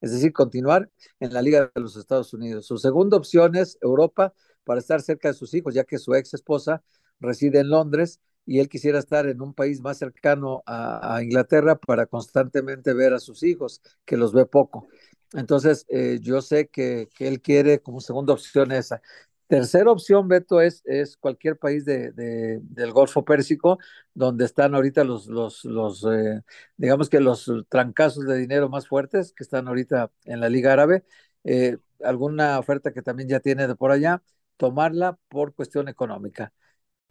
es 0.00 0.12
decir, 0.12 0.32
continuar 0.32 0.90
en 1.20 1.32
la 1.34 1.42
Liga 1.42 1.70
de 1.74 1.80
los 1.80 1.96
Estados 1.96 2.32
Unidos. 2.34 2.66
Su 2.66 2.78
segunda 2.78 3.16
opción 3.16 3.56
es 3.56 3.78
Europa 3.82 4.32
para 4.64 4.80
estar 4.80 5.00
cerca 5.02 5.28
de 5.28 5.34
sus 5.34 5.52
hijos, 5.54 5.74
ya 5.74 5.84
que 5.84 5.98
su 5.98 6.14
ex 6.14 6.34
esposa 6.34 6.82
reside 7.20 7.60
en 7.60 7.70
Londres 7.70 8.20
y 8.46 8.60
él 8.60 8.68
quisiera 8.68 8.98
estar 8.98 9.26
en 9.26 9.40
un 9.40 9.54
país 9.54 9.80
más 9.80 9.98
cercano 9.98 10.62
a, 10.66 11.20
Inglaterra 11.22 11.76
para 11.76 12.06
constantemente 12.06 12.94
ver 12.94 13.12
a 13.12 13.18
sus 13.18 13.42
hijos, 13.42 13.80
que 14.04 14.16
los 14.16 14.32
ve 14.32 14.46
poco. 14.46 14.88
Entonces, 15.32 15.86
eh, 15.88 16.18
yo 16.20 16.40
sé 16.42 16.68
que, 16.68 17.08
él 17.18 17.40
quiere 17.40 17.80
como 17.80 18.00
segunda 18.00 18.32
opción 18.32 18.72
esa. 18.72 19.00
Tercera 19.46 19.90
opción, 19.90 20.28
Beto, 20.28 20.60
es, 20.60 20.82
cualquier 21.18 21.58
país 21.58 21.84
de, 21.84 22.12
del 22.12 22.92
Golfo 22.92 23.24
Pérsico, 23.24 23.78
donde 24.14 24.44
están 24.44 24.74
ahorita 24.74 25.02
los, 25.04 25.26
los, 25.26 25.64
los 25.64 26.04
eh, 26.04 26.42
digamos 26.76 27.08
que 27.08 27.20
los 27.20 27.50
trancazos 27.68 28.26
de 28.26 28.38
dinero 28.38 28.68
más 28.68 28.86
fuertes 28.86 29.32
que 29.32 29.42
están 29.42 29.66
ahorita 29.68 30.12
en 30.24 30.40
la 30.40 30.48
Liga 30.48 30.72
Árabe. 30.72 31.04
Eh, 31.44 31.78
alguna 32.02 32.58
oferta 32.58 32.92
que 32.92 33.02
también 33.02 33.28
ya 33.28 33.40
tiene 33.40 33.66
de 33.66 33.74
por 33.76 33.90
allá, 33.92 34.22
tomarla 34.56 35.18
por 35.28 35.54
cuestión 35.54 35.88
económica. 35.88 36.52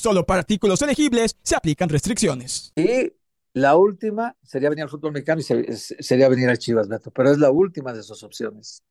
Solo 0.00 0.24
para 0.24 0.40
artículos 0.40 0.80
elegibles 0.80 1.36
se 1.42 1.54
aplican 1.54 1.90
restricciones. 1.90 2.72
Y 2.74 3.12
la 3.52 3.76
última 3.76 4.34
sería 4.42 4.70
venir 4.70 4.84
al 4.84 4.88
fútbol 4.88 5.12
mexicano 5.12 5.42
y 5.42 5.44
sería 5.44 6.26
venir 6.30 6.48
al 6.48 6.56
Chivas, 6.56 6.88
Beto, 6.88 7.10
pero 7.10 7.30
es 7.30 7.36
la 7.36 7.50
última 7.50 7.92
de 7.92 8.02
sus 8.02 8.22
opciones. 8.22 8.82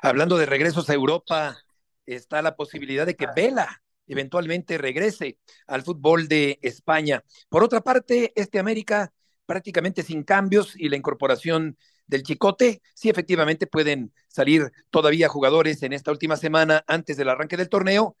Hablando 0.00 0.38
de 0.38 0.46
regresos 0.46 0.88
a 0.88 0.94
Europa, 0.94 1.58
está 2.06 2.40
la 2.40 2.56
posibilidad 2.56 3.04
de 3.04 3.16
que 3.16 3.26
Vela 3.36 3.82
eventualmente 4.06 4.78
regrese 4.78 5.38
al 5.66 5.82
fútbol 5.82 6.26
de 6.26 6.58
España. 6.62 7.22
Por 7.50 7.62
otra 7.62 7.82
parte, 7.82 8.32
este 8.34 8.58
América 8.58 9.12
prácticamente 9.44 10.02
sin 10.02 10.22
cambios 10.22 10.74
y 10.74 10.88
la 10.88 10.96
incorporación 10.96 11.76
del 12.06 12.22
Chicote, 12.22 12.80
sí 12.94 13.10
efectivamente 13.10 13.66
pueden 13.66 14.14
salir 14.28 14.72
todavía 14.88 15.28
jugadores 15.28 15.82
en 15.82 15.92
esta 15.92 16.12
última 16.12 16.38
semana 16.38 16.82
antes 16.86 17.18
del 17.18 17.28
arranque 17.28 17.58
del 17.58 17.68
torneo, 17.68 18.16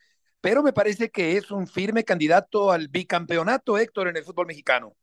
pero 0.46 0.62
me 0.62 0.72
parece 0.72 1.10
que 1.10 1.36
es 1.36 1.50
un 1.50 1.66
firme 1.66 2.04
candidato 2.04 2.70
al 2.70 2.86
bicampeonato, 2.86 3.78
Héctor, 3.78 4.06
en 4.06 4.16
el 4.16 4.22
fútbol 4.22 4.46
mexicano. 4.46 4.94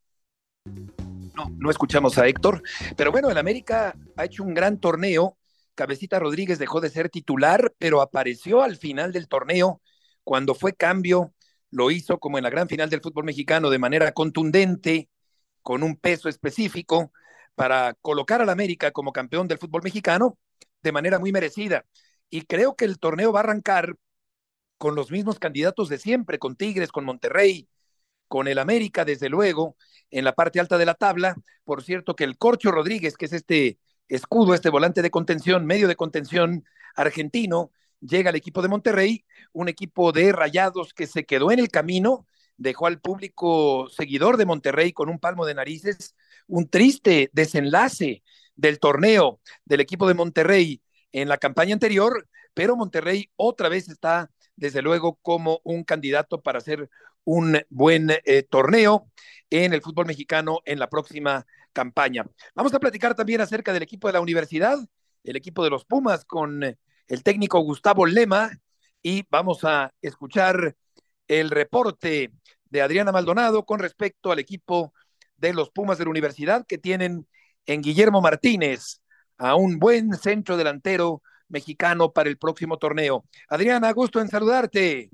No, 1.36 1.52
no 1.58 1.70
escuchamos 1.70 2.18
a 2.18 2.26
Héctor, 2.26 2.64
pero 2.96 3.12
bueno, 3.12 3.30
el 3.30 3.38
América 3.38 3.94
ha 4.16 4.24
hecho 4.24 4.42
un 4.42 4.54
gran 4.54 4.80
torneo. 4.80 5.38
Cabecita 5.76 6.18
Rodríguez 6.18 6.60
dejó 6.60 6.80
de 6.80 6.90
ser 6.90 7.10
titular, 7.10 7.74
pero 7.78 8.02
apareció 8.02 8.64
al 8.64 8.78
final 8.78 9.12
del 9.12 9.28
torneo 9.28 9.82
cuando 10.24 10.56
fue 10.56 10.76
cambio 10.76 11.34
lo 11.72 11.92
hizo 11.92 12.20
como 12.20 12.38
en 12.38 12.46
la 12.46 12.50
gran 12.50 12.70
final 12.70 12.90
del 12.90 13.02
fútbol 13.02 13.26
mexicano 13.26 13.70
de 13.70 13.80
manera 13.80 14.14
contundente, 14.14 15.10
con 15.62 15.84
un 15.84 15.98
peso 15.98 16.30
específico, 16.30 17.12
para 17.54 17.96
colocar 17.96 18.42
al 18.42 18.50
América 18.50 18.92
como 18.92 19.12
campeón 19.12 19.50
del 19.50 19.58
fútbol 19.58 19.82
mexicano 19.84 20.38
de 20.82 20.94
manera 20.94 21.20
muy 21.20 21.34
merecida. 21.34 21.84
Y 22.30 22.44
creo 22.44 22.78
que 22.78 22.86
el 22.86 22.98
torneo 22.98 23.34
va 23.34 23.42
a 23.42 23.44
arrancar 23.44 23.98
con 24.84 24.96
los 24.96 25.12
mismos 25.12 25.40
candidatos 25.40 25.88
de 25.88 25.98
siempre, 25.98 26.40
con 26.40 26.58
Tigres, 26.58 26.92
con 26.92 27.06
Monterrey, 27.06 27.70
con 28.28 28.50
el 28.50 28.60
América, 28.60 29.06
desde 29.06 29.30
luego, 29.30 29.78
en 30.12 30.26
la 30.26 30.36
parte 30.36 30.60
alta 30.60 30.78
de 30.78 30.86
la 30.86 30.94
tabla. 30.94 31.38
Por 31.64 31.84
cierto, 31.84 32.18
que 32.18 32.26
el 32.26 32.38
Corcho 32.38 32.70
Rodríguez, 32.70 33.16
que 33.16 33.28
es 33.28 33.32
este 33.32 33.80
escudo, 34.10 34.54
este 34.54 34.68
volante 34.68 35.02
de 35.02 35.10
contención, 35.10 35.66
medio 35.66 35.88
de 35.88 35.96
contención 35.96 36.66
argentino, 36.98 37.72
llega 38.02 38.32
al 38.32 38.36
equipo 38.36 38.62
de 38.62 38.68
Monterrey, 38.68 39.24
un 39.54 39.70
equipo 39.70 40.12
de 40.12 40.34
rayados 40.34 40.94
que 40.94 41.08
se 41.08 41.24
quedó 41.24 41.54
en 41.54 41.60
el 41.60 41.70
camino, 41.70 42.28
dejó 42.58 42.88
al 42.88 43.00
público 43.00 43.88
seguidor 43.88 44.36
de 44.36 44.46
Monterrey 44.46 44.92
con 44.92 45.08
un 45.08 45.18
palmo 45.18 45.46
de 45.46 45.56
narices, 45.56 46.14
un 46.46 46.68
triste 46.68 47.30
desenlace 47.32 48.22
del 48.58 48.80
torneo 48.80 49.40
del 49.64 49.80
equipo 49.80 50.10
de 50.10 50.14
Monterrey 50.14 50.82
en 51.14 51.30
la 51.30 51.38
campaña 51.38 51.72
anterior, 51.72 52.28
pero 52.54 52.76
Monterrey 52.76 53.32
otra 53.38 53.70
vez 53.70 53.88
está, 53.88 54.30
desde 54.56 54.82
luego, 54.82 55.16
como 55.22 55.60
un 55.64 55.84
candidato 55.84 56.42
para 56.42 56.60
hacer 56.60 56.90
un 57.24 57.62
buen 57.70 58.10
eh, 58.12 58.44
torneo 58.44 59.10
en 59.50 59.74
el 59.74 59.82
fútbol 59.82 60.06
mexicano 60.06 60.60
en 60.66 60.80
la 60.80 60.90
próxima 60.90 61.46
campaña. 61.72 62.26
Vamos 62.56 62.74
a 62.74 62.80
platicar 62.80 63.16
también 63.16 63.42
acerca 63.42 63.74
del 63.74 63.84
equipo 63.84 64.08
de 64.08 64.14
la 64.14 64.22
universidad, 64.22 64.78
el 65.24 65.36
equipo 65.36 65.64
de 65.64 65.70
los 65.70 65.86
Pumas 65.86 66.26
con 66.26 66.64
el 66.64 67.24
técnico 67.24 67.60
Gustavo 67.60 68.06
Lema 68.06 68.52
y 69.02 69.26
vamos 69.30 69.64
a 69.64 69.94
escuchar 70.02 70.76
el 71.28 71.50
reporte 71.50 72.32
de 72.66 72.82
Adriana 72.82 73.12
Maldonado 73.12 73.66
con 73.66 73.80
respecto 73.80 74.32
al 74.32 74.40
equipo 74.40 74.94
de 75.38 75.54
los 75.54 75.70
Pumas 75.70 75.98
de 75.98 76.06
la 76.06 76.12
universidad 76.12 76.66
que 76.66 76.78
tienen 76.78 77.28
en 77.66 77.82
Guillermo 77.82 78.22
Martínez 78.22 79.02
a 79.38 79.56
un 79.56 79.80
buen 79.80 80.14
centro 80.14 80.58
delantero 80.58 81.22
mexicano 81.54 82.12
para 82.12 82.30
el 82.30 82.38
próximo 82.38 82.78
torneo. 82.78 83.24
Adriana, 83.48 83.94
gusto 83.94 84.20
en 84.20 84.28
saludarte. 84.28 85.10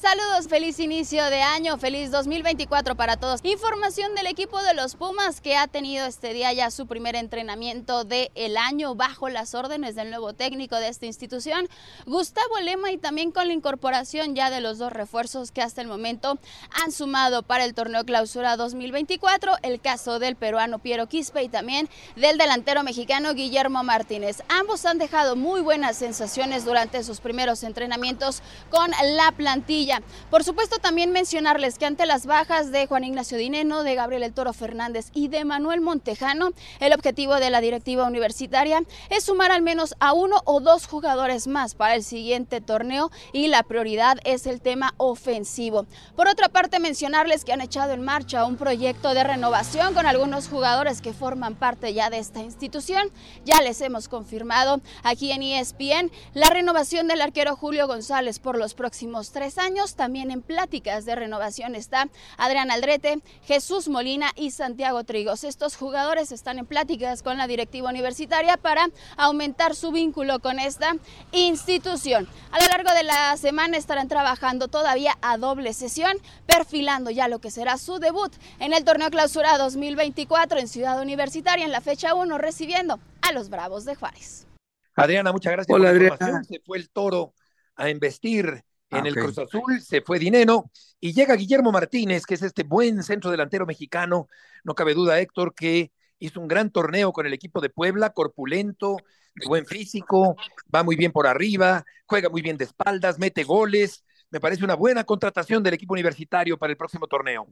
Saludos, 0.00 0.46
feliz 0.48 0.78
inicio 0.78 1.24
de 1.24 1.42
año, 1.42 1.76
feliz 1.76 2.12
2024 2.12 2.94
para 2.94 3.16
todos. 3.16 3.40
Información 3.42 4.14
del 4.14 4.28
equipo 4.28 4.62
de 4.62 4.72
los 4.72 4.94
Pumas 4.94 5.40
que 5.40 5.56
ha 5.56 5.66
tenido 5.66 6.06
este 6.06 6.32
día 6.32 6.52
ya 6.52 6.70
su 6.70 6.86
primer 6.86 7.16
entrenamiento 7.16 8.04
del 8.04 8.30
el 8.36 8.56
año 8.56 8.94
bajo 8.94 9.28
las 9.28 9.56
órdenes 9.56 9.96
del 9.96 10.10
nuevo 10.10 10.34
técnico 10.34 10.76
de 10.76 10.86
esta 10.86 11.06
institución, 11.06 11.68
Gustavo 12.06 12.60
Lema, 12.60 12.92
y 12.92 12.96
también 12.98 13.32
con 13.32 13.48
la 13.48 13.52
incorporación 13.52 14.36
ya 14.36 14.50
de 14.50 14.60
los 14.60 14.78
dos 14.78 14.92
refuerzos 14.92 15.50
que 15.50 15.62
hasta 15.62 15.80
el 15.80 15.88
momento 15.88 16.38
han 16.70 16.92
sumado 16.92 17.42
para 17.42 17.64
el 17.64 17.74
torneo 17.74 18.04
clausura 18.04 18.56
2024, 18.56 19.56
el 19.62 19.80
caso 19.80 20.20
del 20.20 20.36
peruano 20.36 20.78
Piero 20.78 21.08
Quispe 21.08 21.42
y 21.42 21.48
también 21.48 21.88
del 22.14 22.38
delantero 22.38 22.84
mexicano 22.84 23.34
Guillermo 23.34 23.82
Martínez. 23.82 24.44
Ambos 24.48 24.86
han 24.86 24.98
dejado 24.98 25.34
muy 25.34 25.60
buenas 25.60 25.96
sensaciones 25.96 26.64
durante 26.64 27.02
sus 27.02 27.18
primeros 27.18 27.64
entrenamientos 27.64 28.42
con 28.70 28.92
la 29.16 29.32
plantilla 29.32 29.87
por 30.30 30.44
supuesto, 30.44 30.78
también 30.78 31.12
mencionarles 31.12 31.78
que 31.78 31.86
ante 31.86 32.06
las 32.06 32.26
bajas 32.26 32.70
de 32.70 32.86
Juan 32.86 33.04
Ignacio 33.04 33.38
Dineno, 33.38 33.82
de 33.82 33.94
Gabriel 33.94 34.22
El 34.22 34.34
Toro 34.34 34.52
Fernández 34.52 35.10
y 35.14 35.28
de 35.28 35.44
Manuel 35.44 35.80
Montejano, 35.80 36.50
el 36.80 36.92
objetivo 36.92 37.36
de 37.36 37.50
la 37.50 37.60
directiva 37.60 38.06
universitaria 38.06 38.82
es 39.10 39.24
sumar 39.24 39.50
al 39.50 39.62
menos 39.62 39.94
a 40.00 40.12
uno 40.12 40.42
o 40.44 40.60
dos 40.60 40.86
jugadores 40.86 41.46
más 41.46 41.74
para 41.74 41.94
el 41.94 42.02
siguiente 42.02 42.60
torneo 42.60 43.10
y 43.32 43.48
la 43.48 43.62
prioridad 43.62 44.18
es 44.24 44.46
el 44.46 44.60
tema 44.60 44.94
ofensivo. 44.98 45.86
Por 46.16 46.28
otra 46.28 46.48
parte, 46.48 46.80
mencionarles 46.80 47.44
que 47.44 47.52
han 47.52 47.60
echado 47.60 47.92
en 47.92 48.02
marcha 48.02 48.44
un 48.44 48.56
proyecto 48.56 49.14
de 49.14 49.24
renovación 49.24 49.94
con 49.94 50.06
algunos 50.06 50.48
jugadores 50.48 51.00
que 51.00 51.12
forman 51.12 51.54
parte 51.54 51.94
ya 51.94 52.10
de 52.10 52.18
esta 52.18 52.40
institución. 52.40 53.10
Ya 53.44 53.62
les 53.62 53.80
hemos 53.80 54.08
confirmado 54.08 54.80
aquí 55.02 55.32
en 55.32 55.42
ESPN 55.42 56.10
la 56.34 56.50
renovación 56.50 57.08
del 57.08 57.22
arquero 57.22 57.56
Julio 57.56 57.86
González 57.86 58.38
por 58.38 58.58
los 58.58 58.74
próximos 58.74 59.30
tres 59.30 59.56
años 59.56 59.67
también 59.96 60.30
en 60.30 60.40
pláticas 60.40 61.04
de 61.04 61.14
renovación 61.14 61.74
está 61.74 62.08
Adrián 62.38 62.70
Aldrete, 62.70 63.20
Jesús 63.44 63.88
Molina 63.88 64.30
y 64.34 64.50
Santiago 64.50 65.04
Trigos. 65.04 65.44
Estos 65.44 65.76
jugadores 65.76 66.32
están 66.32 66.58
en 66.58 66.64
pláticas 66.64 67.22
con 67.22 67.36
la 67.36 67.46
directiva 67.46 67.90
universitaria 67.90 68.56
para 68.56 68.88
aumentar 69.18 69.74
su 69.74 69.92
vínculo 69.92 70.38
con 70.38 70.58
esta 70.58 70.96
institución. 71.32 72.26
A 72.50 72.60
lo 72.60 72.68
largo 72.68 72.90
de 72.92 73.02
la 73.04 73.36
semana 73.36 73.76
estarán 73.76 74.08
trabajando 74.08 74.68
todavía 74.68 75.18
a 75.20 75.36
doble 75.36 75.74
sesión, 75.74 76.16
perfilando 76.46 77.10
ya 77.10 77.28
lo 77.28 77.38
que 77.38 77.50
será 77.50 77.76
su 77.76 77.98
debut 77.98 78.32
en 78.60 78.72
el 78.72 78.84
torneo 78.84 79.10
clausura 79.10 79.58
2024 79.58 80.60
en 80.60 80.68
Ciudad 80.68 81.00
Universitaria 81.00 81.66
en 81.66 81.72
la 81.72 81.82
fecha 81.82 82.14
1, 82.14 82.38
recibiendo 82.38 83.00
a 83.20 83.32
los 83.32 83.50
Bravos 83.50 83.84
de 83.84 83.94
Juárez. 83.94 84.46
Adriana, 84.94 85.30
muchas 85.30 85.52
gracias 85.52 85.74
Hola, 85.74 85.90
por 85.90 86.00
la 86.00 86.14
Adriana. 86.14 86.44
Se 86.44 86.58
fue 86.64 86.78
el 86.78 86.88
toro 86.88 87.34
a 87.76 87.90
investir 87.90 88.64
en 88.90 89.04
ah, 89.04 89.08
el 89.08 89.14
Cruz 89.14 89.38
Azul 89.38 89.80
se 89.80 90.00
fue 90.00 90.18
Dineno 90.18 90.70
y 91.00 91.12
llega 91.12 91.36
Guillermo 91.36 91.72
Martínez, 91.72 92.24
que 92.24 92.34
es 92.34 92.42
este 92.42 92.62
buen 92.62 93.02
centro 93.02 93.30
delantero 93.30 93.66
mexicano. 93.66 94.28
No 94.64 94.74
cabe 94.74 94.94
duda, 94.94 95.20
Héctor, 95.20 95.54
que 95.54 95.92
hizo 96.18 96.40
un 96.40 96.48
gran 96.48 96.70
torneo 96.70 97.12
con 97.12 97.26
el 97.26 97.32
equipo 97.32 97.60
de 97.60 97.70
Puebla, 97.70 98.10
corpulento, 98.10 98.96
de 99.34 99.46
buen 99.46 99.66
físico, 99.66 100.36
va 100.74 100.82
muy 100.82 100.96
bien 100.96 101.12
por 101.12 101.26
arriba, 101.26 101.84
juega 102.06 102.28
muy 102.28 102.42
bien 102.42 102.56
de 102.56 102.64
espaldas, 102.64 103.18
mete 103.18 103.44
goles. 103.44 104.04
Me 104.30 104.40
parece 104.40 104.64
una 104.64 104.74
buena 104.74 105.04
contratación 105.04 105.62
del 105.62 105.74
equipo 105.74 105.94
universitario 105.94 106.58
para 106.58 106.72
el 106.72 106.76
próximo 106.76 107.06
torneo. 107.06 107.46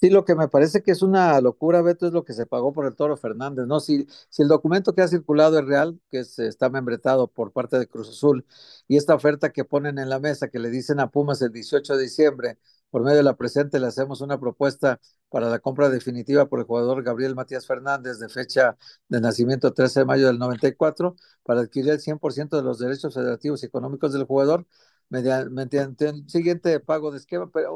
Sí, 0.00 0.10
lo 0.10 0.24
que 0.24 0.36
me 0.36 0.46
parece 0.48 0.80
que 0.82 0.92
es 0.92 1.02
una 1.02 1.40
locura, 1.40 1.82
Beto, 1.82 2.06
es 2.06 2.12
lo 2.12 2.24
que 2.24 2.32
se 2.32 2.46
pagó 2.46 2.72
por 2.72 2.86
el 2.86 2.94
Toro 2.94 3.16
Fernández, 3.16 3.66
¿no? 3.66 3.80
Si, 3.80 4.06
si 4.28 4.42
el 4.42 4.48
documento 4.48 4.94
que 4.94 5.02
ha 5.02 5.08
circulado 5.08 5.58
es 5.58 5.64
real, 5.66 5.98
que 6.08 6.20
está 6.20 6.70
membretado 6.70 7.26
por 7.26 7.50
parte 7.52 7.78
de 7.80 7.88
Cruz 7.88 8.08
Azul, 8.10 8.46
y 8.86 8.96
esta 8.96 9.16
oferta 9.16 9.50
que 9.50 9.64
ponen 9.64 9.98
en 9.98 10.08
la 10.08 10.20
mesa, 10.20 10.48
que 10.48 10.60
le 10.60 10.70
dicen 10.70 11.00
a 11.00 11.10
Pumas 11.10 11.42
el 11.42 11.50
18 11.52 11.96
de 11.96 12.04
diciembre, 12.04 12.58
por 12.90 13.02
medio 13.02 13.16
de 13.16 13.22
la 13.24 13.36
presente, 13.36 13.80
le 13.80 13.88
hacemos 13.88 14.20
una 14.20 14.38
propuesta 14.38 15.00
para 15.30 15.50
la 15.50 15.58
compra 15.58 15.88
definitiva 15.90 16.46
por 16.48 16.60
el 16.60 16.66
jugador 16.66 17.02
Gabriel 17.02 17.34
Matías 17.34 17.66
Fernández, 17.66 18.20
de 18.20 18.28
fecha 18.28 18.76
de 19.08 19.20
nacimiento 19.20 19.74
13 19.74 20.00
de 20.00 20.06
mayo 20.06 20.28
del 20.28 20.38
94, 20.38 21.16
para 21.42 21.60
adquirir 21.62 21.90
el 21.90 22.00
100% 22.00 22.56
de 22.56 22.62
los 22.62 22.78
derechos 22.78 23.14
federativos 23.14 23.62
y 23.64 23.66
económicos 23.66 24.12
del 24.12 24.24
jugador, 24.24 24.64
mediante, 25.10 26.08
el 26.08 26.28
siguiente 26.28 26.80
pago 26.80 27.10
de 27.10 27.18
esquema, 27.18 27.50
pero 27.50 27.74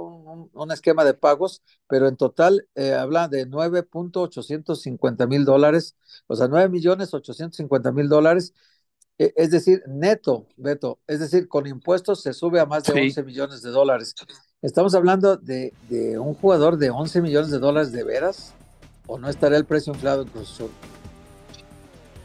un, 0.52 0.72
esquema 0.72 1.04
de 1.04 1.14
pagos, 1.14 1.62
pero 1.88 2.08
en 2.08 2.16
total 2.16 2.68
eh, 2.74 2.92
habla 2.92 3.28
de 3.28 3.48
9.850 3.48 5.26
mil 5.26 5.44
dólares, 5.44 5.96
o 6.26 6.36
sea, 6.36 6.48
9 6.48 6.68
millones 6.68 7.14
850 7.14 7.92
mil 7.92 8.08
dólares, 8.08 8.54
e, 9.18 9.32
es 9.36 9.50
decir, 9.50 9.82
neto, 9.86 10.46
Beto, 10.56 11.00
es 11.06 11.20
decir, 11.20 11.48
con 11.48 11.66
impuestos 11.66 12.22
se 12.22 12.32
sube 12.32 12.60
a 12.60 12.66
más 12.66 12.84
de 12.84 13.00
11 13.00 13.22
millones 13.22 13.62
de 13.62 13.70
dólares. 13.70 14.14
Estamos 14.60 14.94
hablando 14.94 15.36
de, 15.36 15.72
de, 15.88 16.18
un 16.18 16.34
jugador 16.34 16.76
de 16.76 16.90
11 16.90 17.22
millones 17.22 17.50
de 17.50 17.58
dólares 17.58 17.92
de 17.92 18.04
veras, 18.04 18.52
o 19.06 19.18
no 19.18 19.28
estará 19.28 19.56
el 19.56 19.64
precio 19.64 19.92
inflado 19.92 20.22
en 20.22 20.28
Cruz 20.28 20.52
Azul. 20.52 20.70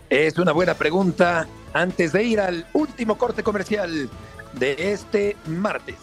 Es 0.09 0.37
una 0.37 0.53
buena 0.53 0.73
pregunta. 0.73 1.47
Antes 1.73 2.13
de 2.13 2.23
ir 2.23 2.39
al 2.39 2.65
último 2.73 3.17
corte 3.17 3.43
comercial, 3.43 4.09
de 4.53 4.91
este 4.91 5.35
martes. 5.45 5.95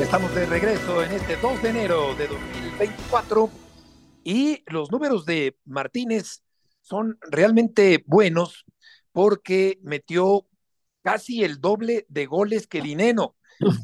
Estamos 0.00 0.34
de 0.34 0.46
regreso 0.46 1.04
en 1.04 1.12
este 1.12 1.36
2 1.36 1.62
de 1.62 1.68
enero 1.68 2.14
de 2.16 2.26
2024 2.26 3.50
y 4.24 4.64
los 4.66 4.90
números 4.90 5.24
de 5.24 5.56
Martínez 5.64 6.42
son 6.80 7.18
realmente 7.30 8.02
buenos 8.06 8.64
porque 9.12 9.78
metió 9.82 10.46
casi 11.02 11.44
el 11.44 11.60
doble 11.60 12.06
de 12.08 12.26
goles 12.26 12.66
que 12.66 12.80
Dineno 12.80 13.36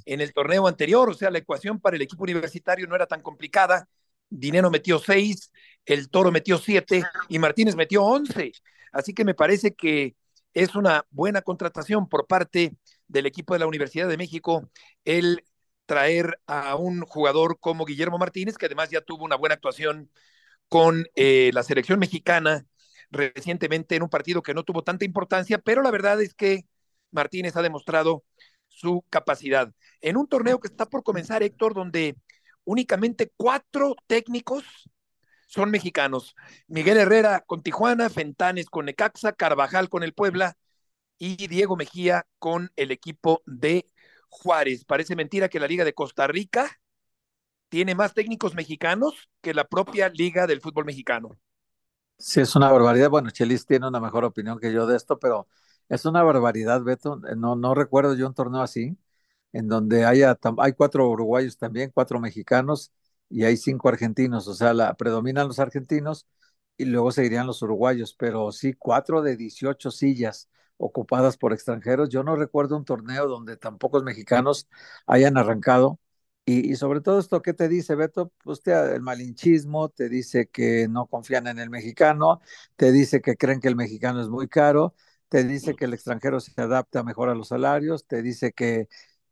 en 0.04 0.20
el 0.20 0.32
torneo 0.32 0.66
anterior, 0.66 1.08
o 1.08 1.14
sea, 1.14 1.30
la 1.30 1.38
ecuación 1.38 1.80
para 1.80 1.96
el 1.96 2.02
equipo 2.02 2.24
universitario 2.24 2.86
no 2.86 2.94
era 2.94 3.06
tan 3.06 3.20
complicada. 3.20 3.88
Dinero 4.28 4.70
metió 4.70 4.98
seis, 4.98 5.50
el 5.84 6.08
Toro 6.10 6.32
metió 6.32 6.58
siete 6.58 7.04
y 7.28 7.38
Martínez 7.38 7.76
metió 7.76 8.02
once. 8.04 8.52
Así 8.92 9.14
que 9.14 9.24
me 9.24 9.34
parece 9.34 9.74
que 9.74 10.16
es 10.54 10.74
una 10.74 11.04
buena 11.10 11.42
contratación 11.42 12.08
por 12.08 12.26
parte 12.26 12.74
del 13.08 13.26
equipo 13.26 13.54
de 13.54 13.60
la 13.60 13.66
Universidad 13.66 14.08
de 14.08 14.16
México 14.16 14.68
el 15.04 15.44
traer 15.86 16.40
a 16.46 16.74
un 16.76 17.02
jugador 17.02 17.58
como 17.60 17.84
Guillermo 17.84 18.18
Martínez, 18.18 18.56
que 18.58 18.66
además 18.66 18.90
ya 18.90 19.00
tuvo 19.00 19.24
una 19.24 19.36
buena 19.36 19.54
actuación 19.54 20.10
con 20.68 21.06
eh, 21.14 21.50
la 21.54 21.62
selección 21.62 21.98
mexicana 21.98 22.66
recientemente 23.10 23.94
en 23.96 24.02
un 24.02 24.08
partido 24.08 24.42
que 24.42 24.54
no 24.54 24.64
tuvo 24.64 24.82
tanta 24.82 25.04
importancia, 25.04 25.58
pero 25.58 25.82
la 25.82 25.90
verdad 25.92 26.20
es 26.20 26.34
que 26.34 26.66
Martínez 27.12 27.56
ha 27.56 27.62
demostrado 27.62 28.24
su 28.76 29.04
capacidad. 29.08 29.72
En 30.02 30.18
un 30.18 30.28
torneo 30.28 30.60
que 30.60 30.68
está 30.68 30.84
por 30.86 31.02
comenzar, 31.02 31.42
Héctor, 31.42 31.72
donde 31.72 32.14
únicamente 32.64 33.32
cuatro 33.36 33.96
técnicos 34.06 34.64
son 35.46 35.70
mexicanos. 35.70 36.34
Miguel 36.68 36.98
Herrera 36.98 37.42
con 37.46 37.62
Tijuana, 37.62 38.10
Fentanes 38.10 38.68
con 38.68 38.84
Necaxa, 38.84 39.32
Carvajal 39.32 39.88
con 39.88 40.02
el 40.02 40.12
Puebla 40.12 40.58
y 41.16 41.46
Diego 41.46 41.76
Mejía 41.76 42.26
con 42.38 42.70
el 42.76 42.90
equipo 42.90 43.42
de 43.46 43.86
Juárez. 44.28 44.84
Parece 44.84 45.16
mentira 45.16 45.48
que 45.48 45.60
la 45.60 45.68
Liga 45.68 45.84
de 45.84 45.94
Costa 45.94 46.26
Rica 46.26 46.78
tiene 47.70 47.94
más 47.94 48.12
técnicos 48.12 48.54
mexicanos 48.54 49.30
que 49.40 49.54
la 49.54 49.64
propia 49.64 50.10
Liga 50.10 50.46
del 50.46 50.60
Fútbol 50.60 50.84
Mexicano. 50.84 51.38
Sí, 52.18 52.40
es 52.40 52.54
una 52.54 52.70
barbaridad. 52.70 53.08
Bueno, 53.08 53.30
Chelis 53.30 53.64
tiene 53.64 53.88
una 53.88 54.00
mejor 54.00 54.24
opinión 54.24 54.58
que 54.58 54.72
yo 54.72 54.86
de 54.86 54.96
esto, 54.96 55.18
pero 55.18 55.48
es 55.88 56.04
una 56.04 56.22
barbaridad, 56.22 56.82
Beto. 56.82 57.16
No, 57.36 57.56
no 57.56 57.74
recuerdo 57.74 58.14
yo 58.14 58.26
un 58.26 58.34
torneo 58.34 58.62
así, 58.62 58.96
en 59.52 59.68
donde 59.68 60.04
haya, 60.04 60.38
hay 60.58 60.72
cuatro 60.74 61.08
uruguayos 61.10 61.58
también, 61.58 61.90
cuatro 61.94 62.20
mexicanos 62.20 62.92
y 63.28 63.44
hay 63.44 63.56
cinco 63.56 63.88
argentinos. 63.88 64.48
O 64.48 64.54
sea, 64.54 64.94
predominan 64.94 65.48
los 65.48 65.58
argentinos 65.58 66.26
y 66.76 66.84
luego 66.86 67.10
seguirían 67.12 67.46
los 67.46 67.62
uruguayos, 67.62 68.14
pero 68.14 68.52
sí, 68.52 68.74
cuatro 68.74 69.22
de 69.22 69.36
18 69.36 69.90
sillas 69.90 70.48
ocupadas 70.76 71.36
por 71.38 71.52
extranjeros. 71.52 72.08
Yo 72.10 72.22
no 72.22 72.36
recuerdo 72.36 72.76
un 72.76 72.84
torneo 72.84 73.26
donde 73.28 73.56
tan 73.56 73.78
pocos 73.78 74.02
mexicanos 74.04 74.68
hayan 75.06 75.36
arrancado. 75.38 75.98
Y, 76.48 76.76
sobre 76.76 77.00
todo 77.00 77.18
esto, 77.18 77.42
¿qué 77.42 77.54
te 77.54 77.68
dice, 77.68 77.96
Beto? 77.96 78.32
Pues 78.44 78.60
el 78.66 79.00
malinchismo, 79.02 79.88
te 79.88 80.08
dice 80.08 80.48
que 80.48 80.86
no 80.88 81.06
confían 81.06 81.48
en 81.48 81.58
el 81.58 81.70
mexicano, 81.70 82.40
te 82.76 82.92
dice 82.92 83.20
que 83.20 83.36
creen 83.36 83.60
que 83.60 83.66
el 83.68 83.74
mexicano 83.74 84.20
es 84.20 84.28
muy 84.28 84.46
caro, 84.48 84.94
te 85.28 85.44
dice 85.44 85.74
que 85.74 85.86
el 85.86 85.94
extranjero 85.94 86.40
se 86.40 86.60
adapta 86.60 87.02
mejor 87.02 87.28
a 87.28 87.34
los 87.34 87.48
salarios, 87.48 88.06
te 88.06 88.22
dice 88.22 88.52
que, 88.52 88.88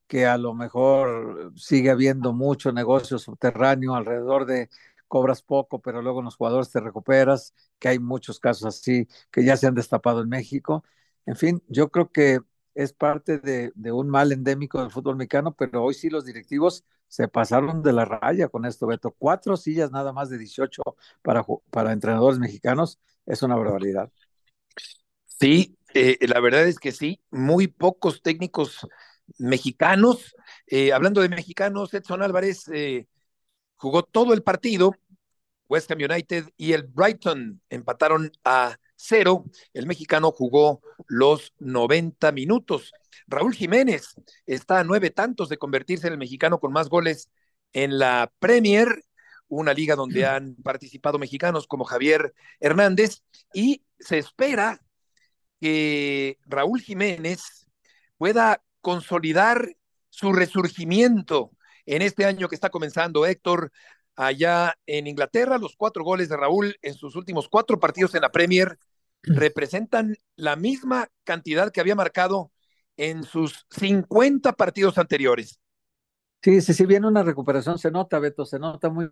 que 0.07 0.27
a 0.27 0.39
lo 0.39 0.55
mejor 0.55 1.53
sigue 1.57 1.91
habiendo 1.91 2.33
mucho 2.33 2.73
negocio 2.73 3.19
subterráneo 3.19 3.95
alrededor 3.95 4.47
de 4.47 4.71
cobras 5.09 5.43
poco, 5.43 5.81
pero 5.81 6.03
luego 6.03 6.21
en 6.21 6.27
los 6.27 6.37
jugadores 6.37 6.71
te 6.71 6.81
recuperas, 6.81 7.55
que 7.79 7.89
hay 7.89 7.99
muchos 7.99 8.41
casos 8.41 8.67
así 8.67 9.07
que 9.31 9.45
ya 9.45 9.57
se 9.57 9.67
han 9.67 9.75
destapado 9.75 10.23
en 10.23 10.29
México. 10.29 10.85
En 11.27 11.37
fin, 11.37 11.63
yo 11.69 11.91
creo 11.91 12.11
que 12.11 12.41
es 12.75 12.93
parte 12.93 13.39
de, 13.39 13.73
un 13.93 14.09
mal 14.09 14.33
endémico 14.33 14.81
del 14.81 14.91
fútbol 14.91 15.17
mexicano, 15.17 15.55
pero 15.55 15.85
hoy 15.85 15.95
sí 15.95 16.11
los 16.11 16.25
directivos 16.25 16.85
se 17.09 17.29
pasaron 17.29 17.83
de 17.83 17.93
la 17.93 18.05
raya 18.05 18.49
con 18.49 18.65
esto, 18.65 18.87
Beto. 18.87 19.15
Cuatro 19.17 19.57
sillas 19.57 19.93
nada 19.93 20.13
más 20.13 20.31
de 20.31 20.39
18 20.39 20.83
para, 21.23 21.45
para 21.71 21.93
entrenadores 21.93 22.39
mexicanos 22.41 22.99
es 23.27 23.43
una 23.43 23.55
barbaridad. 23.57 24.11
Sí, 25.27 25.77
eh, 25.95 26.19
la 26.27 26.41
verdad 26.41 26.67
es 26.67 26.79
que 26.79 26.93
sí, 26.93 27.21
muy 27.31 27.69
pocos 27.69 28.23
técnicos 28.23 28.87
mexicanos. 29.39 30.35
Eh, 30.67 30.93
hablando 30.93 31.21
de 31.21 31.29
mexicanos, 31.29 31.95
Edson 31.95 32.23
Álvarez 32.23 32.69
eh, 32.73 33.07
jugó 33.77 34.03
todo 34.03 34.35
el 34.35 34.43
partido. 34.43 34.93
West 35.69 35.91
Ham 35.91 35.99
United 35.99 36.51
y 36.57 36.73
el 36.73 36.83
Brighton 36.83 37.61
empataron 37.71 38.31
a 38.45 38.77
cero. 38.97 39.45
El 39.73 39.87
mexicano 39.87 40.31
jugó 40.31 40.83
los 41.07 41.53
90 41.59 42.33
minutos. 42.33 42.93
Raúl 43.27 43.55
Jiménez 43.55 44.15
está 44.47 44.81
a 44.81 44.85
nueve 44.85 45.11
tantos 45.11 45.49
de 45.49 45.59
convertirse 45.59 46.07
en 46.07 46.13
el 46.13 46.19
mexicano 46.19 46.61
con 46.61 46.73
más 46.73 46.89
goles 46.89 47.31
en 47.73 47.99
la 47.99 48.33
Premier, 48.39 49.05
una 49.49 49.73
liga 49.73 49.97
donde 49.97 50.27
han 50.27 50.55
participado 50.57 51.19
mexicanos 51.19 51.67
como 51.67 51.85
Javier 51.85 52.35
Hernández, 52.61 53.23
y 53.53 53.85
se 53.99 54.19
espera 54.19 54.84
que 55.61 56.39
Raúl 56.47 56.81
Jiménez 56.81 57.69
pueda 58.17 58.63
consolidar 58.81 59.77
su 60.11 60.33
resurgimiento 60.33 61.51
en 61.87 62.03
este 62.03 62.25
año 62.25 62.49
que 62.49 62.55
está 62.55 62.71
comenzando 62.71 63.27
Héctor 63.27 63.73
allá 64.17 64.77
en 64.87 65.07
Inglaterra. 65.07 65.59
Los 65.59 65.77
cuatro 65.77 66.05
goles 66.05 66.29
de 66.29 66.37
Raúl 66.37 66.77
en 66.83 66.95
sus 66.95 67.17
últimos 67.17 67.49
cuatro 67.49 67.81
partidos 67.81 68.15
en 68.15 68.23
la 68.23 68.31
Premier 68.31 68.79
representan 69.23 70.17
la 70.37 70.57
misma 70.57 71.09
cantidad 71.25 71.73
que 71.73 71.81
había 71.81 71.95
marcado 71.95 72.53
en 72.97 73.25
sus 73.25 73.67
50 73.71 74.53
partidos 74.53 74.99
anteriores. 74.99 75.59
Sí, 76.43 76.61
sí, 76.61 76.75
sí, 76.75 76.87
viene 76.87 77.07
una 77.07 77.23
recuperación, 77.23 77.79
se 77.79 77.91
nota, 77.91 78.19
Beto, 78.19 78.45
se 78.45 78.59
nota 78.59 78.91
muy, 78.91 79.11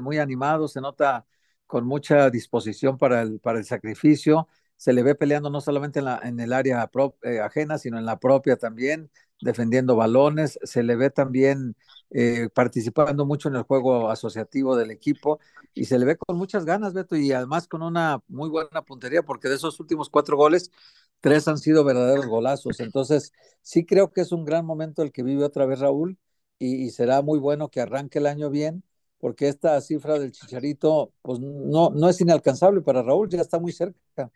muy, 0.00 0.18
animado, 0.18 0.68
se 0.68 0.80
nota 0.80 1.26
con 1.66 1.86
mucha 1.86 2.30
disposición 2.30 2.96
para 2.96 3.22
el, 3.22 3.40
para 3.40 3.58
el 3.58 3.64
sacrificio, 3.64 4.48
se 4.82 4.92
le 4.92 5.04
ve 5.04 5.14
peleando 5.14 5.48
no 5.48 5.60
solamente 5.60 6.00
en, 6.00 6.06
la, 6.06 6.20
en 6.24 6.40
el 6.40 6.52
área 6.52 6.90
eh, 7.22 7.38
ajena, 7.38 7.78
sino 7.78 7.98
en 8.00 8.04
la 8.04 8.18
propia 8.18 8.56
también, 8.56 9.12
defendiendo 9.40 9.94
balones, 9.94 10.58
se 10.64 10.82
le 10.82 10.96
ve 10.96 11.08
también 11.08 11.76
eh, 12.10 12.48
participando 12.52 13.24
mucho 13.24 13.48
en 13.48 13.54
el 13.54 13.62
juego 13.62 14.10
asociativo 14.10 14.74
del 14.74 14.90
equipo 14.90 15.38
y 15.72 15.84
se 15.84 16.00
le 16.00 16.04
ve 16.04 16.16
con 16.16 16.36
muchas 16.36 16.64
ganas, 16.64 16.94
Beto, 16.94 17.14
y 17.14 17.30
además 17.30 17.68
con 17.68 17.80
una 17.84 18.24
muy 18.26 18.48
buena 18.48 18.82
puntería, 18.82 19.22
porque 19.22 19.48
de 19.48 19.54
esos 19.54 19.78
últimos 19.78 20.10
cuatro 20.10 20.36
goles, 20.36 20.72
tres 21.20 21.46
han 21.46 21.58
sido 21.58 21.84
verdaderos 21.84 22.26
golazos. 22.26 22.80
Entonces, 22.80 23.32
sí 23.60 23.86
creo 23.86 24.12
que 24.12 24.22
es 24.22 24.32
un 24.32 24.44
gran 24.44 24.66
momento 24.66 25.02
el 25.02 25.12
que 25.12 25.22
vive 25.22 25.44
otra 25.44 25.64
vez 25.64 25.78
Raúl 25.78 26.18
y, 26.58 26.90
será 26.90 27.22
muy 27.22 27.38
bueno 27.38 27.68
que 27.68 27.80
arranque 27.80 28.18
el 28.18 28.26
año 28.26 28.50
bien, 28.50 28.82
porque 29.18 29.46
esta 29.46 29.80
cifra 29.80 30.18
del 30.18 30.32
Chicharito, 30.32 31.12
pues 31.22 31.38
no, 31.38 31.90
no 31.90 32.08
es 32.08 32.20
inalcanzable 32.20 32.80
para 32.80 33.04
Raúl, 33.04 33.28
ya 33.28 33.40
está 33.40 33.60
muy 33.60 33.70
cerca. 33.70 34.32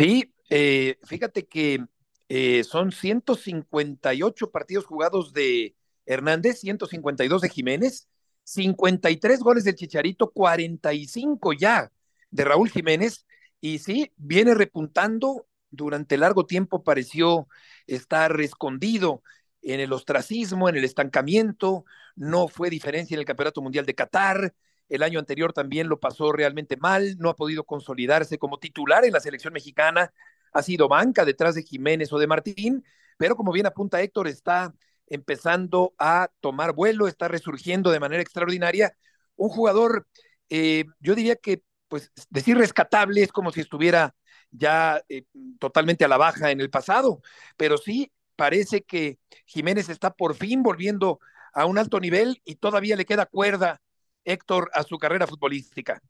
Sí, 0.00 0.32
eh, 0.48 0.96
fíjate 1.04 1.46
que 1.46 1.84
eh, 2.30 2.64
son 2.64 2.90
158 2.90 4.50
partidos 4.50 4.86
jugados 4.86 5.34
de 5.34 5.76
Hernández, 6.06 6.60
152 6.60 7.42
de 7.42 7.50
Jiménez, 7.50 8.08
53 8.44 9.40
goles 9.40 9.64
del 9.64 9.74
Chicharito, 9.74 10.30
45 10.30 11.52
ya 11.52 11.92
de 12.30 12.44
Raúl 12.46 12.70
Jiménez, 12.70 13.26
y 13.60 13.80
sí, 13.80 14.10
viene 14.16 14.54
repuntando, 14.54 15.46
durante 15.70 16.16
largo 16.16 16.46
tiempo 16.46 16.82
pareció 16.82 17.46
estar 17.86 18.40
escondido 18.40 19.22
en 19.60 19.80
el 19.80 19.92
ostracismo, 19.92 20.70
en 20.70 20.76
el 20.76 20.84
estancamiento, 20.84 21.84
no 22.16 22.48
fue 22.48 22.70
diferencia 22.70 23.16
en 23.16 23.20
el 23.20 23.26
Campeonato 23.26 23.60
Mundial 23.60 23.84
de 23.84 23.94
Qatar, 23.94 24.54
el 24.90 25.02
año 25.02 25.18
anterior 25.18 25.52
también 25.52 25.88
lo 25.88 25.98
pasó 26.00 26.32
realmente 26.32 26.76
mal, 26.76 27.16
no 27.18 27.30
ha 27.30 27.36
podido 27.36 27.64
consolidarse 27.64 28.38
como 28.38 28.58
titular 28.58 29.04
en 29.04 29.12
la 29.12 29.20
selección 29.20 29.54
mexicana, 29.54 30.12
ha 30.52 30.62
sido 30.62 30.88
banca 30.88 31.24
detrás 31.24 31.54
de 31.54 31.62
Jiménez 31.62 32.12
o 32.12 32.18
de 32.18 32.26
Martín, 32.26 32.84
pero 33.16 33.36
como 33.36 33.52
bien 33.52 33.66
apunta 33.66 34.02
Héctor, 34.02 34.28
está 34.28 34.74
empezando 35.06 35.94
a 35.98 36.30
tomar 36.40 36.72
vuelo, 36.74 37.08
está 37.08 37.28
resurgiendo 37.28 37.90
de 37.90 38.00
manera 38.00 38.22
extraordinaria. 38.22 38.96
Un 39.36 39.48
jugador, 39.48 40.06
eh, 40.48 40.84
yo 41.00 41.14
diría 41.14 41.36
que, 41.36 41.62
pues, 41.88 42.12
decir 42.30 42.56
rescatable 42.56 43.22
es 43.22 43.32
como 43.32 43.52
si 43.52 43.60
estuviera 43.60 44.14
ya 44.50 45.02
eh, 45.08 45.24
totalmente 45.58 46.04
a 46.04 46.08
la 46.08 46.16
baja 46.16 46.50
en 46.50 46.60
el 46.60 46.70
pasado, 46.70 47.22
pero 47.56 47.78
sí 47.78 48.12
parece 48.36 48.82
que 48.82 49.18
Jiménez 49.46 49.88
está 49.88 50.12
por 50.14 50.34
fin 50.34 50.62
volviendo 50.62 51.20
a 51.52 51.66
un 51.66 51.78
alto 51.78 52.00
nivel 52.00 52.40
y 52.44 52.56
todavía 52.56 52.96
le 52.96 53.04
queda 53.04 53.26
cuerda, 53.26 53.80
Héctor, 54.24 54.70
a 54.74 54.82
su 54.82 54.98
carrera 54.98 55.26
futbolística. 55.26 56.00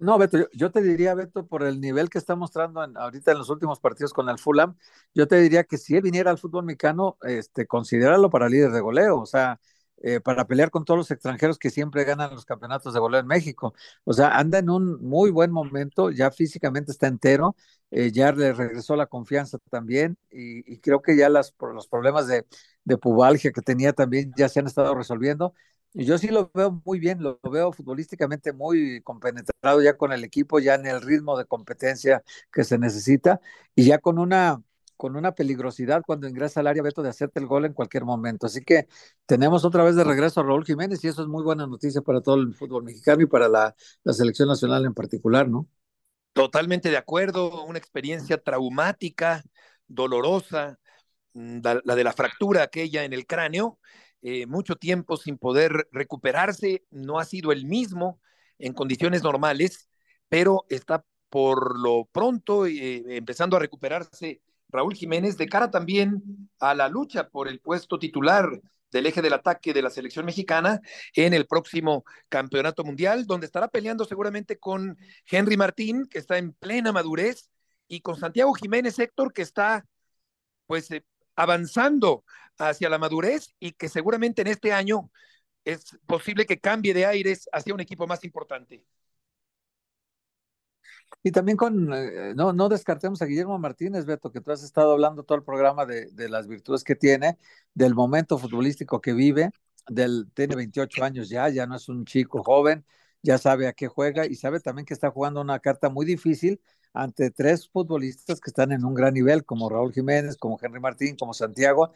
No, 0.00 0.16
Beto, 0.16 0.48
yo, 0.52 0.70
te 0.70 0.80
diría, 0.80 1.14
Beto, 1.14 1.46
por 1.46 1.64
el 1.64 1.80
nivel 1.80 2.08
que 2.08 2.18
está 2.18 2.36
mostrando 2.36 2.80
ahorita 2.80 3.32
en 3.32 3.38
los 3.38 3.50
últimos 3.50 3.80
partidos 3.80 4.12
con 4.12 4.28
el 4.28 4.38
Fulham, 4.38 4.76
yo 5.12 5.26
te 5.26 5.40
diría 5.40 5.64
que 5.64 5.76
si 5.76 5.96
él 5.96 6.02
viniera 6.02 6.30
al 6.30 6.38
fútbol 6.38 6.64
mexicano, 6.64 7.18
este, 7.22 7.66
considéralo 7.66 8.30
para 8.30 8.48
líder 8.48 8.70
de 8.70 8.80
goleo, 8.80 9.18
o 9.18 9.26
sea, 9.26 9.58
eh, 10.00 10.20
para 10.20 10.46
pelear 10.46 10.70
con 10.70 10.84
todos 10.84 10.98
los 10.98 11.10
extranjeros 11.10 11.58
que 11.58 11.70
siempre 11.70 12.04
ganan 12.04 12.30
los 12.32 12.44
campeonatos 12.44 12.94
de 12.94 13.00
goleo 13.00 13.18
en 13.18 13.26
México. 13.26 13.74
O 14.04 14.12
sea, 14.12 14.38
anda 14.38 14.58
en 14.58 14.70
un 14.70 15.02
muy 15.02 15.30
buen 15.30 15.50
momento, 15.50 16.10
ya 16.12 16.30
físicamente 16.30 16.92
está 16.92 17.08
entero, 17.08 17.56
eh, 17.90 18.12
ya 18.12 18.30
le 18.30 18.52
regresó 18.52 18.94
la 18.94 19.06
confianza 19.06 19.58
también 19.70 20.16
y, 20.30 20.78
creo 20.78 21.02
que 21.02 21.16
ya 21.16 21.28
las, 21.28 21.52
los 21.74 21.88
problemas 21.88 22.28
de, 22.28 22.46
de 22.84 22.98
pubalgia 22.98 23.50
que 23.50 23.62
tenía 23.62 23.92
también 23.92 24.32
ya 24.36 24.48
se 24.48 24.60
han 24.60 24.66
estado 24.66 24.94
resolviendo. 24.94 25.54
Yo 26.04 26.16
sí 26.16 26.28
lo 26.28 26.48
veo 26.54 26.80
muy 26.84 27.00
bien, 27.00 27.20
lo, 27.20 27.40
veo 27.50 27.72
futbolísticamente 27.72 28.52
muy 28.52 29.00
compenetrado 29.02 29.82
ya 29.82 29.96
con 29.96 30.12
el 30.12 30.22
equipo, 30.22 30.60
ya 30.60 30.74
en 30.76 30.86
el 30.86 31.02
ritmo 31.02 31.36
de 31.36 31.44
competencia 31.44 32.22
que 32.52 32.62
se 32.62 32.78
necesita 32.78 33.40
y 33.74 33.84
ya 33.86 33.98
con 33.98 34.18
una 34.18 34.62
con 34.96 35.16
una 35.16 35.32
peligrosidad 35.32 36.02
cuando 36.06 36.28
ingresa 36.28 36.60
al 36.60 36.66
área 36.68 36.82
Beto 36.82 37.02
de 37.02 37.08
hacerte 37.08 37.40
el 37.40 37.46
gol 37.46 37.64
en 37.64 37.72
cualquier 37.72 38.04
momento. 38.04 38.46
Así 38.46 38.64
que 38.64 38.88
tenemos 39.26 39.64
otra 39.64 39.84
vez 39.84 39.94
de 39.96 40.02
regreso 40.04 40.40
a 40.40 40.44
Raúl 40.44 40.64
Jiménez 40.64 41.02
y 41.04 41.08
eso 41.08 41.22
es 41.22 41.28
muy 41.28 41.42
buena 41.44 41.66
noticia 41.66 42.02
para 42.02 42.20
todo 42.20 42.36
el 42.36 42.54
fútbol 42.54 42.84
mexicano 42.84 43.22
y 43.22 43.26
para 43.26 43.48
la, 43.48 43.74
la 44.02 44.12
selección 44.12 44.48
nacional 44.48 44.84
en 44.84 44.94
particular, 44.94 45.48
¿no? 45.48 45.68
Totalmente 46.32 46.90
de 46.90 46.96
acuerdo, 46.96 47.64
una 47.64 47.78
experiencia 47.78 48.38
traumática, 48.38 49.42
dolorosa, 49.86 50.78
mm, 51.34 51.60
la 51.84 51.94
de 51.94 52.04
la 52.04 52.12
fractura 52.12 52.64
aquella 52.64 53.04
en 53.04 53.12
el 53.12 53.26
cráneo, 53.26 53.78
eh, 54.22 54.46
mucho 54.46 54.76
tiempo 54.76 55.16
sin 55.16 55.38
poder 55.38 55.88
recuperarse, 55.92 56.84
no 56.90 57.18
ha 57.18 57.24
sido 57.24 57.52
el 57.52 57.66
mismo 57.66 58.20
en 58.58 58.72
condiciones 58.72 59.22
normales, 59.22 59.88
pero 60.28 60.64
está 60.68 61.04
por 61.28 61.78
lo 61.78 62.08
pronto 62.10 62.66
eh, 62.66 63.04
empezando 63.16 63.56
a 63.56 63.60
recuperarse 63.60 64.40
Raúl 64.68 64.94
Jiménez 64.94 65.36
de 65.36 65.48
cara 65.48 65.70
también 65.70 66.50
a 66.58 66.74
la 66.74 66.88
lucha 66.88 67.28
por 67.28 67.48
el 67.48 67.60
puesto 67.60 67.98
titular 67.98 68.60
del 68.90 69.06
eje 69.06 69.22
del 69.22 69.34
ataque 69.34 69.72
de 69.72 69.82
la 69.82 69.90
selección 69.90 70.24
mexicana 70.24 70.80
en 71.14 71.34
el 71.34 71.46
próximo 71.46 72.04
campeonato 72.28 72.84
mundial, 72.84 73.26
donde 73.26 73.46
estará 73.46 73.68
peleando 73.68 74.04
seguramente 74.04 74.58
con 74.58 74.96
Henry 75.30 75.56
Martín, 75.56 76.06
que 76.06 76.18
está 76.18 76.38
en 76.38 76.52
plena 76.52 76.92
madurez, 76.92 77.50
y 77.86 78.00
con 78.00 78.16
Santiago 78.16 78.52
Jiménez 78.54 78.98
Héctor, 78.98 79.32
que 79.32 79.42
está 79.42 79.84
pues 80.66 80.90
eh, 80.90 81.04
avanzando 81.38 82.24
hacia 82.58 82.90
la 82.90 82.98
madurez 82.98 83.54
y 83.60 83.72
que 83.72 83.88
seguramente 83.88 84.42
en 84.42 84.48
este 84.48 84.72
año 84.72 85.10
es 85.64 85.96
posible 86.06 86.46
que 86.46 86.60
cambie 86.60 86.94
de 86.94 87.06
aires 87.06 87.48
hacia 87.52 87.74
un 87.74 87.80
equipo 87.80 88.06
más 88.06 88.24
importante. 88.24 88.84
Y 91.22 91.32
también 91.32 91.56
con, 91.56 91.92
eh, 91.92 92.34
no, 92.36 92.52
no 92.52 92.68
descartemos 92.68 93.22
a 93.22 93.26
Guillermo 93.26 93.58
Martínez, 93.58 94.04
Beto, 94.06 94.30
que 94.30 94.40
tú 94.40 94.52
has 94.52 94.62
estado 94.62 94.92
hablando 94.92 95.24
todo 95.24 95.38
el 95.38 95.44
programa 95.44 95.86
de, 95.86 96.06
de 96.12 96.28
las 96.28 96.46
virtudes 96.46 96.84
que 96.84 96.94
tiene, 96.96 97.38
del 97.74 97.94
momento 97.94 98.38
futbolístico 98.38 99.00
que 99.00 99.12
vive, 99.12 99.50
del, 99.88 100.30
tiene 100.34 100.56
28 100.56 101.04
años 101.04 101.28
ya, 101.28 101.48
ya 101.48 101.66
no 101.66 101.76
es 101.76 101.88
un 101.88 102.04
chico 102.04 102.42
joven, 102.42 102.84
ya 103.22 103.38
sabe 103.38 103.66
a 103.66 103.72
qué 103.72 103.88
juega 103.88 104.26
y 104.26 104.36
sabe 104.36 104.60
también 104.60 104.86
que 104.86 104.94
está 104.94 105.10
jugando 105.10 105.40
una 105.40 105.58
carta 105.60 105.88
muy 105.90 106.06
difícil 106.06 106.60
ante 106.92 107.30
tres 107.30 107.68
futbolistas 107.68 108.40
que 108.40 108.50
están 108.50 108.72
en 108.72 108.84
un 108.84 108.94
gran 108.94 109.14
nivel, 109.14 109.44
como 109.44 109.68
Raúl 109.68 109.92
Jiménez, 109.92 110.36
como 110.36 110.58
Henry 110.60 110.80
Martín, 110.80 111.16
como 111.16 111.34
Santiago, 111.34 111.92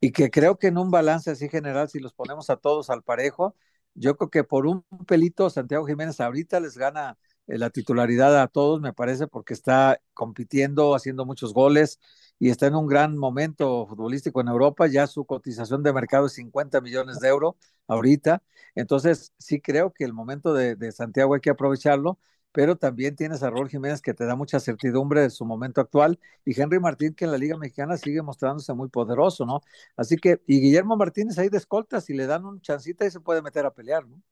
y 0.00 0.12
que 0.12 0.30
creo 0.30 0.58
que 0.58 0.68
en 0.68 0.78
un 0.78 0.90
balance 0.90 1.30
así 1.30 1.48
general, 1.48 1.88
si 1.88 2.00
los 2.00 2.12
ponemos 2.12 2.50
a 2.50 2.56
todos 2.56 2.90
al 2.90 3.02
parejo, 3.02 3.56
yo 3.94 4.16
creo 4.16 4.30
que 4.30 4.44
por 4.44 4.66
un 4.66 4.84
pelito 5.06 5.48
Santiago 5.50 5.86
Jiménez 5.86 6.20
ahorita 6.20 6.60
les 6.60 6.76
gana 6.76 7.18
eh, 7.46 7.58
la 7.58 7.70
titularidad 7.70 8.40
a 8.40 8.48
todos, 8.48 8.80
me 8.80 8.92
parece, 8.92 9.26
porque 9.26 9.54
está 9.54 10.00
compitiendo, 10.14 10.94
haciendo 10.94 11.24
muchos 11.24 11.54
goles 11.54 11.98
y 12.38 12.50
está 12.50 12.66
en 12.66 12.74
un 12.74 12.86
gran 12.86 13.16
momento 13.16 13.86
futbolístico 13.86 14.40
en 14.40 14.48
Europa. 14.48 14.86
Ya 14.86 15.06
su 15.06 15.24
cotización 15.24 15.82
de 15.82 15.92
mercado 15.92 16.26
es 16.26 16.34
50 16.34 16.80
millones 16.80 17.20
de 17.20 17.28
euros 17.28 17.54
ahorita. 17.86 18.42
Entonces, 18.74 19.32
sí 19.38 19.60
creo 19.60 19.92
que 19.92 20.04
el 20.04 20.12
momento 20.12 20.52
de, 20.52 20.76
de 20.76 20.92
Santiago 20.92 21.34
hay 21.34 21.40
que 21.40 21.50
aprovecharlo 21.50 22.18
pero 22.56 22.74
también 22.74 23.14
tienes 23.14 23.42
a 23.42 23.50
Raúl 23.50 23.68
Jiménez 23.68 24.00
que 24.00 24.14
te 24.14 24.24
da 24.24 24.34
mucha 24.34 24.58
certidumbre 24.60 25.20
de 25.20 25.28
su 25.28 25.44
momento 25.44 25.82
actual 25.82 26.18
y 26.42 26.58
Henry 26.58 26.80
Martín 26.80 27.12
que 27.12 27.26
en 27.26 27.30
la 27.30 27.36
Liga 27.36 27.58
Mexicana 27.58 27.98
sigue 27.98 28.22
mostrándose 28.22 28.72
muy 28.72 28.88
poderoso, 28.88 29.44
¿no? 29.44 29.60
Así 29.94 30.16
que, 30.16 30.40
y 30.46 30.62
Guillermo 30.62 30.96
Martínez 30.96 31.38
ahí 31.38 31.50
de 31.50 31.58
escolta, 31.58 32.00
si 32.00 32.14
le 32.14 32.26
dan 32.26 32.46
un 32.46 32.62
chancita 32.62 33.04
y 33.04 33.10
se 33.10 33.20
puede 33.20 33.42
meter 33.42 33.66
a 33.66 33.74
pelear, 33.74 34.08
¿no? 34.08 34.22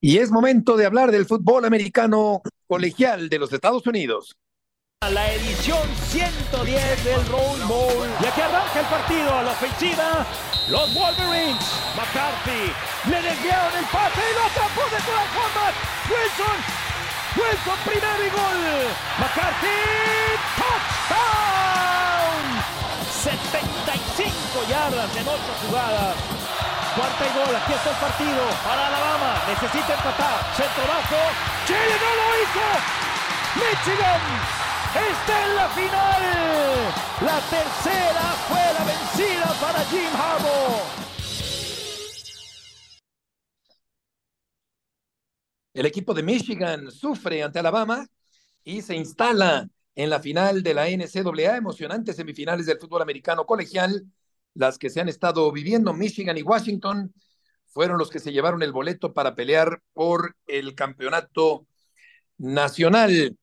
Y 0.00 0.16
es 0.16 0.30
momento 0.30 0.78
de 0.78 0.86
hablar 0.86 1.10
del 1.10 1.26
fútbol 1.26 1.66
americano 1.66 2.40
colegial 2.66 3.28
de 3.28 3.38
los 3.38 3.52
Estados 3.52 3.86
Unidos. 3.86 4.38
La 5.02 5.34
edición 5.34 5.86
110 6.08 7.04
del 7.04 7.26
Roll 7.26 7.60
Bowl. 7.68 8.08
Y 8.22 8.24
aquí 8.24 8.40
arranca 8.40 8.80
el 8.80 8.86
partido 8.86 9.34
a 9.34 9.42
la 9.42 9.52
ofensiva. 9.52 10.59
Los 10.70 10.94
Wolverines. 10.94 11.58
McCarthy. 11.96 12.72
Le 13.10 13.22
desviaron 13.22 13.76
el 13.76 13.84
pase 13.86 14.22
y 14.22 14.34
lo 14.38 14.44
atrapó 14.46 14.84
de 14.86 15.00
todas 15.02 15.28
formas. 15.34 15.74
Wilson. 16.06 16.58
Wilson 17.34 17.78
primero 17.84 18.22
y 18.24 18.30
gol. 18.30 18.86
McCarthy. 19.18 19.82
Touchdown. 20.54 21.60
75 23.10 24.70
yardas 24.70 25.10
en 25.16 25.26
8 25.26 25.38
jugadas. 25.66 26.14
Cuarta 26.94 27.24
y 27.26 27.32
gol, 27.38 27.54
aquí 27.54 27.72
está 27.72 27.90
el 27.90 27.96
partido 27.96 28.42
para 28.64 28.86
Alabama, 28.88 29.38
necesita 29.46 29.94
empatar, 29.94 30.42
centro 30.56 30.82
bajo, 30.88 31.22
Chile 31.64 31.96
no 32.02 32.10
lo 32.18 32.26
hizo, 32.42 32.66
Michigan 33.54 34.59
está 34.94 35.46
en 35.46 35.56
la 35.56 35.68
final, 35.68 36.22
la 37.22 37.40
tercera 37.48 38.22
fue 38.48 38.58
la 38.74 38.84
vencida 38.84 39.54
para 39.60 39.84
Jim 39.84 40.10
Harbaugh. 40.14 41.00
El 45.72 45.86
equipo 45.86 46.12
de 46.12 46.22
Michigan 46.22 46.90
sufre 46.90 47.42
ante 47.42 47.58
Alabama 47.58 48.06
y 48.64 48.82
se 48.82 48.96
instala 48.96 49.68
en 49.94 50.10
la 50.10 50.20
final 50.20 50.62
de 50.62 50.74
la 50.74 50.88
NCAA, 50.88 51.56
emocionantes 51.56 52.16
semifinales 52.16 52.66
del 52.66 52.78
fútbol 52.78 53.02
americano 53.02 53.46
colegial 53.46 54.04
las 54.54 54.78
que 54.78 54.90
se 54.90 55.00
han 55.00 55.08
estado 55.08 55.50
viviendo, 55.52 55.92
Michigan 55.92 56.36
y 56.36 56.42
Washington, 56.42 57.14
fueron 57.66 57.98
los 57.98 58.10
que 58.10 58.18
se 58.18 58.32
llevaron 58.32 58.62
el 58.62 58.72
boleto 58.72 59.12
para 59.12 59.34
pelear 59.34 59.80
por 59.92 60.36
el 60.46 60.74
campeonato 60.74 61.66
nacional 62.36 63.36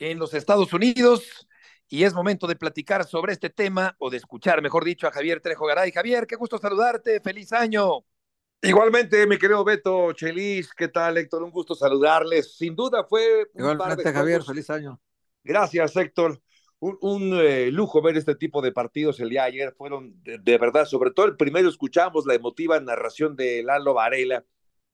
en 0.00 0.18
los 0.18 0.34
Estados 0.34 0.72
Unidos. 0.72 1.46
Y 1.88 2.04
es 2.04 2.14
momento 2.14 2.46
de 2.46 2.56
platicar 2.56 3.04
sobre 3.04 3.32
este 3.32 3.50
tema, 3.50 3.94
o 3.98 4.10
de 4.10 4.16
escuchar, 4.16 4.62
mejor 4.62 4.84
dicho, 4.84 5.06
a 5.06 5.12
Javier 5.12 5.40
Trejo 5.40 5.66
Garay. 5.66 5.92
Javier, 5.92 6.26
qué 6.26 6.36
gusto 6.36 6.58
saludarte, 6.58 7.20
feliz 7.20 7.52
año. 7.52 8.04
Igualmente, 8.62 9.26
mi 9.26 9.38
querido 9.38 9.64
Beto 9.64 10.12
Chelis, 10.12 10.72
¿qué 10.74 10.88
tal, 10.88 11.16
Héctor? 11.16 11.42
Un 11.42 11.50
gusto 11.50 11.74
saludarles. 11.74 12.56
Sin 12.56 12.76
duda 12.76 13.04
fue. 13.04 13.46
Igualmente, 13.54 14.12
Javier, 14.12 14.42
feliz 14.42 14.68
año. 14.70 15.00
Gracias, 15.42 15.96
Héctor 15.96 16.40
un, 16.80 17.34
eh, 17.34 17.70
lujo 17.70 18.00
ver 18.00 18.16
este 18.16 18.34
tipo 18.34 18.62
de 18.62 18.72
partidos 18.72 19.20
el 19.20 19.30
día 19.30 19.42
de 19.42 19.48
ayer. 19.48 19.74
Fueron 19.76 20.14
de, 20.22 20.58
verdad, 20.58 20.86
sobre 20.86 21.10
todo 21.10 21.26
el 21.26 21.36
primero 21.36 21.68
escuchamos 21.68 22.26
la 22.26 22.34
emotiva 22.34 22.80
narración 22.80 23.36
de 23.36 23.62
Lalo 23.62 23.94
Varela 23.94 24.44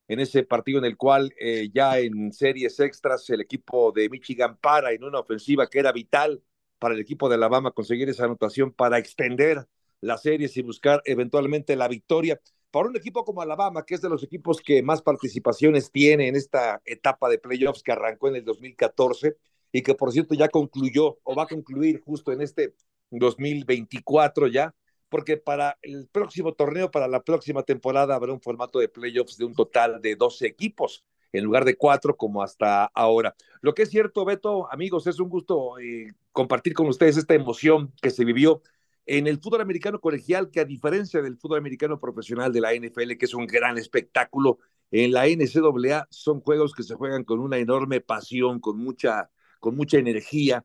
en 0.08 0.20
ese 0.20 0.44
partido 0.44 0.78
en 0.78 0.84
el 0.84 0.96
cual 0.96 1.34
eh, 1.38 1.68
ya 1.72 1.98
en 1.98 2.32
series 2.32 2.78
extras 2.80 3.28
el 3.30 3.40
equipo 3.40 3.92
de 3.92 4.08
Michigan 4.08 4.56
para 4.60 4.92
en 4.92 5.04
una 5.04 5.20
ofensiva 5.20 5.68
que 5.68 5.78
era 5.78 5.92
vital 5.92 6.42
para 6.78 6.94
el 6.94 7.00
equipo 7.00 7.28
de 7.28 7.36
Alabama 7.36 7.72
conseguir 7.72 8.08
esa 8.08 8.24
anotación 8.24 8.72
para 8.72 8.98
extender 8.98 9.66
las 10.00 10.22
series 10.22 10.56
y 10.56 10.62
buscar 10.62 11.02
eventualmente 11.04 11.74
la 11.76 11.88
victoria. 11.88 12.40
Para 12.70 12.88
un 12.88 12.96
equipo 12.96 13.24
como 13.24 13.40
Alabama, 13.40 13.84
que 13.84 13.94
es 13.94 14.02
de 14.02 14.10
los 14.10 14.22
equipos 14.22 14.60
que 14.60 14.82
más 14.82 15.00
participaciones 15.02 15.90
tiene 15.90 16.28
en 16.28 16.36
esta 16.36 16.82
etapa 16.84 17.28
de 17.28 17.38
playoffs 17.38 17.82
que 17.82 17.92
arrancó 17.92 18.28
en 18.28 18.36
el 18.36 18.44
2014, 18.44 19.36
y 19.72 19.82
que 19.82 19.94
por 19.94 20.12
cierto 20.12 20.34
ya 20.34 20.48
concluyó 20.48 21.18
o 21.22 21.34
va 21.34 21.44
a 21.44 21.46
concluir 21.46 22.00
justo 22.00 22.32
en 22.32 22.40
este 22.40 22.74
2024 23.10 24.48
ya, 24.48 24.74
porque 25.08 25.36
para 25.36 25.78
el 25.82 26.08
próximo 26.08 26.54
torneo, 26.54 26.90
para 26.90 27.08
la 27.08 27.22
próxima 27.22 27.62
temporada, 27.62 28.14
habrá 28.14 28.32
un 28.32 28.40
formato 28.40 28.78
de 28.78 28.88
playoffs 28.88 29.36
de 29.36 29.44
un 29.44 29.54
total 29.54 30.00
de 30.00 30.16
12 30.16 30.46
equipos 30.46 31.04
en 31.32 31.44
lugar 31.44 31.64
de 31.64 31.76
cuatro 31.76 32.16
como 32.16 32.42
hasta 32.42 32.86
ahora. 32.86 33.34
Lo 33.60 33.74
que 33.74 33.82
es 33.82 33.90
cierto, 33.90 34.24
Beto, 34.24 34.70
amigos, 34.72 35.06
es 35.06 35.20
un 35.20 35.28
gusto 35.28 35.78
eh, 35.78 36.12
compartir 36.32 36.74
con 36.74 36.86
ustedes 36.86 37.16
esta 37.16 37.34
emoción 37.34 37.92
que 38.00 38.10
se 38.10 38.24
vivió 38.24 38.62
en 39.06 39.26
el 39.26 39.38
fútbol 39.38 39.60
americano 39.60 40.00
colegial, 40.00 40.50
que 40.50 40.60
a 40.60 40.64
diferencia 40.64 41.22
del 41.22 41.36
fútbol 41.36 41.58
americano 41.58 42.00
profesional 42.00 42.52
de 42.52 42.60
la 42.60 42.74
NFL, 42.74 43.16
que 43.16 43.26
es 43.26 43.34
un 43.34 43.46
gran 43.46 43.78
espectáculo, 43.78 44.58
en 44.90 45.12
la 45.12 45.26
NCAA 45.26 46.06
son 46.10 46.40
juegos 46.40 46.72
que 46.74 46.82
se 46.82 46.94
juegan 46.94 47.24
con 47.24 47.40
una 47.40 47.58
enorme 47.58 48.00
pasión, 48.00 48.60
con 48.60 48.78
mucha 48.78 49.30
con 49.60 49.74
mucha 49.74 49.98
energía 49.98 50.64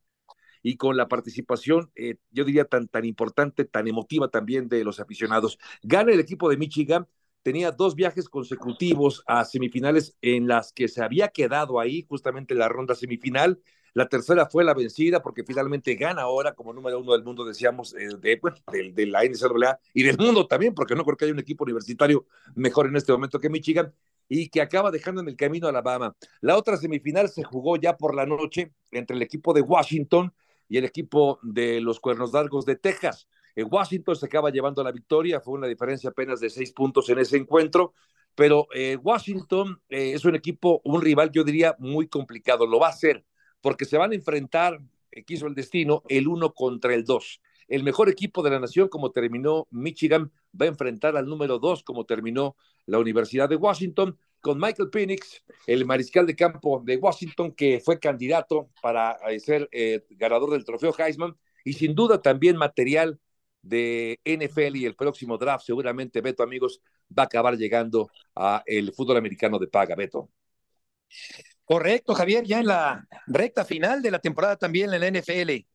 y 0.64 0.78
con 0.78 0.98
la 0.98 1.08
participación, 1.08 1.92
eh, 1.96 2.16
yo 2.32 2.44
diría, 2.44 2.66
tan, 2.66 2.88
tan 2.88 3.06
importante, 3.06 3.66
tan 3.66 3.88
emotiva 3.88 4.30
también 4.30 4.70
de 4.70 4.84
los 4.84 5.00
aficionados. 5.00 5.58
Gana 5.84 6.12
el 6.12 6.20
equipo 6.20 6.50
de 6.50 6.58
Michigan, 6.58 7.08
tenía 7.44 7.72
dos 7.72 7.96
viajes 7.96 8.30
consecutivos 8.30 9.24
a 9.26 9.46
semifinales 9.46 10.16
en 10.22 10.48
las 10.48 10.72
que 10.74 10.88
se 10.88 11.04
había 11.04 11.30
quedado 11.30 11.80
ahí, 11.80 12.06
justamente 12.08 12.54
en 12.54 12.60
la 12.60 12.70
ronda 12.70 12.96
semifinal. 12.96 13.60
La 13.94 14.08
tercera 14.08 14.46
fue 14.46 14.64
la 14.64 14.74
vencida 14.74 15.22
porque 15.22 15.44
finalmente 15.44 15.96
gana 15.96 16.22
ahora 16.22 16.54
como 16.54 16.72
número 16.72 17.00
uno 17.00 17.12
del 17.12 17.24
mundo, 17.24 17.44
decíamos, 17.44 17.94
eh, 17.96 18.08
de, 18.20 18.40
de, 18.72 18.92
de, 18.94 19.06
la 19.06 19.24
NCAA 19.26 19.80
y 19.94 20.04
del 20.04 20.18
mundo 20.18 20.48
también, 20.48 20.74
porque 20.74 20.96
no 20.96 21.04
creo 21.04 21.18
que 21.18 21.26
haya 21.26 21.34
un 21.34 21.40
equipo 21.40 21.66
universitario 21.66 22.26
mejor 22.56 22.88
en 22.88 22.96
este 22.96 23.12
momento 23.12 23.40
que 23.40 23.50
Michigan 23.50 23.94
y 24.30 24.48
que 24.48 24.62
acaba 24.62 24.92
dejando 24.92 25.20
en 25.20 25.28
el 25.28 25.36
camino 25.36 25.68
a 25.68 25.72
Alabama. 25.72 26.16
La 26.40 26.56
otra 26.56 26.78
semifinal 26.78 27.28
se 27.28 27.44
jugó 27.44 27.76
ya 27.76 27.98
por 27.98 28.16
la 28.16 28.26
noche 28.26 28.72
entre 28.92 29.18
el 29.18 29.22
equipo 29.24 29.54
de 29.54 29.60
Washington 29.60 30.34
y 30.72 30.78
el 30.78 30.86
equipo 30.86 31.38
de 31.44 31.82
los 31.82 32.00
Cuernos 32.00 32.32
Largos 32.32 32.66
de 32.66 32.78
Texas. 32.78 33.28
En 33.58 33.68
Washington 33.70 34.16
se 34.16 34.28
acaba 34.28 34.52
llevando 34.52 34.82
la 34.82 34.94
victoria, 34.94 35.42
fue 35.42 35.56
una 35.56 35.68
diferencia 35.68 36.12
apenas 36.12 36.40
de 36.40 36.50
seis 36.50 36.72
puntos 36.72 37.10
en 37.10 37.20
ese 37.20 37.36
encuentro, 37.36 37.94
pero 38.36 38.68
eh, 38.74 38.96
Washington 38.96 39.82
eh, 39.90 40.14
es 40.14 40.24
un 40.24 40.34
equipo, 40.34 40.80
un 40.86 41.02
rival, 41.02 41.30
yo 41.34 41.44
diría, 41.44 41.76
muy 41.78 42.08
complicado. 42.08 42.66
Lo 42.66 42.80
va 42.80 42.88
a 42.88 42.92
hacer 42.92 43.26
porque 43.60 43.84
se 43.84 43.98
van 43.98 44.14
a 44.14 44.16
enfrentar, 44.16 44.80
eh, 45.12 45.26
quiso 45.26 45.46
el 45.46 45.56
destino, 45.56 46.04
el 46.08 46.30
uno 46.30 46.54
contra 46.54 46.94
el 46.94 47.04
dos. 47.04 47.42
El 47.68 47.84
mejor 47.84 48.08
equipo 48.08 48.42
de 48.42 48.52
la 48.52 48.60
nación, 48.62 48.88
como 48.88 49.12
terminó 49.12 49.68
Michigan, 49.72 50.32
va 50.60 50.68
a 50.68 50.70
enfrentar 50.70 51.18
al 51.18 51.26
número 51.26 51.60
dos, 51.60 51.84
como 51.84 52.06
terminó 52.06 52.56
la 52.86 52.98
Universidad 52.98 53.50
de 53.50 53.58
Washington, 53.58 54.18
con 54.42 54.60
Michael 54.60 54.90
Penix, 54.90 55.44
el 55.68 55.86
mariscal 55.86 56.26
de 56.26 56.36
campo 56.36 56.82
de 56.84 56.98
Washington, 56.98 57.54
que 57.54 57.80
fue 57.80 58.00
candidato 58.00 58.70
para 58.82 59.18
eh, 59.30 59.40
ser 59.40 59.70
eh, 59.72 60.04
ganador 60.10 60.52
del 60.52 60.66
trofeo 60.66 60.94
Heisman, 60.98 61.38
y 61.64 61.74
sin 61.74 61.96
duda 61.96 62.22
también 62.22 62.58
material 62.58 63.20
de 63.62 64.20
NFL 64.26 64.76
y 64.76 64.86
el 64.86 64.96
próximo 64.96 65.38
draft, 65.38 65.66
seguramente 65.66 66.22
Beto, 66.22 66.44
amigos, 66.44 66.82
va 67.18 67.24
a 67.24 67.26
acabar 67.28 67.56
llegando 67.56 68.10
a 68.36 68.64
el 68.66 68.92
fútbol 68.94 69.18
americano 69.18 69.60
de 69.60 69.68
paga, 69.68 69.96
Beto. 69.96 70.30
Correcto, 71.64 72.16
Javier, 72.16 72.44
ya 72.46 72.60
en 72.60 72.68
la 72.68 73.08
recta 73.28 73.64
final 73.64 74.02
de 74.02 74.12
la 74.12 74.20
temporada 74.20 74.58
también 74.58 74.94
en 74.94 75.00
la 75.00 75.08
NFL. 75.08 75.71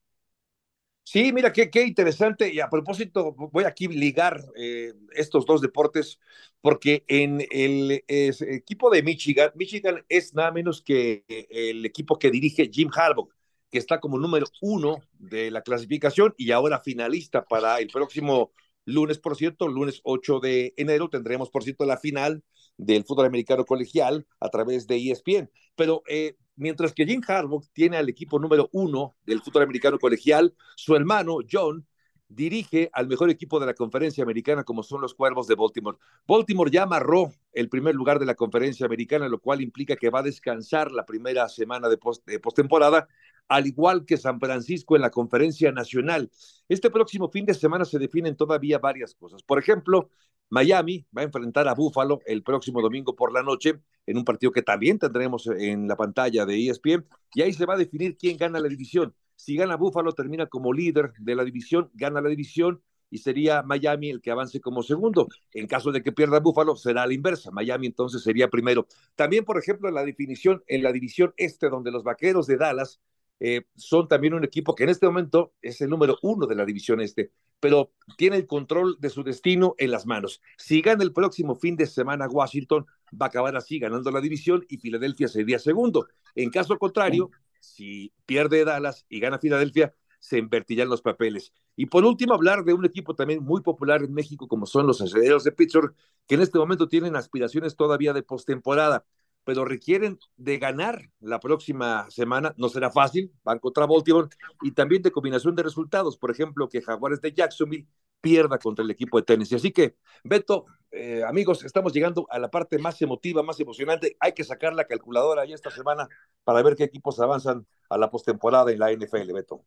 Sí, 1.08 1.32
mira, 1.32 1.52
qué, 1.52 1.70
qué 1.70 1.84
interesante. 1.84 2.52
Y 2.52 2.58
a 2.58 2.68
propósito, 2.68 3.32
voy 3.52 3.62
aquí 3.64 3.86
ligar 3.86 4.42
eh, 4.56 4.92
estos 5.12 5.46
dos 5.46 5.60
deportes, 5.60 6.18
porque 6.60 7.04
en 7.06 7.46
el 7.52 8.02
equipo 8.08 8.90
de 8.90 9.04
Michigan, 9.04 9.52
Michigan 9.54 10.04
es 10.08 10.34
nada 10.34 10.50
menos 10.50 10.82
que 10.82 11.24
el 11.28 11.84
equipo 11.86 12.18
que 12.18 12.30
dirige 12.32 12.68
Jim 12.72 12.90
Harbaugh, 12.92 13.28
que 13.70 13.78
está 13.78 14.00
como 14.00 14.18
número 14.18 14.46
uno 14.60 14.98
de 15.12 15.50
la 15.52 15.62
clasificación 15.62 16.34
y 16.36 16.50
ahora 16.50 16.80
finalista 16.80 17.44
para 17.44 17.78
el 17.78 17.86
próximo 17.86 18.52
lunes, 18.84 19.18
por 19.18 19.36
cierto, 19.36 19.68
lunes 19.68 20.00
8 20.02 20.40
de 20.40 20.74
enero, 20.76 21.08
tendremos, 21.08 21.50
por 21.50 21.62
cierto, 21.62 21.84
la 21.86 21.98
final 21.98 22.42
del 22.76 23.04
fútbol 23.04 23.26
americano 23.26 23.64
colegial 23.64 24.26
a 24.40 24.48
través 24.48 24.88
de 24.88 24.96
ESPN. 24.96 25.50
Pero 25.76 26.02
eh, 26.08 26.36
mientras 26.56 26.92
que 26.92 27.06
Jim 27.06 27.22
Harbaugh 27.26 27.64
tiene 27.72 27.96
al 27.96 28.08
equipo 28.08 28.38
número 28.38 28.68
uno 28.72 29.14
del 29.24 29.42
fútbol 29.42 29.62
americano 29.62 29.98
colegial, 29.98 30.54
su 30.74 30.96
hermano 30.96 31.38
John 31.50 31.86
dirige 32.28 32.90
al 32.92 33.06
mejor 33.06 33.30
equipo 33.30 33.60
de 33.60 33.66
la 33.66 33.74
conferencia 33.74 34.24
americana 34.24 34.64
como 34.64 34.82
son 34.82 35.00
los 35.00 35.14
Cuervos 35.14 35.46
de 35.46 35.54
Baltimore. 35.54 35.98
Baltimore 36.26 36.70
ya 36.70 36.82
amarró 36.82 37.32
el 37.52 37.68
primer 37.68 37.94
lugar 37.94 38.18
de 38.18 38.26
la 38.26 38.34
conferencia 38.34 38.86
americana, 38.86 39.28
lo 39.28 39.38
cual 39.38 39.60
implica 39.60 39.96
que 39.96 40.10
va 40.10 40.20
a 40.20 40.24
descansar 40.24 40.90
la 40.90 41.06
primera 41.06 41.48
semana 41.48 41.88
de, 41.88 41.98
postemporada, 42.38 43.08
al 43.48 43.66
igual 43.66 44.04
que 44.04 44.16
San 44.16 44.40
Francisco 44.40 44.96
en 44.96 45.02
la 45.02 45.10
conferencia 45.10 45.72
nacional. 45.72 46.30
Este 46.68 46.90
próximo 46.90 47.28
fin 47.28 47.46
de 47.46 47.54
semana 47.54 47.84
se 47.84 47.98
definen 47.98 48.36
todavía 48.36 48.78
varias 48.78 49.14
cosas. 49.14 49.42
Por 49.42 49.58
ejemplo, 49.58 50.10
Miami 50.48 51.06
va 51.16 51.22
a 51.22 51.24
enfrentar 51.24 51.66
a 51.68 51.74
Buffalo 51.74 52.20
el 52.26 52.42
próximo 52.42 52.80
domingo 52.80 53.16
por 53.16 53.32
la 53.32 53.42
noche 53.42 53.80
en 54.06 54.16
un 54.16 54.24
partido 54.24 54.52
que 54.52 54.62
también 54.62 54.98
tendremos 54.98 55.46
en 55.48 55.88
la 55.88 55.96
pantalla 55.96 56.46
de 56.46 56.68
ESPN 56.68 57.06
y 57.34 57.42
ahí 57.42 57.52
se 57.52 57.66
va 57.66 57.74
a 57.74 57.78
definir 57.78 58.16
quién 58.16 58.36
gana 58.36 58.60
la 58.60 58.68
división. 58.68 59.14
Si 59.34 59.56
gana 59.56 59.76
Buffalo 59.76 60.12
termina 60.12 60.46
como 60.46 60.72
líder 60.72 61.12
de 61.18 61.34
la 61.34 61.44
división, 61.44 61.90
gana 61.94 62.20
la 62.20 62.28
división 62.28 62.80
y 63.10 63.18
sería 63.18 63.62
Miami 63.62 64.10
el 64.10 64.20
que 64.20 64.30
avance 64.30 64.60
como 64.60 64.82
segundo. 64.82 65.28
En 65.52 65.66
caso 65.66 65.92
de 65.92 66.02
que 66.02 66.12
pierda 66.12 66.40
Buffalo 66.40 66.76
será 66.76 67.06
la 67.06 67.14
inversa. 67.14 67.50
Miami 67.50 67.88
entonces 67.88 68.22
sería 68.22 68.48
primero. 68.48 68.86
También, 69.14 69.44
por 69.44 69.58
ejemplo, 69.58 69.90
la 69.90 70.04
definición 70.04 70.62
en 70.66 70.82
la 70.82 70.92
división 70.92 71.34
este 71.36 71.68
donde 71.68 71.90
los 71.90 72.04
Vaqueros 72.04 72.46
de 72.46 72.56
Dallas 72.56 73.00
eh, 73.38 73.66
son 73.74 74.08
también 74.08 74.34
un 74.34 74.44
equipo 74.44 74.74
que 74.74 74.84
en 74.84 74.90
este 74.90 75.06
momento 75.06 75.52
es 75.60 75.80
el 75.80 75.90
número 75.90 76.18
uno 76.22 76.46
de 76.46 76.54
la 76.54 76.64
división 76.64 77.00
este, 77.00 77.32
pero 77.60 77.92
tiene 78.16 78.36
el 78.36 78.46
control 78.46 78.96
de 78.98 79.10
su 79.10 79.22
destino 79.22 79.74
en 79.78 79.90
las 79.90 80.06
manos. 80.06 80.40
Si 80.56 80.80
gana 80.80 81.02
el 81.02 81.12
próximo 81.12 81.54
fin 81.54 81.76
de 81.76 81.86
semana 81.86 82.28
Washington, 82.28 82.86
va 83.12 83.26
a 83.26 83.28
acabar 83.28 83.56
así 83.56 83.78
ganando 83.78 84.10
la 84.10 84.20
división 84.20 84.64
y 84.68 84.78
Filadelfia 84.78 85.28
sería 85.28 85.58
segundo. 85.58 86.08
En 86.34 86.50
caso 86.50 86.78
contrario, 86.78 87.30
si 87.60 88.12
pierde 88.24 88.64
Dallas 88.64 89.04
y 89.08 89.20
gana 89.20 89.38
Filadelfia, 89.38 89.94
se 90.18 90.38
invertirán 90.38 90.88
los 90.88 91.02
papeles. 91.02 91.52
Y 91.76 91.86
por 91.86 92.04
último, 92.04 92.34
hablar 92.34 92.64
de 92.64 92.72
un 92.72 92.84
equipo 92.84 93.14
también 93.14 93.44
muy 93.44 93.60
popular 93.60 94.02
en 94.02 94.12
México, 94.14 94.48
como 94.48 94.66
son 94.66 94.86
los 94.86 95.00
aceleros 95.00 95.44
de 95.44 95.52
Pittsburgh, 95.52 95.94
que 96.26 96.34
en 96.36 96.40
este 96.40 96.58
momento 96.58 96.88
tienen 96.88 97.16
aspiraciones 97.16 97.76
todavía 97.76 98.12
de 98.12 98.22
postemporada 98.22 99.04
pero 99.46 99.64
requieren 99.64 100.18
de 100.36 100.58
ganar 100.58 101.08
la 101.20 101.38
próxima 101.38 102.10
semana. 102.10 102.52
No 102.56 102.68
será 102.68 102.90
fácil, 102.90 103.32
van 103.44 103.60
contra 103.60 103.86
Baltimore, 103.86 104.28
y 104.60 104.72
también 104.72 105.02
de 105.02 105.12
combinación 105.12 105.54
de 105.54 105.62
resultados. 105.62 106.18
Por 106.18 106.32
ejemplo, 106.32 106.68
que 106.68 106.82
Jaguares 106.82 107.20
de 107.20 107.32
Jacksonville 107.32 107.86
pierda 108.20 108.58
contra 108.58 108.84
el 108.84 108.90
equipo 108.90 109.18
de 109.18 109.22
Tennessee. 109.22 109.54
Así 109.54 109.70
que, 109.70 109.94
Beto, 110.24 110.66
eh, 110.90 111.22
amigos, 111.22 111.64
estamos 111.64 111.92
llegando 111.92 112.26
a 112.28 112.40
la 112.40 112.50
parte 112.50 112.76
más 112.78 113.00
emotiva, 113.00 113.44
más 113.44 113.60
emocionante. 113.60 114.16
Hay 114.18 114.32
que 114.32 114.42
sacar 114.42 114.74
la 114.74 114.88
calculadora 114.88 115.42
ahí 115.42 115.52
esta 115.52 115.70
semana 115.70 116.08
para 116.42 116.60
ver 116.62 116.74
qué 116.74 116.82
equipos 116.82 117.20
avanzan 117.20 117.68
a 117.88 117.96
la 117.98 118.10
postemporada 118.10 118.72
en 118.72 118.80
la 118.80 118.90
NFL, 118.90 119.32
Beto. 119.32 119.64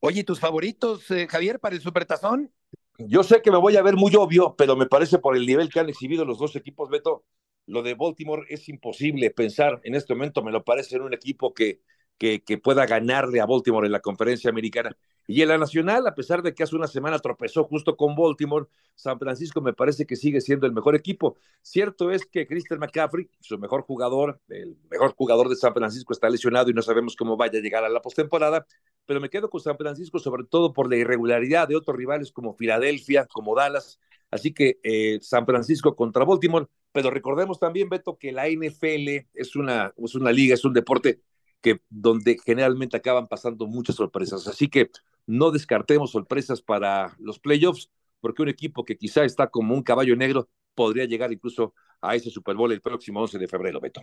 Oye, 0.00 0.24
¿tus 0.24 0.40
favoritos, 0.40 1.10
eh, 1.10 1.26
Javier, 1.28 1.60
para 1.60 1.74
el 1.74 1.82
Supertazón? 1.82 2.50
Yo 2.96 3.22
sé 3.22 3.42
que 3.42 3.50
me 3.50 3.58
voy 3.58 3.76
a 3.76 3.82
ver 3.82 3.96
muy 3.96 4.16
obvio, 4.16 4.54
pero 4.56 4.76
me 4.76 4.86
parece 4.86 5.18
por 5.18 5.36
el 5.36 5.44
nivel 5.44 5.68
que 5.68 5.78
han 5.78 5.90
exhibido 5.90 6.24
los 6.24 6.38
dos 6.38 6.56
equipos, 6.56 6.88
Beto, 6.88 7.26
lo 7.68 7.82
de 7.82 7.94
Baltimore 7.94 8.46
es 8.48 8.68
imposible 8.68 9.30
pensar 9.30 9.80
en 9.84 9.94
este 9.94 10.14
momento, 10.14 10.42
me 10.42 10.50
lo 10.50 10.64
parece 10.64 10.96
en 10.96 11.02
un 11.02 11.14
equipo 11.14 11.52
que, 11.54 11.80
que, 12.18 12.58
pueda 12.58 12.86
ganarle 12.86 13.40
a 13.40 13.46
Baltimore 13.46 13.86
en 13.86 13.92
la 13.92 14.00
conferencia 14.00 14.50
americana. 14.50 14.96
Y 15.26 15.42
en 15.42 15.48
la 15.48 15.58
nacional, 15.58 16.06
a 16.06 16.14
pesar 16.14 16.42
de 16.42 16.54
que 16.54 16.62
hace 16.62 16.74
una 16.74 16.86
semana 16.86 17.18
tropezó 17.18 17.64
justo 17.64 17.96
con 17.96 18.16
Baltimore, 18.16 18.66
San 18.94 19.18
Francisco 19.18 19.60
me 19.60 19.74
parece 19.74 20.06
que 20.06 20.16
sigue 20.16 20.40
siendo 20.40 20.66
el 20.66 20.72
mejor 20.72 20.96
equipo. 20.96 21.36
Cierto 21.60 22.10
es 22.10 22.24
que 22.24 22.46
Christian 22.46 22.80
McCaffrey, 22.80 23.28
su 23.40 23.58
mejor 23.58 23.82
jugador, 23.82 24.40
el 24.48 24.78
mejor 24.90 25.14
jugador 25.14 25.50
de 25.50 25.56
San 25.56 25.74
Francisco, 25.74 26.14
está 26.14 26.30
lesionado 26.30 26.70
y 26.70 26.72
no 26.72 26.80
sabemos 26.80 27.14
cómo 27.14 27.36
vaya 27.36 27.58
a 27.58 27.62
llegar 27.62 27.84
a 27.84 27.90
la 27.90 28.00
postemporada, 28.00 28.66
pero 29.08 29.20
me 29.20 29.30
quedo 29.30 29.48
con 29.48 29.60
San 29.62 29.78
Francisco 29.78 30.18
sobre 30.18 30.44
todo 30.44 30.74
por 30.74 30.90
la 30.90 30.96
irregularidad 30.96 31.66
de 31.66 31.76
otros 31.76 31.96
rivales 31.96 32.30
como 32.30 32.52
Filadelfia, 32.54 33.24
como 33.26 33.54
Dallas. 33.56 33.98
Así 34.30 34.52
que 34.52 34.78
eh, 34.82 35.18
San 35.22 35.46
Francisco 35.46 35.96
contra 35.96 36.26
Baltimore 36.26 36.68
pero 36.92 37.10
recordemos 37.10 37.58
también, 37.58 37.88
Beto, 37.88 38.18
que 38.18 38.32
la 38.32 38.48
NFL 38.48 39.28
es 39.34 39.56
una, 39.56 39.94
es 39.96 40.14
una 40.14 40.32
liga, 40.32 40.54
es 40.54 40.64
un 40.64 40.72
deporte 40.72 41.22
que 41.60 41.80
donde 41.88 42.38
generalmente 42.44 42.96
acaban 42.96 43.28
pasando 43.28 43.66
muchas 43.66 43.96
sorpresas. 43.96 44.46
Así 44.46 44.68
que 44.68 44.90
no 45.26 45.50
descartemos 45.50 46.10
sorpresas 46.10 46.62
para 46.62 47.14
los 47.18 47.38
playoffs, 47.38 47.90
porque 48.20 48.42
un 48.42 48.48
equipo 48.48 48.84
que 48.84 48.96
quizá 48.96 49.24
está 49.24 49.48
como 49.48 49.74
un 49.74 49.82
caballo 49.82 50.16
negro 50.16 50.48
podría 50.74 51.04
llegar 51.04 51.32
incluso 51.32 51.74
a 52.00 52.14
ese 52.14 52.30
Super 52.30 52.56
Bowl 52.56 52.72
el 52.72 52.80
próximo 52.80 53.20
11 53.20 53.38
de 53.38 53.48
febrero, 53.48 53.80
Beto. 53.80 54.02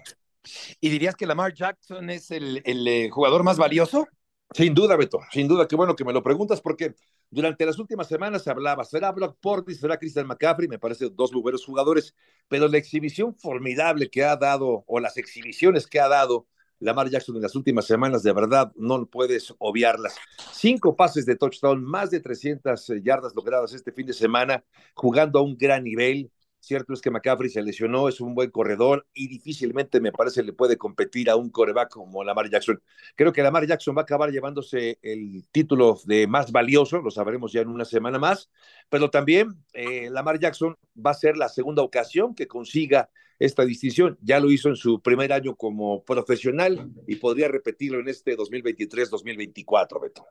¿Y 0.80 0.90
dirías 0.90 1.16
que 1.16 1.26
Lamar 1.26 1.54
Jackson 1.54 2.10
es 2.10 2.32
el, 2.32 2.62
eh, 2.66 3.10
jugador 3.10 3.44
más 3.44 3.58
valioso? 3.58 4.08
Sin 4.56 4.74
duda, 4.74 4.96
Beto, 4.96 5.20
sin 5.34 5.50
duda, 5.50 5.68
qué 5.68 5.76
bueno 5.76 5.98
que 5.98 6.06
me 6.06 6.14
lo 6.14 6.24
preguntas 6.24 6.62
porque 6.62 6.96
durante 7.30 7.66
las 7.66 7.78
últimas 7.78 8.08
semanas 8.08 8.42
se 8.42 8.50
hablaba, 8.50 8.86
será 8.86 9.12
Brock 9.12 9.38
Portis, 9.42 9.82
será 9.82 9.98
Christian 9.98 10.28
McCaffrey, 10.28 10.70
me 10.70 10.80
parece 10.80 11.10
dos 11.10 11.34
muy 11.34 11.42
buenos 11.42 11.66
jugadores, 11.66 12.16
pero 12.48 12.70
la 12.70 12.78
exhibición 12.78 13.36
formidable 13.36 14.10
que 14.10 14.24
ha 14.24 14.38
dado, 14.38 14.86
o 14.88 15.02
las 15.02 15.18
exhibiciones 15.18 15.88
que 15.88 16.00
ha 16.00 16.08
dado 16.08 16.48
Lamar 16.80 17.10
Jackson 17.10 17.36
en 17.36 17.42
las 17.42 17.54
últimas 17.54 17.86
semanas, 17.86 18.24
de 18.24 18.32
verdad, 18.32 18.72
no 18.78 19.06
puedes 19.08 19.54
obviarlas. 19.58 20.16
Cinco 20.54 20.96
pases 20.96 21.26
de 21.26 21.36
touchdown, 21.36 21.84
más 21.84 22.10
de 22.10 22.22
300 22.22 22.94
yardas 23.04 23.36
logradas 23.36 23.74
este 23.74 23.92
fin 23.92 24.06
de 24.06 24.14
semana, 24.14 24.64
jugando 24.94 25.40
a 25.40 25.42
un 25.42 25.58
gran 25.58 25.84
nivel, 25.84 26.32
Cierto 26.66 26.94
es 26.94 27.02
que 27.02 27.12
McCaffrey 27.12 27.48
se 27.48 27.62
lesionó, 27.62 28.10
es 28.10 28.20
un 28.20 28.34
buen 28.34 28.50
corredor 28.50 29.06
y 29.14 29.28
difícilmente 29.28 30.00
me 30.02 30.12
parece 30.12 30.42
le 30.42 30.52
puede 30.52 30.78
competir 30.78 31.30
a 31.30 31.36
un 31.36 31.52
coreback 31.52 31.92
como 31.92 32.24
Lamar 32.24 32.50
Jackson. 32.50 32.82
Creo 33.16 33.32
que 33.32 33.44
Lamar 33.44 33.68
Jackson 33.68 33.96
va 33.96 34.02
a 34.02 34.04
acabar 34.04 34.32
llevándose 34.32 34.98
el 35.04 35.46
título 35.52 36.00
de 36.06 36.26
más 36.26 36.52
valioso, 36.52 37.02
lo 37.02 37.12
sabremos 37.12 37.54
ya 37.54 37.62
en 37.62 37.68
una 37.68 37.86
semana 37.86 38.18
más, 38.18 38.50
pero 38.90 39.12
también 39.12 39.64
eh, 39.74 40.10
Lamar 40.10 40.40
Jackson 40.40 40.76
va 40.98 41.12
a 41.12 41.14
ser 41.14 41.38
la 41.38 41.50
segunda 41.50 41.84
ocasión 41.84 42.34
que 42.34 42.48
consiga 42.48 43.12
esta 43.38 43.64
distinción. 43.64 44.18
Ya 44.24 44.40
lo 44.40 44.50
hizo 44.50 44.70
en 44.70 44.76
su 44.76 45.04
primer 45.04 45.34
año 45.34 45.56
como 45.56 46.04
profesional 46.04 46.90
y 47.06 47.18
podría 47.18 47.48
repetirlo 47.48 48.00
en 48.00 48.08
este 48.08 48.36
2023-2024, 48.36 50.02
Beto. 50.02 50.26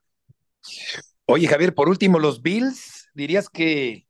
Oye, 1.26 1.46
Javier, 1.46 1.76
por 1.76 1.88
último, 1.88 2.18
los 2.18 2.42
Bills, 2.42 3.08
dirías 3.14 3.48
que 3.48 4.08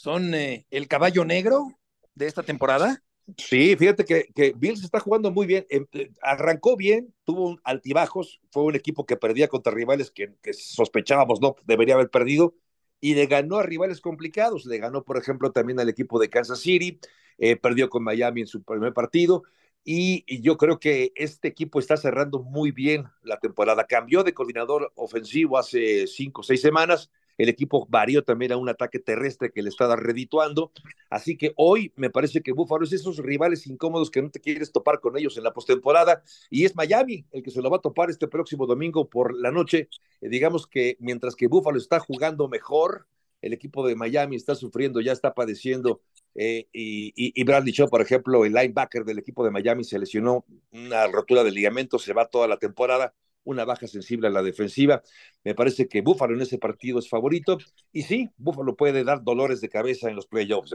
son 0.00 0.32
eh, 0.32 0.66
el 0.70 0.88
caballo 0.88 1.26
negro 1.26 1.78
de 2.14 2.26
esta 2.26 2.42
temporada. 2.42 3.02
Sí, 3.36 3.76
fíjate 3.76 4.06
que, 4.06 4.28
que 4.34 4.54
Bills 4.56 4.82
está 4.82 4.98
jugando 4.98 5.30
muy 5.30 5.46
bien. 5.46 5.66
Em, 5.68 5.86
eh, 5.92 6.10
arrancó 6.22 6.74
bien, 6.74 7.14
tuvo 7.24 7.58
altibajos, 7.64 8.40
fue 8.50 8.62
un 8.62 8.74
equipo 8.74 9.04
que 9.04 9.18
perdía 9.18 9.48
contra 9.48 9.74
rivales 9.74 10.10
que, 10.10 10.32
sospechábamos 10.54 11.42
no 11.42 11.54
debería 11.66 11.96
haber 11.96 12.08
perdido 12.08 12.54
y 12.98 13.14
le 13.14 13.26
ganó 13.26 13.58
a 13.58 13.62
rivales 13.62 14.00
complicados. 14.00 14.64
Le 14.64 14.78
ganó, 14.78 15.04
por 15.04 15.18
ejemplo, 15.18 15.52
también 15.52 15.78
al 15.80 15.90
equipo 15.90 16.18
de 16.18 16.30
Kansas 16.30 16.60
City, 16.60 16.98
eh, 17.36 17.56
perdió 17.56 17.90
con 17.90 18.02
Miami 18.02 18.40
en 18.40 18.46
su 18.46 18.62
primer 18.62 18.94
partido. 18.94 19.42
Y, 19.84 20.24
yo 20.40 20.56
creo 20.56 20.78
que 20.80 21.12
este 21.14 21.48
equipo 21.48 21.78
está 21.78 21.98
cerrando 21.98 22.42
muy 22.42 22.70
bien 22.70 23.04
la 23.22 23.38
temporada. 23.38 23.86
Cambió 23.86 24.24
de 24.24 24.32
coordinador 24.32 24.92
ofensivo 24.94 25.58
hace 25.58 26.06
cinco 26.06 26.40
o 26.40 26.44
seis 26.44 26.62
semanas 26.62 27.10
el 27.40 27.48
equipo 27.48 27.86
varió 27.88 28.22
también 28.22 28.52
a 28.52 28.58
un 28.58 28.68
ataque 28.68 28.98
terrestre 28.98 29.50
que 29.50 29.62
le 29.62 29.70
estaba 29.70 29.96
redituando. 29.96 30.72
Así 31.08 31.38
que 31.38 31.54
hoy 31.56 31.90
me 31.96 32.10
parece 32.10 32.42
que 32.42 32.52
Búfalo 32.52 32.84
es 32.84 32.92
esos 32.92 33.16
rivales 33.16 33.66
incómodos 33.66 34.10
que 34.10 34.20
no 34.20 34.30
te 34.30 34.40
quieres 34.40 34.72
topar 34.72 35.00
con 35.00 35.16
ellos 35.16 35.38
en 35.38 35.44
la 35.44 35.54
postemporada. 35.54 36.22
Y 36.50 36.66
es 36.66 36.76
Miami 36.76 37.24
el 37.32 37.42
que 37.42 37.50
se 37.50 37.62
lo 37.62 37.70
va 37.70 37.78
a 37.78 37.80
topar 37.80 38.10
este 38.10 38.28
próximo 38.28 38.66
domingo 38.66 39.08
por 39.08 39.34
la 39.34 39.50
noche. 39.50 39.88
Eh, 40.20 40.28
digamos 40.28 40.66
que 40.66 40.98
mientras 41.00 41.34
que 41.34 41.46
Búfalo 41.46 41.78
está 41.78 41.98
jugando 41.98 42.46
mejor, 42.46 43.06
el 43.40 43.54
equipo 43.54 43.88
de 43.88 43.96
Miami 43.96 44.36
está 44.36 44.54
sufriendo, 44.54 45.00
ya 45.00 45.12
está 45.12 45.32
padeciendo. 45.32 46.02
Eh, 46.34 46.68
y, 46.74 47.12
y, 47.16 47.42
Bradley 47.44 47.72
Shaw, 47.72 47.88
por 47.88 48.02
ejemplo, 48.02 48.44
el 48.44 48.52
linebacker 48.52 49.06
del 49.06 49.18
equipo 49.18 49.42
de 49.44 49.50
Miami, 49.50 49.82
se 49.82 49.98
lesionó 49.98 50.44
una 50.72 51.06
rotura 51.06 51.42
de 51.42 51.52
ligamento, 51.52 51.98
se 51.98 52.12
va 52.12 52.26
toda 52.26 52.46
la 52.46 52.58
temporada 52.58 53.14
una 53.50 53.64
baja 53.64 53.86
sensible 53.86 54.28
a 54.28 54.30
la 54.30 54.42
defensiva. 54.42 55.02
Me 55.44 55.54
parece 55.54 55.88
que 55.88 56.00
Búfalo 56.00 56.34
en 56.34 56.42
ese 56.42 56.58
partido 56.58 56.98
es 56.98 57.08
favorito. 57.08 57.58
Y 57.92 58.02
sí, 58.02 58.30
Búfalo 58.36 58.76
puede 58.76 59.04
dar 59.04 59.22
dolores 59.22 59.60
de 59.60 59.68
cabeza 59.68 60.08
en 60.08 60.16
los 60.16 60.26
playoffs, 60.26 60.74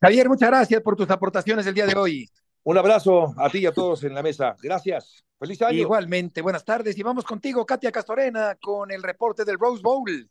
Javier, 0.00 0.28
muchas 0.28 0.50
gracias 0.50 0.82
por 0.82 0.96
tus 0.96 1.08
aportaciones 1.10 1.64
el 1.64 1.74
día 1.74 1.86
de 1.86 1.94
hoy. 1.94 2.28
Un 2.64 2.76
abrazo 2.76 3.34
a 3.36 3.48
ti 3.48 3.58
y 3.58 3.66
a 3.66 3.72
todos 3.72 4.02
en 4.02 4.14
la 4.14 4.22
mesa. 4.22 4.56
Gracias. 4.60 5.22
Feliz 5.38 5.62
año. 5.62 5.78
Igualmente, 5.78 6.42
buenas 6.42 6.64
tardes 6.64 6.98
y 6.98 7.02
vamos 7.02 7.24
contigo, 7.24 7.64
Katia 7.64 7.92
Castorena, 7.92 8.56
con 8.60 8.90
el 8.90 9.02
reporte 9.02 9.44
del 9.44 9.58
Rose 9.58 9.80
Bowl. 9.80 10.28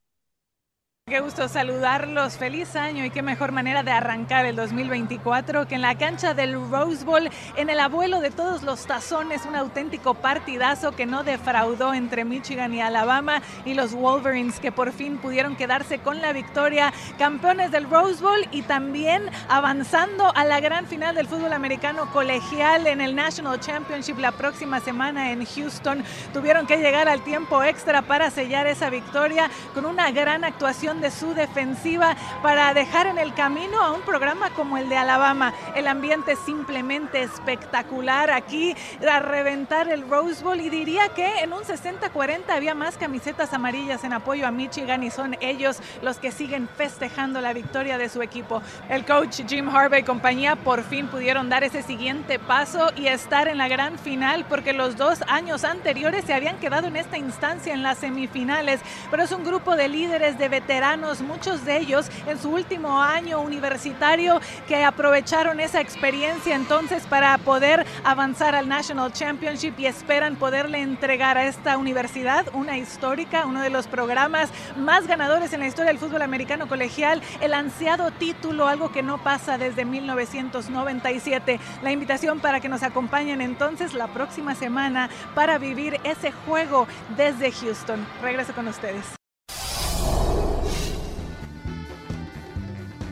Qué 1.12 1.20
gusto 1.20 1.50
saludarlos, 1.50 2.38
feliz 2.38 2.74
año 2.78 3.04
y 3.04 3.10
qué 3.10 3.22
mejor 3.22 3.52
manera 3.52 3.84
de 3.84 3.92
arrancar 3.92 4.46
el 4.46 4.56
2024 4.56 5.68
que 5.68 5.76
en 5.76 5.82
la 5.82 5.98
cancha 5.98 6.34
del 6.34 6.54
Rose 6.54 7.04
Bowl, 7.04 7.30
en 7.58 7.70
el 7.70 7.82
abuelo 7.82 8.22
de 8.22 8.32
todos 8.32 8.64
los 8.64 8.86
tazones, 8.86 9.46
un 9.46 9.58
auténtico 9.58 10.14
partidazo 10.14 10.94
que 10.94 11.06
no 11.06 11.24
defraudó 11.24 11.94
entre 11.94 12.24
Michigan 12.24 12.74
y 12.74 12.80
Alabama 12.80 13.42
y 13.66 13.74
los 13.74 13.94
Wolverines 13.94 14.62
que 14.62 14.72
por 14.72 14.94
fin 14.94 15.18
pudieron 15.18 15.58
quedarse 15.58 16.00
con 16.00 16.22
la 16.22 16.32
victoria, 16.32 16.94
campeones 17.20 17.72
del 17.72 17.90
Rose 17.90 18.24
Bowl 18.24 18.48
y 18.54 18.62
también 18.62 19.30
avanzando 19.50 20.34
a 20.34 20.46
la 20.46 20.62
gran 20.62 20.88
final 20.88 21.14
del 21.14 21.28
fútbol 21.28 21.52
americano 21.52 22.10
colegial 22.14 22.88
en 22.88 23.02
el 23.02 23.18
National 23.18 23.60
Championship 23.60 24.18
la 24.18 24.32
próxima 24.32 24.80
semana 24.80 25.34
en 25.34 25.46
Houston. 25.46 26.06
Tuvieron 26.32 26.66
que 26.68 26.78
llegar 26.78 27.10
al 27.10 27.22
tiempo 27.22 27.62
extra 27.64 28.02
para 28.02 28.32
sellar 28.32 28.66
esa 28.66 28.90
victoria 28.90 29.52
con 29.74 29.86
una 29.86 30.10
gran 30.12 30.46
actuación 30.46 31.01
de 31.02 31.12
su 31.12 31.34
defensiva 31.34 32.16
para 32.44 32.74
dejar 32.74 33.08
en 33.08 33.18
el 33.18 33.34
camino 33.34 33.82
a 33.82 33.92
un 33.92 34.02
programa 34.02 34.52
como 34.52 34.78
el 34.78 34.88
de 34.88 34.98
Alabama. 34.98 35.54
El 35.76 35.88
ambiente 35.88 36.36
simplemente 36.36 37.24
espectacular 37.24 38.30
aquí, 38.30 38.76
a 39.10 39.20
reventar 39.20 39.90
el 39.90 40.08
Rose 40.08 40.44
Bowl 40.44 40.62
y 40.62 40.70
diría 40.70 41.10
que 41.10 41.40
en 41.40 41.54
un 41.54 41.64
60-40 41.64 42.52
había 42.52 42.76
más 42.76 42.98
camisetas 42.98 43.54
amarillas 43.54 44.04
en 44.04 44.14
apoyo 44.14 44.46
a 44.46 44.52
Michigan 44.52 45.04
y 45.04 45.10
son 45.10 45.36
ellos 45.42 45.80
los 46.02 46.18
que 46.18 46.32
siguen 46.32 46.70
festejando 46.78 47.42
la 47.42 47.54
victoria 47.54 47.98
de 47.98 48.10
su 48.10 48.22
equipo. 48.22 48.62
El 48.88 49.06
coach 49.06 49.42
Jim 49.48 49.68
Harvey 49.70 50.02
y 50.02 50.04
compañía 50.04 50.56
por 50.56 50.84
fin 50.84 51.08
pudieron 51.08 51.50
dar 51.50 51.64
ese 51.64 51.82
siguiente 51.82 52.38
paso 52.38 52.92
y 52.96 53.08
estar 53.08 53.48
en 53.48 53.58
la 53.58 53.68
gran 53.68 53.98
final 53.98 54.46
porque 54.48 54.74
los 54.74 54.98
dos 54.98 55.24
años 55.28 55.64
anteriores 55.64 56.26
se 56.26 56.34
habían 56.34 56.60
quedado 56.60 56.88
en 56.88 56.96
esta 56.96 57.18
instancia 57.18 57.74
en 57.74 57.82
las 57.82 57.98
semifinales, 57.98 58.82
pero 59.10 59.24
es 59.24 59.32
un 59.32 59.44
grupo 59.44 59.76
de 59.76 59.88
líderes 59.88 60.38
de 60.38 60.48
veteranos 60.48 60.81
muchos 61.22 61.64
de 61.64 61.78
ellos 61.78 62.10
en 62.26 62.40
su 62.40 62.50
último 62.50 63.00
año 63.00 63.40
universitario 63.40 64.42
que 64.68 64.84
aprovecharon 64.84 65.60
esa 65.60 65.80
experiencia 65.80 66.56
entonces 66.56 67.04
para 67.06 67.38
poder 67.38 67.86
avanzar 68.04 68.56
al 68.56 68.68
National 68.68 69.14
Championship 69.14 69.76
y 69.78 69.86
esperan 69.86 70.38
poderle 70.38 70.82
entregar 70.82 71.38
a 71.38 71.46
esta 71.46 71.78
universidad 71.78 72.48
una 72.54 72.80
histórica, 72.80 73.46
uno 73.46 73.62
de 73.62 73.70
los 73.70 73.86
programas 73.86 74.50
más 74.76 75.06
ganadores 75.06 75.54
en 75.54 75.60
la 75.60 75.68
historia 75.68 75.92
del 75.92 76.00
fútbol 76.00 76.24
americano 76.24 76.68
colegial, 76.68 77.22
el 77.42 77.54
ansiado 77.54 78.10
título, 78.10 78.68
algo 78.68 78.92
que 78.92 79.04
no 79.04 79.22
pasa 79.24 79.60
desde 79.60 79.86
1997. 79.86 81.60
La 81.84 81.92
invitación 81.92 82.40
para 82.40 82.60
que 82.60 82.70
nos 82.70 82.82
acompañen 82.82 83.42
entonces 83.42 83.94
la 83.94 84.08
próxima 84.08 84.56
semana 84.56 85.12
para 85.36 85.60
vivir 85.60 86.00
ese 86.04 86.32
juego 86.32 86.88
desde 87.16 87.52
Houston. 87.52 88.04
Regreso 88.24 88.54
con 88.54 88.68
ustedes. 88.68 89.21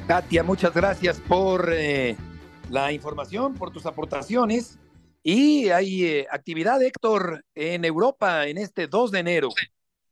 Katia, 0.09 0.41
muchas 0.41 0.73
gracias 0.73 1.19
por 1.19 1.71
eh, 1.71 2.17
la 2.71 2.91
información, 2.91 3.53
por 3.53 3.69
tus 3.69 3.85
aportaciones. 3.85 4.79
Y 5.21 5.69
hay 5.69 6.03
eh, 6.03 6.27
actividad, 6.31 6.81
Héctor, 6.81 7.45
en 7.53 7.85
Europa 7.85 8.47
en 8.47 8.57
este 8.57 8.87
2 8.87 9.11
de 9.11 9.19
enero. 9.19 9.49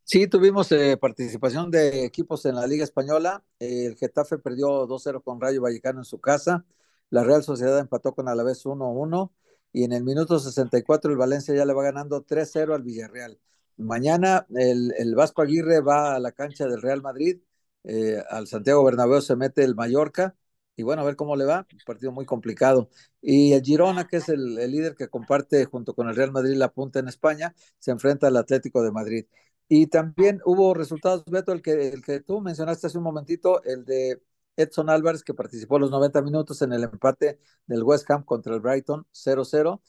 Sí, 0.03 0.27
tuvimos 0.27 0.71
eh, 0.71 0.97
participación 0.97 1.71
de 1.71 2.05
equipos 2.05 2.45
en 2.45 2.53
la 2.53 2.67
Liga 2.67 2.83
Española. 2.83 3.43
el 3.57 3.95
Getafe 3.95 4.37
perdió 4.37 4.87
2-0 4.87 5.23
con 5.23 5.41
Rayo 5.41 5.63
Vallecano 5.63 6.01
en 6.01 6.05
su 6.05 6.21
casa. 6.21 6.63
La 7.09 7.23
Real 7.23 7.41
Sociedad 7.41 7.79
empató 7.79 8.13
con 8.13 8.27
Alavés 8.27 8.67
1-1. 8.67 9.31
Y 9.73 9.83
en 9.83 9.93
el 9.93 10.03
minuto 10.03 10.37
64 10.37 11.09
el 11.09 11.17
Valencia 11.17 11.55
ya 11.55 11.65
le 11.65 11.73
va 11.73 11.81
ganando 11.81 12.23
3-0 12.23 12.75
al 12.75 12.83
Villarreal. 12.83 13.39
Mañana 13.77 14.45
el, 14.53 14.93
el 14.99 15.15
Vasco 15.15 15.41
Aguirre 15.41 15.79
va 15.79 16.13
a 16.13 16.19
la 16.19 16.33
cancha 16.33 16.67
del 16.67 16.83
Real 16.83 17.01
Madrid 17.01 17.39
eh, 17.87 18.21
al 18.29 18.47
Santiago 18.47 18.83
Bernabéu 18.83 19.21
se 19.21 19.35
mete 19.37 19.63
el 19.63 19.75
Mallorca 19.75 20.35
y 20.75 20.83
bueno, 20.83 21.01
a 21.01 21.05
ver 21.05 21.15
cómo 21.15 21.35
le 21.35 21.45
va, 21.45 21.65
un 21.71 21.79
partido 21.85 22.11
muy 22.11 22.25
complicado. 22.25 22.89
Y 23.21 23.53
el 23.53 23.63
Girona, 23.63 24.07
que 24.07 24.17
es 24.17 24.29
el, 24.29 24.55
líder 24.55 24.95
que 24.95 25.09
comparte 25.09 25.65
junto 25.65 25.95
con 25.95 26.07
el 26.07 26.15
Real 26.15 26.31
Madrid 26.31 26.55
la 26.55 26.71
punta 26.71 26.99
en 26.99 27.07
España, 27.07 27.55
se 27.79 27.91
enfrenta 27.91 28.27
al 28.27 28.37
Atlético 28.37 28.83
de 28.83 28.91
Madrid. 28.91 29.25
Y 29.67 29.87
también 29.87 30.39
hubo 30.45 30.73
resultados, 30.75 31.25
Beto, 31.25 31.51
el 31.51 31.61
que, 31.63 31.89
el 31.89 32.03
que 32.03 32.19
tú 32.21 32.41
mencionaste 32.41 32.87
hace 32.87 32.97
un 32.97 33.05
momentito, 33.05 33.63
el 33.63 33.85
de 33.85 34.21
Edson 34.55 34.89
Álvarez, 34.89 35.23
que 35.23 35.33
participó 35.33 35.79
los 35.79 35.91
90 35.91 36.21
minutos 36.21 36.61
en 36.61 36.73
el 36.73 36.83
empate 36.83 37.39
del 37.65 37.83
West 37.83 38.09
Ham 38.11 38.23
contra 38.23 38.53
el 38.53 38.61
Brighton 38.61 39.07
0-0. 39.11 39.81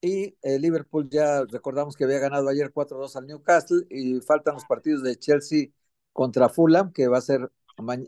Y 0.00 0.36
el 0.42 0.62
Liverpool 0.62 1.08
ya 1.10 1.44
recordamos 1.44 1.96
que 1.96 2.04
había 2.04 2.18
ganado 2.18 2.48
ayer 2.48 2.70
4-2 2.72 3.16
al 3.16 3.26
Newcastle 3.26 3.86
y 3.88 4.20
faltan 4.20 4.54
los 4.54 4.64
partidos 4.66 5.02
de 5.02 5.16
Chelsea 5.16 5.68
contra 6.14 6.48
Fulham, 6.48 6.92
que 6.92 7.08
va 7.08 7.18
a 7.18 7.20
ser 7.20 7.50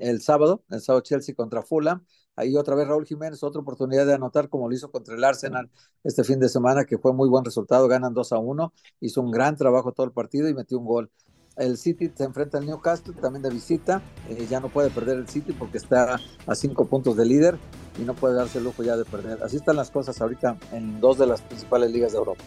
el 0.01 0.23
sábado, 0.23 0.63
el 0.71 0.81
sábado 0.81 1.03
Chelsea 1.03 1.35
contra 1.35 1.63
Fulham. 1.63 2.05
Ahí 2.37 2.57
otra 2.57 2.75
vez 2.75 2.87
Raúl 2.87 3.07
Jiménez, 3.07 3.43
otra 3.43 3.61
oportunidad 3.61 4.07
de 4.07 4.15
anotar 4.15 4.49
como 4.49 4.69
lo 4.69 4.75
hizo 4.75 4.91
contra 4.91 5.15
el 5.15 5.25
Arsenal 5.25 5.71
este 6.05 6.23
fin 6.23 6.39
de 6.39 6.49
semana, 6.49 6.85
que 6.85 6.99
fue 6.99 7.13
muy 7.13 7.29
buen 7.29 7.45
resultado, 7.45 7.89
ganan 7.89 8.15
2 8.15 8.33
a 8.33 8.39
1, 8.39 8.73
hizo 9.01 9.23
un 9.23 9.31
gran 9.31 9.57
trabajo 9.57 9.93
todo 9.93 10.07
el 10.07 10.13
partido 10.13 10.49
y 10.49 10.55
metió 10.55 10.79
un 10.79 10.87
gol. 10.87 11.11
El 11.57 11.79
City 11.79 12.13
se 12.15 12.25
enfrenta 12.25 12.59
al 12.59 12.67
Newcastle 12.67 13.15
también 13.15 13.43
de 13.43 13.49
visita, 13.49 14.03
eh, 14.29 14.47
ya 14.49 14.61
no 14.61 14.69
puede 14.69 14.91
perder 14.91 15.17
el 15.17 15.29
City 15.29 15.55
porque 15.55 15.79
está 15.79 16.21
a 16.47 16.55
cinco 16.55 16.85
puntos 16.85 17.17
de 17.17 17.25
líder 17.25 17.59
y 17.99 18.03
no 18.03 18.15
puede 18.15 18.35
darse 18.35 18.59
el 18.59 18.65
lujo 18.65 18.83
ya 18.83 18.99
de 18.99 19.07
perder. 19.07 19.43
Así 19.43 19.57
están 19.57 19.77
las 19.77 19.91
cosas 19.91 20.21
ahorita 20.21 20.59
en 20.73 21.01
dos 21.01 21.17
de 21.17 21.27
las 21.27 21.41
principales 21.41 21.91
ligas 21.91 22.13
de 22.13 22.19
Europa. 22.19 22.45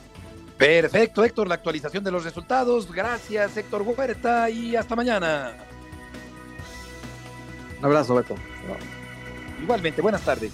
Perfecto, 0.60 1.24
Héctor, 1.24 1.48
la 1.48 1.56
actualización 1.56 2.04
de 2.04 2.12
los 2.12 2.26
resultados. 2.26 2.92
Gracias, 2.92 3.56
Héctor 3.56 3.82
Huerta, 3.84 4.50
y 4.50 4.76
hasta 4.76 4.94
mañana. 4.94 5.54
Un 7.80 7.86
abrazo, 7.86 8.14
Beto. 8.16 8.36
Igualmente, 9.62 10.02
buenas 10.02 10.22
tardes. 10.22 10.52